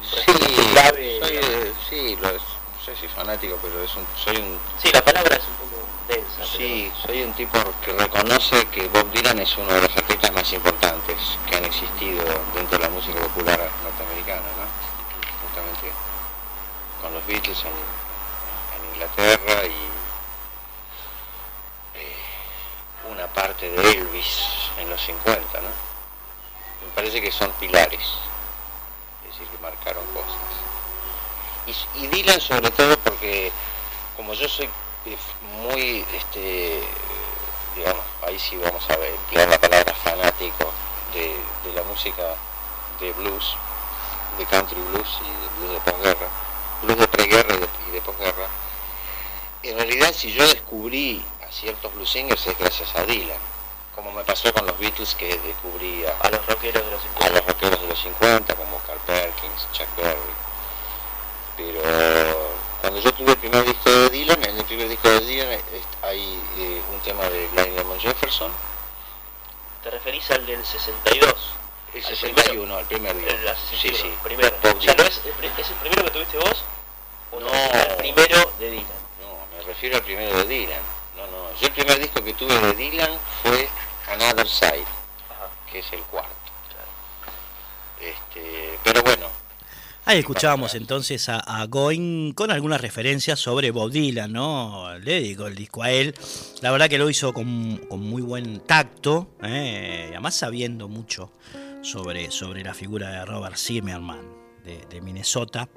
es 0.01 0.27
un 0.27 0.37
Sí, 0.39 0.69
clave. 0.73 1.19
soy, 1.21 1.37
eh, 1.37 1.73
sí, 1.87 2.15
lo 2.19 2.31
no 2.31 2.39
sé 2.83 2.95
si 2.95 3.07
fanático, 3.09 3.59
pero 3.61 3.83
es 3.83 3.95
un, 3.95 4.03
soy 4.17 4.37
un... 4.37 4.57
Sí, 4.81 4.89
la 4.91 5.05
palabra 5.05 5.35
es 5.35 5.43
un 5.43 5.53
poco 5.53 5.85
densa. 6.07 6.45
Sí, 6.57 6.91
soy 7.05 7.21
un 7.21 7.33
tipo 7.33 7.59
que 7.85 7.93
reconoce 7.93 8.65
que 8.69 8.87
Bob 8.87 9.07
Dylan 9.11 9.37
es 9.37 9.55
uno 9.55 9.71
de 9.71 9.81
los 9.81 9.95
artistas 9.95 10.31
más 10.33 10.51
importantes 10.51 11.15
que 11.47 11.57
han 11.57 11.65
existido 11.65 12.23
dentro 12.55 12.79
de 12.79 12.85
la 12.85 12.89
música 12.89 13.19
popular 13.21 13.59
norteamericana, 13.83 14.41
¿no? 14.57 14.65
Justamente 15.47 15.91
con 17.03 17.13
los 17.13 17.23
Beatles 17.27 17.59
en, 17.65 17.71
en 18.81 18.93
Inglaterra 18.95 19.65
y 19.67 19.89
eh, 21.99 22.15
una 23.09 23.27
parte 23.27 23.69
de 23.69 23.91
Elvis 23.91 24.39
en 24.77 24.89
los 24.89 25.01
50, 25.01 25.61
¿no? 25.61 25.69
Me 26.85 26.91
parece 26.95 27.21
que 27.21 27.31
son 27.31 27.51
pilares, 27.53 28.01
es 29.23 29.31
decir, 29.31 29.47
que 29.47 29.61
marcaron 29.61 30.05
cosas. 30.07 30.63
Y, 31.95 32.07
Dylan 32.07 32.41
sobre 32.41 32.69
todo 32.71 32.97
porque 32.99 33.51
como 34.17 34.33
yo 34.33 34.47
soy 34.49 34.69
muy, 35.61 36.05
este, 36.15 36.81
digamos, 37.75 38.03
ahí 38.25 38.37
sí 38.37 38.57
vamos 38.57 38.83
a 38.89 38.93
emplear 38.93 39.49
la 39.49 39.59
palabra 39.59 39.93
fanático 39.93 40.71
de, 41.13 41.35
la 41.73 41.83
música 41.83 42.35
de 42.99 43.11
blues, 43.13 43.55
de 44.37 44.45
country 44.45 44.79
blues 44.91 45.19
y 45.21 45.29
de 45.29 45.47
blues 45.57 45.71
de 45.73 45.91
posguerra, 45.91 46.27
blues 46.83 46.97
de 46.99 47.07
preguerra 47.07 47.55
y 47.55 47.59
de, 47.59 47.69
y 47.89 47.91
de 47.91 48.01
posguerra. 48.01 48.47
En 49.63 49.77
realidad 49.77 50.13
si 50.13 50.33
yo 50.33 50.45
descubrí 50.45 51.23
ciertos 51.53 51.93
blues 51.93 52.09
singers 52.09 52.45
es 52.47 52.57
gracias 52.57 52.95
a 52.95 53.03
Dylan, 53.05 53.37
como 53.95 54.11
me 54.11 54.23
pasó 54.23 54.51
con 54.53 54.65
los 54.65 54.77
Beatles 54.79 55.15
que 55.15 55.37
descubrí 55.39 56.03
a, 56.05 56.17
A 56.25 56.29
los 56.31 56.45
rockeros 56.45 56.83
de 56.85 56.91
los 56.91 57.01
50. 57.01 57.25
a 57.25 57.29
los 57.29 57.45
rockeros 57.47 57.81
de 57.81 57.87
los 57.87 57.99
50 58.01 58.55
como 58.55 58.77
Carl 58.79 58.99
Perkins, 59.05 59.67
Chuck 59.71 59.87
Berry. 59.97 60.17
Pero 61.57 61.81
cuando 62.81 62.99
yo 62.99 63.13
tuve 63.13 63.31
el 63.31 63.37
primer 63.37 63.63
disco 63.65 63.89
de 63.89 64.09
Dylan, 64.09 64.43
en 64.43 64.57
el 64.57 64.65
primer 64.65 64.89
disco 64.89 65.09
de 65.09 65.19
Dylan 65.21 65.59
hay 66.01 66.41
eh, 66.57 66.81
un 66.91 66.99
tema 67.01 67.23
de 67.29 67.47
Blind 67.47 67.77
Lemon 67.77 67.99
Jefferson, 67.99 68.51
¿Te 69.83 69.89
referís 69.91 70.31
al 70.31 70.45
del 70.45 70.65
62? 70.65 71.35
el 71.93 72.05
Al 72.05 72.09
61, 72.15 72.79
el 72.79 72.85
primer 72.85 73.15
disco. 73.17 73.31
El, 73.31 73.55
Sí, 73.69 73.89
61, 73.89 73.97
sí. 74.01 74.13
primero. 74.23 74.55
O 74.77 74.81
sea, 74.81 74.95
¿no 74.95 75.03
es, 75.03 75.21
el, 75.25 75.31
pri- 75.33 75.51
es 75.57 75.69
el 75.69 75.75
primero 75.75 76.03
que 76.05 76.09
tuviste 76.11 76.37
vos? 76.37 76.63
¿O 77.33 77.39
No. 77.41 77.49
El 77.51 77.95
primero 77.97 78.51
de 78.59 78.69
Dylan. 78.71 78.85
No, 79.21 79.57
me 79.57 79.63
refiero 79.65 79.97
al 79.97 80.03
primero 80.03 80.37
de 80.37 80.45
Dylan. 80.45 80.79
No, 81.15 81.25
no. 81.27 81.59
Yo 81.59 81.67
el 81.67 81.73
primer 81.73 81.99
disco 81.99 82.23
que 82.23 82.33
tuve 82.33 82.57
de 82.59 82.73
Dylan 82.73 83.11
fue 83.41 83.69
Another 84.11 84.47
Side, 84.47 84.85
que 85.71 85.79
es 85.79 85.93
el 85.93 86.01
cuarto. 86.01 86.33
Este, 87.99 88.77
pero 88.83 89.01
bueno, 89.01 89.27
Ahí 90.05 90.19
escuchábamos 90.19 90.75
entonces 90.75 91.29
a, 91.29 91.39
a 91.39 91.65
Going 91.65 92.33
con 92.33 92.51
algunas 92.51 92.81
referencias 92.81 93.39
sobre 93.39 93.71
Bob 93.71 93.89
Dylan, 93.89 94.33
¿no? 94.33 94.99
Le 94.99 95.13
dedico 95.13 95.47
el 95.47 95.55
disco 95.55 95.81
a 95.81 95.91
él. 95.91 96.13
La 96.61 96.71
verdad 96.71 96.89
que 96.89 96.97
lo 96.97 97.09
hizo 97.09 97.31
con, 97.31 97.77
con 97.87 98.01
muy 98.01 98.21
buen 98.21 98.59
tacto, 98.59 99.29
¿eh? 99.41 100.07
y 100.09 100.11
además 100.11 100.35
sabiendo 100.35 100.89
mucho 100.89 101.31
sobre, 101.81 102.31
sobre 102.31 102.65
la 102.65 102.73
figura 102.73 103.11
de 103.11 103.25
Robert 103.25 103.55
Zimmerman 103.55 104.25
de, 104.65 104.85
de 104.89 104.99
Minnesota. 104.99 105.69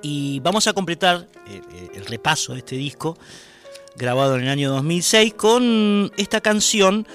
Y 0.00 0.40
vamos 0.40 0.66
a 0.66 0.72
completar 0.72 1.28
eh, 1.46 1.60
eh, 1.70 1.88
el 1.96 2.06
repaso 2.06 2.54
de 2.54 2.60
este 2.60 2.76
disco, 2.76 3.18
grabado 3.96 4.36
en 4.36 4.42
el 4.42 4.48
año 4.48 4.70
2006, 4.70 5.34
con 5.34 6.12
esta 6.16 6.40
canción 6.40 7.06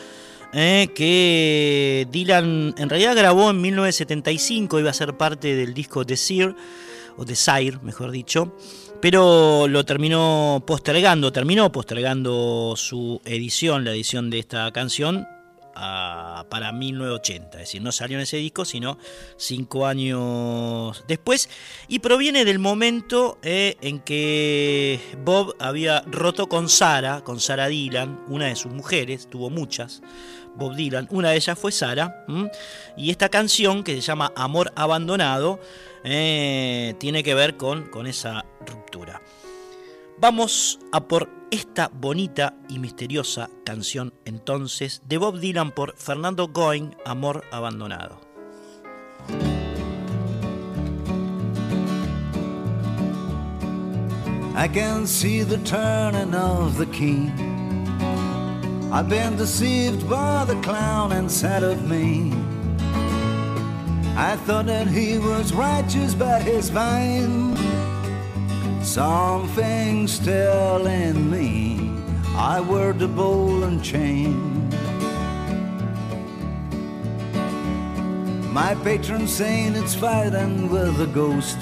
eh, 0.54 0.90
que 0.96 2.08
Dylan 2.12 2.74
en 2.78 2.90
realidad 2.90 3.16
grabó 3.16 3.52
en 3.52 3.62
1975, 3.62 4.80
iba 4.80 4.90
a 4.90 4.94
ser 4.94 5.16
parte 5.16 5.56
del 5.56 5.74
disco 5.74 6.04
Desire, 6.04 6.56
o 7.18 7.26
Desire, 7.26 7.78
mejor 7.84 8.12
dicho, 8.12 8.56
pero 9.02 9.68
lo 9.68 9.86
terminó 9.86 10.64
postergando, 10.66 11.32
terminó 11.32 11.72
postergando 11.72 12.74
su 12.76 13.22
edición, 13.26 13.86
la 13.86 13.92
edición 13.92 14.30
de 14.30 14.40
esta 14.40 14.72
canción, 14.72 15.28
para 16.50 16.72
1980, 16.72 17.58
es 17.58 17.68
decir, 17.68 17.82
no 17.82 17.92
salió 17.92 18.18
en 18.18 18.24
ese 18.24 18.38
disco, 18.38 18.66
sino 18.66 18.98
cinco 19.38 19.86
años 19.86 21.04
después, 21.08 21.50
y 21.88 22.00
proviene 22.00 22.46
del 22.46 22.60
momento 22.60 23.38
eh, 23.44 23.78
en 23.82 24.00
que 24.00 25.00
Bob 25.24 25.56
había 25.60 26.02
roto 26.02 26.48
con 26.48 26.70
Sara, 26.70 27.22
con 27.22 27.40
Sara 27.40 27.68
Dylan, 27.68 28.26
una 28.28 28.48
de 28.48 28.56
sus 28.56 28.72
mujeres, 28.72 29.30
tuvo 29.30 29.50
muchas, 29.50 30.02
Bob 30.56 30.76
Dylan, 30.76 31.08
una 31.12 31.30
de 31.30 31.38
ellas 31.38 31.58
fue 31.58 31.72
Sara, 31.72 32.26
y 32.98 33.12
esta 33.12 33.30
canción 33.30 33.84
que 33.84 33.96
se 33.96 34.02
llama 34.02 34.34
Amor 34.36 34.74
Abandonado 34.76 35.60
eh, 36.04 36.96
tiene 37.00 37.24
que 37.24 37.36
ver 37.36 37.56
con, 37.56 37.90
con 37.90 38.08
esa 38.08 38.46
ruptura. 38.66 39.22
Vamos 40.18 40.80
a 40.92 41.08
por 41.08 41.39
esta 41.52 41.90
bonita 41.94 42.56
y 42.68 42.80
misteriosa 42.80 43.50
canción 43.66 44.14
entonces 44.26 45.02
de 45.08 45.18
Bob 45.18 45.40
Dylan 45.40 45.72
por 45.72 45.96
Fernando 45.98 46.48
Goin, 46.48 46.96
Amor 47.06 47.44
Abandonado. 47.52 48.20
I 54.56 54.68
can 54.68 55.08
see 55.08 55.44
the 55.44 55.58
turning 55.60 56.36
of 56.36 56.78
the 56.78 56.86
key. 56.88 57.32
I've 58.92 59.08
been 59.08 59.38
deceived 59.38 60.10
by 60.10 60.44
the 60.46 60.60
clown 60.62 61.14
inside 61.14 61.64
of 61.64 61.88
me. 61.88 62.34
I 64.18 64.36
thought 64.46 64.66
that 64.66 64.88
he 64.88 65.18
was 65.18 65.54
righteous, 65.54 66.14
but 66.14 66.42
his 66.42 66.70
vine. 66.70 67.56
Something 68.82 70.08
still 70.08 70.88
in 70.88 71.30
me. 71.30 71.92
I 72.36 72.62
wear 72.62 72.94
the 72.94 73.08
ball 73.08 73.64
and 73.64 73.84
chain. 73.84 74.70
My 78.54 78.76
patron 78.76 79.28
saint 79.28 79.76
is 79.76 79.94
fighting 79.94 80.70
with 80.70 81.00
a 81.02 81.08
ghost. 81.08 81.58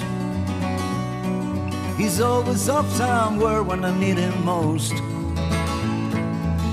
He's 1.98 2.20
always 2.20 2.68
off 2.68 2.88
somewhere 2.92 3.62
when 3.64 3.84
I 3.84 3.98
need 3.98 4.18
him 4.18 4.44
most. 4.44 4.94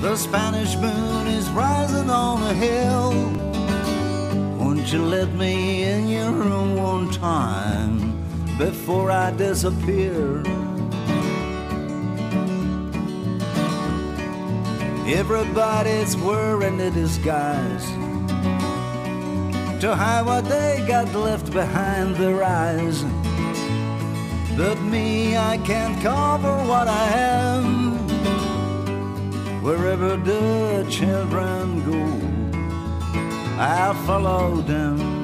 The 0.00 0.14
Spanish 0.16 0.76
moon 0.76 1.26
is 1.26 1.48
rising 1.50 2.08
on 2.08 2.42
a 2.44 2.54
hill. 2.54 3.12
Won't 4.56 4.92
you 4.92 5.02
let 5.02 5.32
me 5.34 5.82
in 5.82 6.08
your 6.08 6.30
room 6.30 6.76
one 6.76 7.10
time 7.10 8.15
before 8.58 9.10
I 9.10 9.30
disappear? 9.32 10.42
Everybody's 15.06 16.16
wearing 16.16 16.80
a 16.80 16.90
disguise 16.90 17.86
to 19.80 19.94
hide 19.94 20.24
what 20.24 20.44
they 20.46 20.82
got 20.88 21.14
left 21.14 21.52
behind 21.52 22.16
their 22.16 22.42
eyes. 22.42 23.04
But 24.56 24.80
me, 24.80 25.36
I 25.36 25.58
can't 25.58 26.00
cover 26.02 26.56
what 26.64 26.88
I 26.88 27.08
am. 27.08 27.98
Wherever 29.62 30.16
the 30.16 30.86
children 30.88 31.84
go, 31.84 32.02
I'll 33.60 33.94
follow 34.06 34.62
them. 34.62 35.15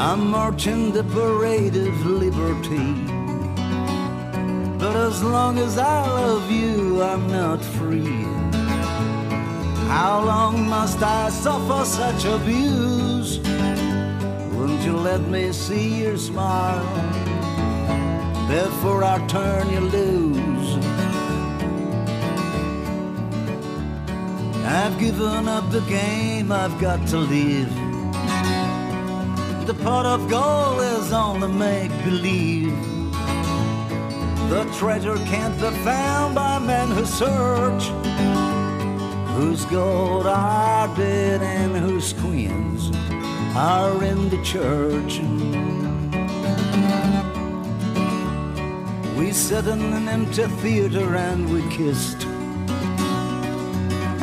I'm 0.00 0.30
marching 0.30 0.92
the 0.92 1.02
parade 1.02 1.74
of 1.74 2.06
liberty. 2.06 2.94
But 4.78 4.94
as 4.94 5.24
long 5.24 5.58
as 5.58 5.76
I 5.76 6.06
love 6.06 6.48
you, 6.52 7.02
I'm 7.02 7.26
not 7.26 7.60
free. 7.64 8.22
How 9.90 10.22
long 10.24 10.68
must 10.68 11.02
I 11.02 11.30
suffer 11.30 11.84
such 11.84 12.24
abuse? 12.26 13.40
Won't 14.54 14.82
you 14.82 14.96
let 14.96 15.22
me 15.22 15.50
see 15.52 16.02
your 16.02 16.16
smile 16.16 16.86
before 18.46 19.02
I 19.02 19.18
turn 19.26 19.68
you 19.68 19.80
loose? 19.80 20.76
I've 24.64 24.96
given 25.00 25.48
up 25.48 25.68
the 25.72 25.80
game, 25.88 26.52
I've 26.52 26.78
got 26.80 27.04
to 27.08 27.18
live. 27.18 27.87
The 29.68 29.74
pot 29.84 30.06
of 30.06 30.30
gold 30.30 30.80
is 30.80 31.12
only 31.12 31.46
make 31.46 31.90
believe. 32.02 32.74
The 34.48 34.64
treasure 34.78 35.16
can't 35.26 35.54
be 35.60 35.68
found 35.84 36.34
by 36.34 36.58
men 36.58 36.88
who 36.88 37.04
search. 37.04 37.84
Whose 39.36 39.66
gold 39.66 40.26
are 40.26 40.88
dead 40.96 41.42
and 41.42 41.76
whose 41.76 42.14
queens 42.14 42.90
are 43.54 44.02
in 44.02 44.30
the 44.30 44.42
church. 44.42 45.20
We 49.18 49.32
sat 49.32 49.66
in 49.66 49.82
an 49.92 50.08
empty 50.08 50.46
theater 50.62 51.14
and 51.14 51.52
we 51.52 51.60
kissed. 51.68 52.24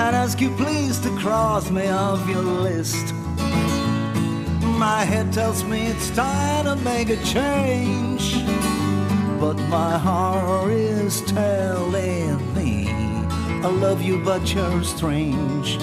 And 0.01 0.15
ask 0.15 0.41
you 0.41 0.49
please 0.55 0.99
to 1.01 1.15
cross 1.19 1.69
me 1.69 1.87
off 1.89 2.27
your 2.27 2.41
list. 2.41 3.13
My 4.77 5.05
head 5.05 5.31
tells 5.31 5.63
me 5.63 5.87
it's 5.87 6.09
time 6.09 6.65
to 6.65 6.75
make 6.83 7.09
a 7.09 7.17
change. 7.23 8.43
But 9.39 9.57
my 9.69 9.97
heart 9.97 10.71
is 10.71 11.21
telling 11.21 12.53
me 12.53 12.87
I 13.63 13.69
love 13.69 14.01
you, 14.01 14.19
but 14.23 14.53
you're 14.53 14.83
strange. 14.83 15.77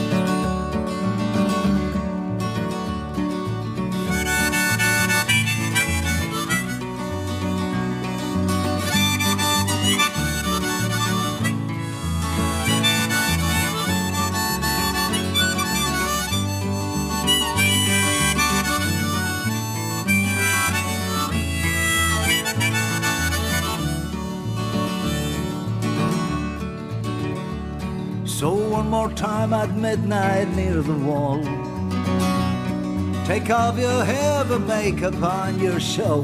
Time 29.52 29.70
at 29.70 29.76
midnight 29.76 30.48
near 30.56 30.80
the 30.82 30.98
wall. 31.06 31.42
Take 33.26 33.50
off 33.50 33.78
your 33.78 34.04
heavy 34.04 34.58
makeup 34.58 35.22
on 35.22 35.58
your 35.60 35.78
show. 35.78 36.20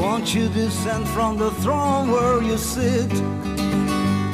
Won't 0.00 0.34
you 0.34 0.48
descend 0.48 1.06
from 1.08 1.38
the 1.38 1.50
throne 1.62 2.10
where 2.10 2.42
you 2.42 2.56
sit 2.56 3.12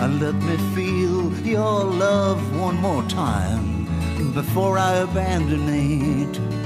and 0.01 0.21
let 0.21 0.35
me 0.35 0.57
feel 0.75 1.33
your 1.47 1.85
love 1.85 2.41
one 2.61 2.77
more 2.77 3.03
time 3.05 3.87
before 4.33 4.79
I 4.79 4.93
abandon 4.97 5.69
it? 5.69 6.64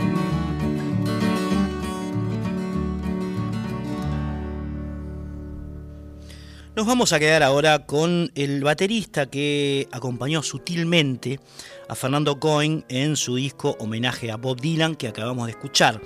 Nos 6.79 6.87
vamos 6.87 7.13
a 7.13 7.19
quedar 7.19 7.43
ahora 7.43 7.87
con 7.87 8.31
el 8.37 8.63
baterista 8.63 9.27
que 9.27 9.89
acompañó 9.91 10.45
sutilmente 10.45 11.41
a 11.89 11.97
Fernando 11.97 12.39
Cohen 12.39 12.85
en 12.89 13.17
su 13.17 13.35
disco 13.35 13.75
homenaje 13.81 14.31
a 14.31 14.37
Bob 14.37 14.61
Dylan 14.61 14.95
que 14.95 15.09
acabamos 15.09 15.47
de 15.47 15.51
escuchar. 15.51 16.01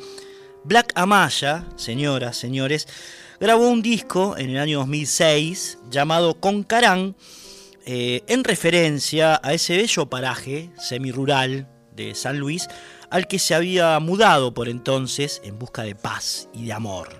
Black 0.65 0.91
Amaya, 0.95 1.67
señoras, 1.77 2.39
señores, 2.39 2.89
grabó 3.39 3.69
un 3.69 3.83
disco 3.83 4.35
en 4.39 4.49
el 4.49 4.57
año 4.57 4.79
2006 4.79 5.77
llamado 5.91 6.41
Concarán, 6.41 7.17
eh, 7.85 8.23
en 8.27 8.43
referencia 8.43 9.43
a 9.45 9.53
ese 9.53 9.77
bello 9.77 10.09
paraje 10.09 10.71
semirural 10.79 11.69
de 11.95 12.15
San 12.15 12.39
Luis 12.39 12.67
al 13.11 13.27
que 13.27 13.39
se 13.39 13.55
había 13.55 14.01
mudado 14.01 14.55
por 14.55 14.71
entonces 14.71 15.43
en 15.45 15.59
busca 15.59 15.83
de 15.83 15.97
paz 15.97 16.49
y 16.55 16.65
de 16.65 16.73
amor. 16.73 17.11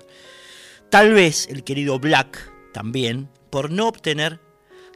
Tal 0.89 1.13
vez 1.13 1.49
el 1.51 1.65
querido 1.65 1.99
Black 1.99 2.51
también 2.73 3.29
por 3.53 3.71
no 3.71 3.87
obtener 3.87 4.41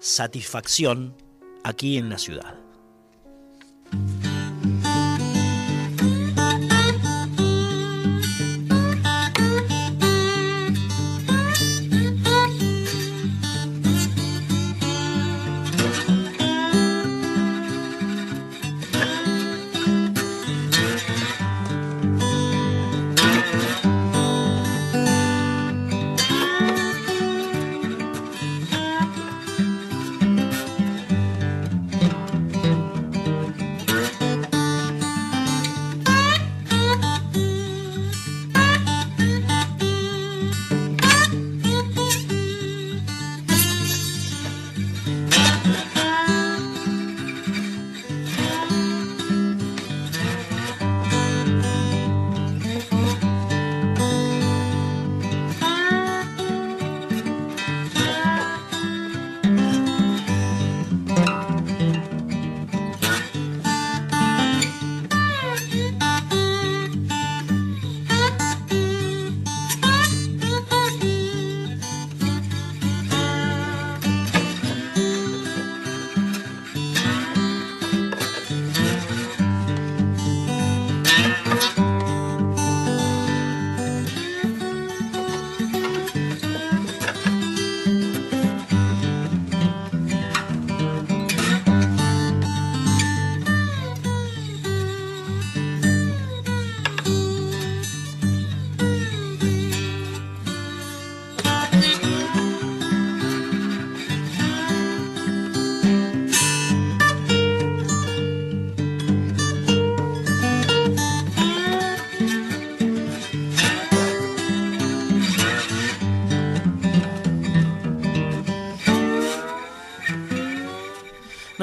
satisfacción 0.01 1.15
aquí 1.62 1.99
en 1.99 2.09
la 2.09 2.16
ciudad. 2.16 2.65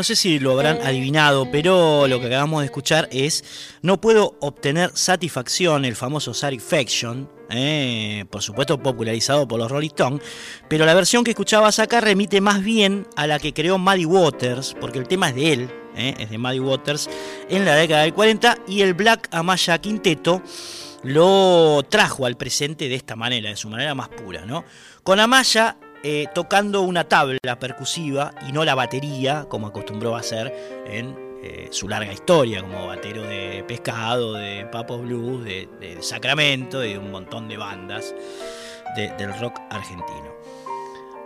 No 0.04 0.06
sé 0.06 0.18
si 0.18 0.38
lo 0.38 0.52
habrán 0.52 0.82
adivinado, 0.82 1.50
pero 1.50 2.10
lo 2.10 2.20
que 2.20 2.26
acabamos 2.26 2.60
de 2.60 2.66
escuchar 2.66 3.08
es 3.10 3.78
No 3.82 4.02
puedo 4.02 4.36
obtener 4.42 4.92
satisfacción, 4.96 5.86
el 5.86 5.96
famoso 5.96 6.34
Satisfaction, 6.34 7.30
eh, 7.50 8.26
por 8.30 8.42
supuesto 8.42 8.78
popularizado 8.84 9.48
por 9.48 9.60
los 9.60 9.72
Rolling 9.72 9.88
Stones, 9.88 10.22
pero 10.68 10.86
la 10.86 10.94
versión 10.94 11.24
que 11.24 11.32
escuchabas 11.32 11.80
acá 11.80 12.02
remite 12.02 12.42
más 12.42 12.62
bien 12.62 13.08
a 13.16 13.28
la 13.28 13.40
que 13.40 13.54
creó 13.54 13.78
Muddy 13.78 14.04
Waters, 14.04 14.76
porque 14.82 15.00
el 15.00 15.08
tema 15.08 15.30
es 15.30 15.36
de 15.36 15.54
él, 15.54 15.70
eh, 15.96 16.16
es 16.20 16.30
de 16.30 16.38
Muddy 16.38 16.60
Waters, 16.60 17.10
en 17.48 17.64
la 17.64 17.76
década 17.76 18.02
del 18.02 18.14
40, 18.14 18.58
y 18.68 18.82
el 18.82 18.96
Black 18.96 19.30
Amaya 19.32 19.78
Quinteto 19.78 20.42
lo 21.04 21.82
trajo 21.88 22.26
al 22.26 22.36
presente 22.36 22.90
de 22.90 22.96
esta 22.96 23.16
manera, 23.16 23.52
de 23.52 23.56
su 23.56 23.70
manera 23.70 23.96
más 23.96 24.10
pura, 24.10 24.46
¿no? 24.46 24.66
Con 25.02 25.22
Amaya 25.22 25.78
eh, 26.04 26.28
tocando 26.34 26.82
una 26.82 27.06
tabla 27.06 27.40
percusiva 27.60 28.34
y 28.48 28.52
no 28.52 28.66
la 28.66 28.76
batería, 28.76 29.46
como 29.50 29.68
acostumbró 29.68 30.16
a 30.16 30.20
hacer 30.20 30.54
en 30.86 31.16
eh, 31.42 31.68
su 31.72 31.88
larga 31.90 32.12
historia, 32.14 32.62
como 32.62 32.88
batero 32.88 33.24
de 33.24 33.64
pescado, 33.68 34.34
de 34.34 34.66
Papos 34.72 35.02
Blues, 35.02 35.44
de, 35.44 35.98
Sacramento, 36.02 36.80
de 36.80 36.98
un 36.98 37.12
montón 37.12 37.48
de 37.48 37.58
bandas 37.58 38.14
de- 38.96 39.12
del 39.18 39.38
rock 39.40 39.60
argentino. 39.70 40.34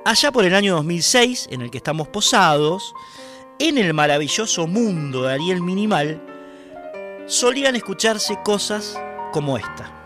Allá 0.06 0.32
por 0.32 0.46
el 0.46 0.56
año 0.56 0.76
2006, 0.76 1.48
en 1.52 1.62
el 1.62 1.70
que 1.72 1.78
estamos 1.78 2.08
posados, 2.08 2.94
en 3.60 3.78
el 3.78 3.94
maravilloso 3.94 4.68
mundo 4.68 5.24
de 5.24 5.34
Ariel 5.34 5.62
Minimal, 5.62 6.22
solían 7.26 7.76
escucharse 7.76 8.38
cosas 8.44 8.98
como 9.34 9.58
esta. 9.58 9.97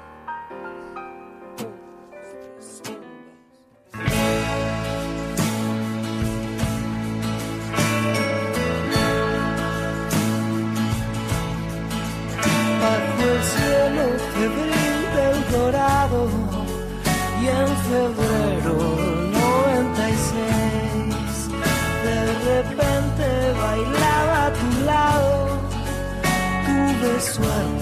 Tuve 27.21 27.33
suerte 27.33 27.80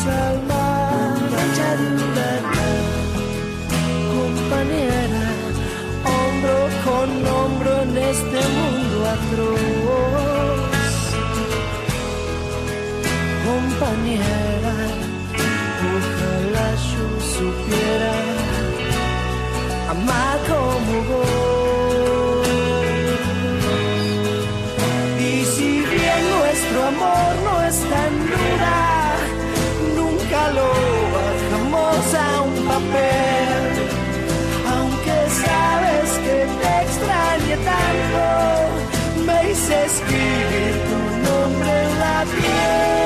cenizas 0.00 0.06
al 0.06 0.42
mar. 0.46 1.14
Compañera, 4.14 5.26
hombro 6.12 6.58
con 6.84 7.08
hombro 7.26 7.70
en 7.82 7.92
este 7.98 8.40
mundo 8.56 8.96
atroz. 9.16 9.58
Compañera, 13.46 14.74
ojalá 15.92 16.66
yo 16.90 17.06
supiera 17.34 18.14
amar 19.90 20.38
como 20.48 20.94
vos. 21.08 21.49
Escribir 39.72 40.72
tu 40.88 40.98
nombre 41.28 41.70
en 41.82 41.98
la 41.98 42.24
piel. 42.24 42.99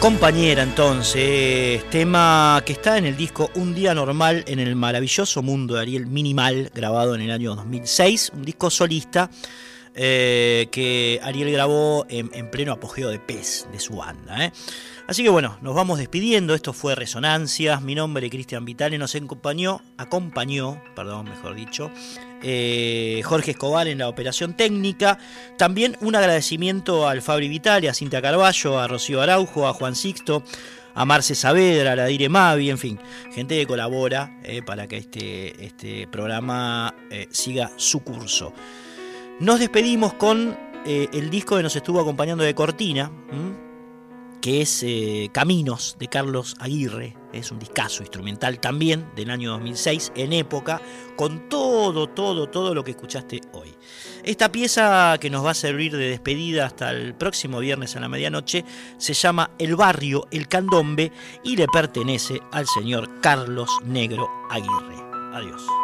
Compañera, 0.00 0.62
entonces, 0.62 1.84
tema 1.90 2.62
que 2.64 2.72
está 2.72 2.96
en 2.96 3.04
el 3.04 3.18
disco 3.18 3.50
Un 3.54 3.74
Día 3.74 3.94
Normal 3.94 4.44
en 4.46 4.58
el 4.58 4.74
maravilloso 4.74 5.42
mundo 5.42 5.74
de 5.74 5.82
Ariel 5.82 6.06
Minimal, 6.06 6.70
grabado 6.74 7.14
en 7.14 7.20
el 7.20 7.30
año 7.30 7.54
2006, 7.54 8.32
un 8.34 8.42
disco 8.42 8.70
solista 8.70 9.30
eh, 9.94 10.68
que 10.72 11.20
Ariel 11.22 11.52
grabó 11.52 12.06
en, 12.08 12.30
en 12.32 12.50
pleno 12.50 12.72
apogeo 12.72 13.10
de 13.10 13.18
Pez, 13.18 13.68
de 13.70 13.78
su 13.78 13.96
banda. 13.96 14.46
¿eh? 14.46 14.52
Así 15.10 15.24
que 15.24 15.28
bueno, 15.28 15.58
nos 15.60 15.74
vamos 15.74 15.98
despidiendo, 15.98 16.54
esto 16.54 16.72
fue 16.72 16.94
Resonancias, 16.94 17.82
mi 17.82 17.96
nombre 17.96 18.24
es 18.26 18.30
Cristian 18.30 18.64
Vitale, 18.64 18.96
nos 18.96 19.16
acompañó, 19.16 19.82
acompañó, 19.98 20.80
perdón, 20.94 21.28
mejor 21.28 21.56
dicho, 21.56 21.90
eh, 22.44 23.20
Jorge 23.24 23.50
Escobar 23.50 23.88
en 23.88 23.98
la 23.98 24.08
operación 24.08 24.56
técnica. 24.56 25.18
También 25.58 25.96
un 26.00 26.14
agradecimiento 26.14 27.08
al 27.08 27.22
Fabri 27.22 27.48
Vitale, 27.48 27.88
a 27.88 27.94
Cintia 27.94 28.22
Carballo, 28.22 28.78
a 28.78 28.86
Rocío 28.86 29.20
Araujo, 29.20 29.66
a 29.66 29.72
Juan 29.72 29.96
Sixto, 29.96 30.44
a 30.94 31.04
Marce 31.04 31.34
Saavedra, 31.34 31.90
a 31.90 31.96
la 31.96 32.06
Dire 32.06 32.28
Mavi, 32.28 32.70
en 32.70 32.78
fin, 32.78 33.00
gente 33.34 33.58
que 33.58 33.66
colabora 33.66 34.38
eh, 34.44 34.62
para 34.62 34.86
que 34.86 34.98
este, 34.98 35.64
este 35.64 36.06
programa 36.06 36.94
eh, 37.10 37.26
siga 37.32 37.72
su 37.74 38.04
curso. 38.04 38.52
Nos 39.40 39.58
despedimos 39.58 40.14
con 40.14 40.56
el 40.84 41.30
disco 41.30 41.56
que 41.56 41.64
nos 41.64 41.74
estuvo 41.74 42.00
acompañando 42.00 42.44
de 42.44 42.54
Cortina. 42.54 43.10
Que 44.40 44.62
es 44.62 44.82
eh, 44.82 45.30
Caminos 45.32 45.96
de 45.98 46.08
Carlos 46.08 46.56
Aguirre. 46.58 47.16
Es 47.32 47.50
un 47.52 47.58
discazo 47.58 48.02
instrumental 48.02 48.58
también 48.58 49.08
del 49.14 49.30
año 49.30 49.52
2006, 49.52 50.12
en 50.16 50.32
época, 50.32 50.80
con 51.16 51.48
todo, 51.48 52.08
todo, 52.08 52.48
todo 52.48 52.74
lo 52.74 52.82
que 52.82 52.92
escuchaste 52.92 53.40
hoy. 53.52 53.74
Esta 54.24 54.50
pieza 54.50 55.16
que 55.20 55.30
nos 55.30 55.44
va 55.44 55.52
a 55.52 55.54
servir 55.54 55.96
de 55.96 56.10
despedida 56.10 56.66
hasta 56.66 56.90
el 56.90 57.14
próximo 57.14 57.60
viernes 57.60 57.96
a 57.96 58.00
la 58.00 58.08
medianoche 58.08 58.64
se 58.98 59.14
llama 59.14 59.50
El 59.58 59.76
Barrio, 59.76 60.26
el 60.30 60.48
Candombe 60.48 61.12
y 61.44 61.56
le 61.56 61.66
pertenece 61.68 62.40
al 62.52 62.66
señor 62.66 63.20
Carlos 63.20 63.70
Negro 63.84 64.28
Aguirre. 64.50 64.96
Adiós. 65.32 65.79